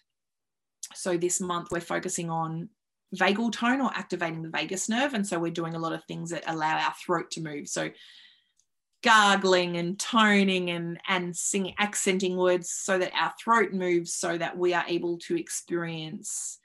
So 0.95 1.17
this 1.17 1.41
month 1.41 1.73
we're 1.73 1.81
focusing 1.81 2.31
on 2.31 2.69
vagal 3.13 3.55
tone 3.55 3.81
or 3.81 3.91
activating 3.93 4.43
the 4.43 4.51
vagus 4.51 4.89
nerve. 4.89 5.15
And 5.15 5.27
so 5.27 5.41
we're 5.41 5.51
doing 5.51 5.75
a 5.75 5.81
lot 5.81 5.95
of 5.95 6.05
things 6.05 6.31
that 6.31 6.45
allow 6.47 6.79
our 6.79 6.95
throat 7.05 7.33
to 7.33 7.43
move. 7.43 7.67
So 7.67 7.91
gargling 9.03 9.77
and 9.77 9.99
toning 9.99 10.71
and, 10.71 10.99
and 11.09 11.37
singing, 11.37 11.75
accenting 11.79 12.37
words 12.37 12.71
so 12.71 12.99
that 12.99 13.13
our 13.15 13.33
throat 13.43 13.73
moves 13.73 14.15
so 14.15 14.37
that 14.37 14.57
we 14.57 14.75
are 14.75 14.85
able 14.89 15.19
to 15.19 15.39
experience 15.39 16.59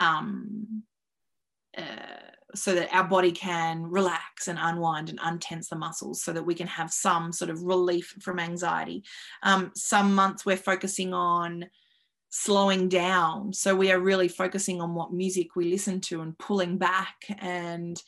um, 0.00 0.82
uh, 1.76 1.82
so 2.54 2.74
that 2.74 2.88
our 2.94 3.04
body 3.04 3.32
can 3.32 3.82
relax 3.82 4.48
and 4.48 4.58
unwind 4.60 5.10
and 5.10 5.18
untense 5.20 5.68
the 5.68 5.76
muscles 5.76 6.22
so 6.22 6.32
that 6.32 6.44
we 6.44 6.54
can 6.54 6.68
have 6.68 6.92
some 6.92 7.32
sort 7.32 7.50
of 7.50 7.62
relief 7.62 8.14
from 8.20 8.38
anxiety. 8.38 9.02
Um, 9.42 9.72
some 9.74 10.14
months 10.14 10.46
we're 10.46 10.56
focusing 10.56 11.12
on 11.12 11.66
slowing 12.30 12.88
down. 12.88 13.52
So 13.52 13.74
we 13.74 13.90
are 13.92 14.00
really 14.00 14.28
focusing 14.28 14.80
on 14.80 14.94
what 14.94 15.12
music 15.12 15.56
we 15.56 15.70
listen 15.70 16.00
to 16.02 16.20
and 16.20 16.38
pulling 16.38 16.78
back. 16.78 17.16
And 17.38 18.00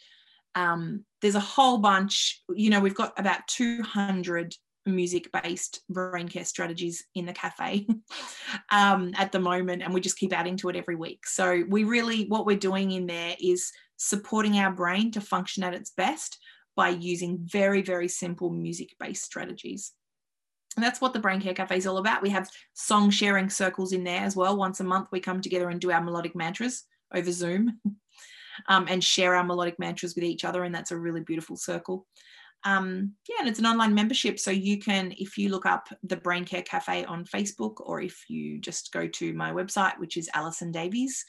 um, 0.55 1.05
there's 1.27 1.35
a 1.35 1.41
whole 1.41 1.79
bunch, 1.79 2.43
you 2.55 2.70
know, 2.70 2.81
we've 2.81 2.95
got 2.95 3.18
about 3.18 3.47
200 3.49 4.55
music 4.87 5.29
based 5.33 5.81
brain 5.89 6.29
care 6.29 6.45
strategies 6.45 7.05
in 7.16 7.27
the 7.27 7.33
cafe 7.33 7.85
um, 8.70 9.12
at 9.16 9.33
the 9.33 9.41
moment 9.41 9.83
and 9.83 9.93
we 9.93 10.01
just 10.01 10.16
keep 10.16 10.33
adding 10.33 10.57
to 10.57 10.68
it 10.68 10.77
every 10.77 10.95
week 10.95 11.27
so 11.27 11.64
we 11.68 11.83
really 11.83 12.27
what 12.29 12.47
we're 12.47 12.57
doing 12.57 12.93
in 12.93 13.05
there 13.05 13.35
is 13.41 13.72
supporting 13.97 14.59
our 14.59 14.70
brain 14.70 15.11
to 15.11 15.20
function 15.20 15.64
at 15.64 15.74
its 15.74 15.91
best 15.91 16.39
by 16.77 16.91
using 16.91 17.39
very, 17.43 17.83
very 17.83 18.07
simple 18.07 18.51
music 18.51 18.95
based 19.01 19.24
strategies. 19.24 19.93
And 20.77 20.85
that's 20.85 21.01
what 21.01 21.14
the 21.14 21.18
Brain 21.18 21.41
Care 21.41 21.55
Cafe 21.55 21.79
is 21.79 21.87
all 21.87 21.97
about. 21.97 22.22
We 22.22 22.29
have 22.31 22.51
song 22.74 23.09
sharing 23.09 23.49
circles 23.49 23.93
in 23.93 24.05
there 24.05 24.20
as 24.20 24.37
well. 24.37 24.59
Once 24.59 24.79
a 24.81 24.85
month, 24.85 25.09
we 25.11 25.20
come 25.20 25.41
together 25.41 25.70
and 25.70 25.81
do 25.81 25.91
our 25.91 26.03
melodic 26.03 26.37
mantras 26.37 26.85
over 27.14 27.33
Zoom 27.33 27.81
um, 28.68 28.86
and 28.88 29.02
share 29.02 29.34
our 29.34 29.44
melodic 29.44 29.78
mantras 29.78 30.14
with 30.14 30.24
each 30.24 30.44
other. 30.44 30.64
And 30.64 30.74
that's 30.74 30.90
a 30.90 30.96
really 30.96 31.20
beautiful 31.20 31.57
circle. 31.57 32.07
Um, 32.64 33.12
yeah, 33.28 33.36
and 33.40 33.48
it's 33.48 33.59
an 33.59 33.66
online 33.66 33.94
membership. 33.94 34.38
So 34.38 34.50
you 34.50 34.78
can, 34.78 35.14
if 35.18 35.38
you 35.38 35.50
look 35.50 35.66
up 35.66 35.88
the 36.02 36.16
Brain 36.16 36.44
Care 36.44 36.62
Cafe 36.62 37.04
on 37.04 37.24
Facebook, 37.24 37.74
or 37.80 38.00
if 38.00 38.24
you 38.28 38.59
just 38.59 38.92
go 38.92 39.07
to 39.07 39.32
my 39.34 39.52
website, 39.52 39.98
which 39.98 40.16
is 40.16 40.30
Allison 40.34 40.72
Davies, 40.72 41.24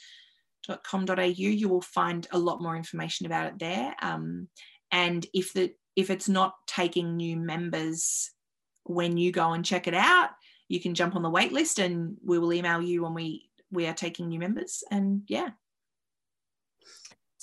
com.au 0.76 1.22
you 1.22 1.70
will 1.70 1.82
find 1.82 2.28
a 2.32 2.38
lot 2.38 2.62
more 2.62 2.76
information 2.76 3.26
about 3.26 3.48
it 3.48 3.60
there 3.60 3.96
um, 4.02 4.48
and 4.92 5.26
if 5.34 5.54
the 5.54 5.72
if 5.96 6.10
it's 6.10 6.30
not 6.30 6.54
taking 6.68 7.16
new 7.16 7.38
members 7.38 8.32
when 8.84 9.18
you 9.18 9.32
go 9.32 9.54
and 9.54 9.66
check 9.66 9.88
it 9.88 9.94
out 9.94 10.30
you 10.68 10.80
can 10.80 10.94
jump 10.94 11.16
on 11.16 11.22
the 11.22 11.30
wait 11.30 11.54
list 11.54 11.80
and 11.80 12.18
we 12.24 12.38
will 12.38 12.54
email 12.54 12.82
you 12.82 13.04
when 13.04 13.14
we 13.14 13.50
we 13.72 13.88
are 13.88 13.94
taking 13.94 14.28
new 14.28 14.40
members 14.40 14.84
and 14.92 15.22
yeah 15.28 15.50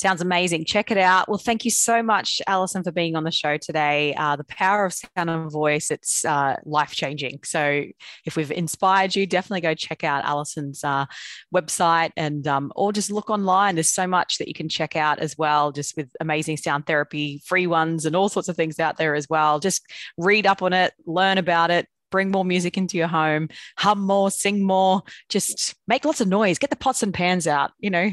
Sounds 0.05 0.21
amazing. 0.21 0.67
Check 0.67 0.91
it 0.91 0.99
out. 0.99 1.31
Well, 1.31 1.39
thank 1.39 1.65
you 1.65 1.71
so 1.71 2.03
much, 2.03 2.43
Allison, 2.47 2.85
for 2.85 2.93
being 2.93 3.17
on 3.17 3.25
the 3.25 3.31
show 3.31 3.57
today. 3.57 4.13
Uh, 4.19 4.37
the 4.37 4.45
power 4.45 4.85
of 4.85 4.93
sound 4.93 5.31
and 5.31 5.51
voice, 5.51 5.91
it's 5.91 6.27
uh, 6.27 6.57
life 6.67 6.91
changing. 6.91 7.41
So, 7.43 7.85
if 8.27 8.37
we've 8.37 8.53
inspired 8.53 9.17
you, 9.17 9.25
definitely 9.27 9.63
go 9.63 9.73
check 9.73 10.05
out 10.05 10.23
Allison's 10.27 10.85
uh, 10.85 11.07
website 11.55 12.11
and 12.19 12.47
um, 12.47 12.71
or 12.77 12.93
just 12.93 13.11
look 13.11 13.31
online. 13.31 13.77
There's 13.77 13.95
so 13.95 14.07
much 14.07 14.37
that 14.37 14.49
you 14.49 14.53
can 14.53 14.69
check 14.69 14.95
out 14.95 15.21
as 15.21 15.39
well, 15.39 15.73
just 15.73 15.97
with 15.97 16.11
amazing 16.21 16.59
sound 16.59 16.87
therapy, 16.87 17.41
free 17.47 17.67
ones, 17.67 18.05
and 18.05 18.15
all 18.15 18.29
sorts 18.29 18.51
of 18.51 18.57
things 18.57 18.79
out 18.79 18.99
there 18.99 19.15
as 19.15 19.27
well. 19.31 19.59
Just 19.59 19.91
read 20.19 20.47
up 20.47 20.61
on 20.61 20.75
it, 20.75 20.93
learn 21.07 21.39
about 21.39 21.71
it, 21.71 21.89
bring 22.15 22.31
more 22.31 22.45
music 22.45 22.79
into 22.79 22.97
your 22.97 23.09
home, 23.09 23.49
hum 23.77 24.01
more, 24.01 24.31
sing 24.31 24.63
more, 24.63 25.03
just 25.29 25.75
make 25.89 26.05
lots 26.05 26.21
of 26.21 26.29
noise, 26.29 26.61
get 26.61 26.71
the 26.71 26.77
pots 26.77 27.03
and 27.03 27.13
pans 27.13 27.49
out, 27.49 27.73
you 27.81 27.91
know. 27.91 28.09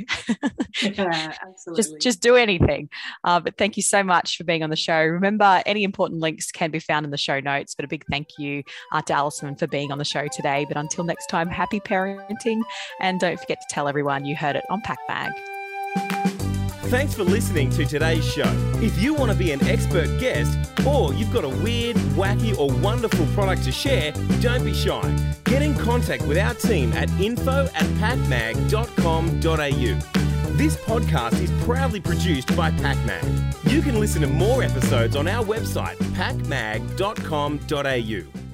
yeah, 0.81 1.35
absolutely. 1.47 1.75
just 1.75 1.99
just 1.99 2.19
do 2.19 2.35
anything. 2.35 2.89
Uh, 3.23 3.39
but 3.39 3.59
thank 3.59 3.77
you 3.77 3.83
so 3.83 4.01
much 4.01 4.37
for 4.37 4.43
being 4.43 4.63
on 4.63 4.71
the 4.71 4.75
show. 4.75 4.99
Remember, 4.99 5.61
any 5.67 5.83
important 5.83 6.19
links 6.19 6.51
can 6.51 6.71
be 6.71 6.79
found 6.79 7.05
in 7.05 7.11
the 7.11 7.17
show 7.17 7.39
notes. 7.39 7.75
But 7.75 7.85
a 7.85 7.87
big 7.87 8.03
thank 8.09 8.39
you 8.39 8.63
uh, 8.91 9.03
to 9.03 9.13
Allison 9.13 9.55
for 9.55 9.67
being 9.67 9.91
on 9.91 9.99
the 9.99 10.03
show 10.03 10.27
today. 10.27 10.65
But 10.67 10.77
until 10.77 11.03
next 11.03 11.27
time, 11.27 11.47
happy 11.47 11.79
parenting, 11.79 12.61
and 12.99 13.19
don't 13.19 13.39
forget 13.39 13.61
to 13.61 13.67
tell 13.69 13.87
everyone 13.87 14.25
you 14.25 14.35
heard 14.35 14.55
it 14.55 14.65
on 14.71 14.81
Pack 14.81 14.97
Mag. 15.07 16.40
Thanks 16.91 17.13
for 17.13 17.23
listening 17.23 17.69
to 17.69 17.85
today's 17.85 18.29
show. 18.29 18.51
If 18.81 19.01
you 19.01 19.13
want 19.13 19.31
to 19.31 19.37
be 19.37 19.53
an 19.53 19.65
expert 19.65 20.19
guest 20.19 20.57
or 20.85 21.13
you've 21.13 21.31
got 21.31 21.45
a 21.45 21.49
weird, 21.49 21.95
wacky, 22.17 22.53
or 22.59 22.69
wonderful 22.81 23.25
product 23.27 23.63
to 23.63 23.71
share, 23.71 24.11
don't 24.41 24.65
be 24.65 24.73
shy. 24.73 25.35
Get 25.45 25.61
in 25.61 25.73
contact 25.77 26.23
with 26.23 26.37
our 26.37 26.53
team 26.53 26.91
at 26.91 27.09
info 27.11 27.69
at 27.73 27.85
pakmag.com.au. 28.01 30.57
This 30.57 30.75
podcast 30.75 31.41
is 31.41 31.49
proudly 31.63 32.01
produced 32.01 32.53
by 32.57 32.71
PakMag. 32.71 33.71
You 33.71 33.81
can 33.81 33.97
listen 33.97 34.21
to 34.23 34.27
more 34.27 34.61
episodes 34.61 35.15
on 35.15 35.29
our 35.29 35.45
website, 35.45 35.95
pakmag.com.au. 35.95 38.50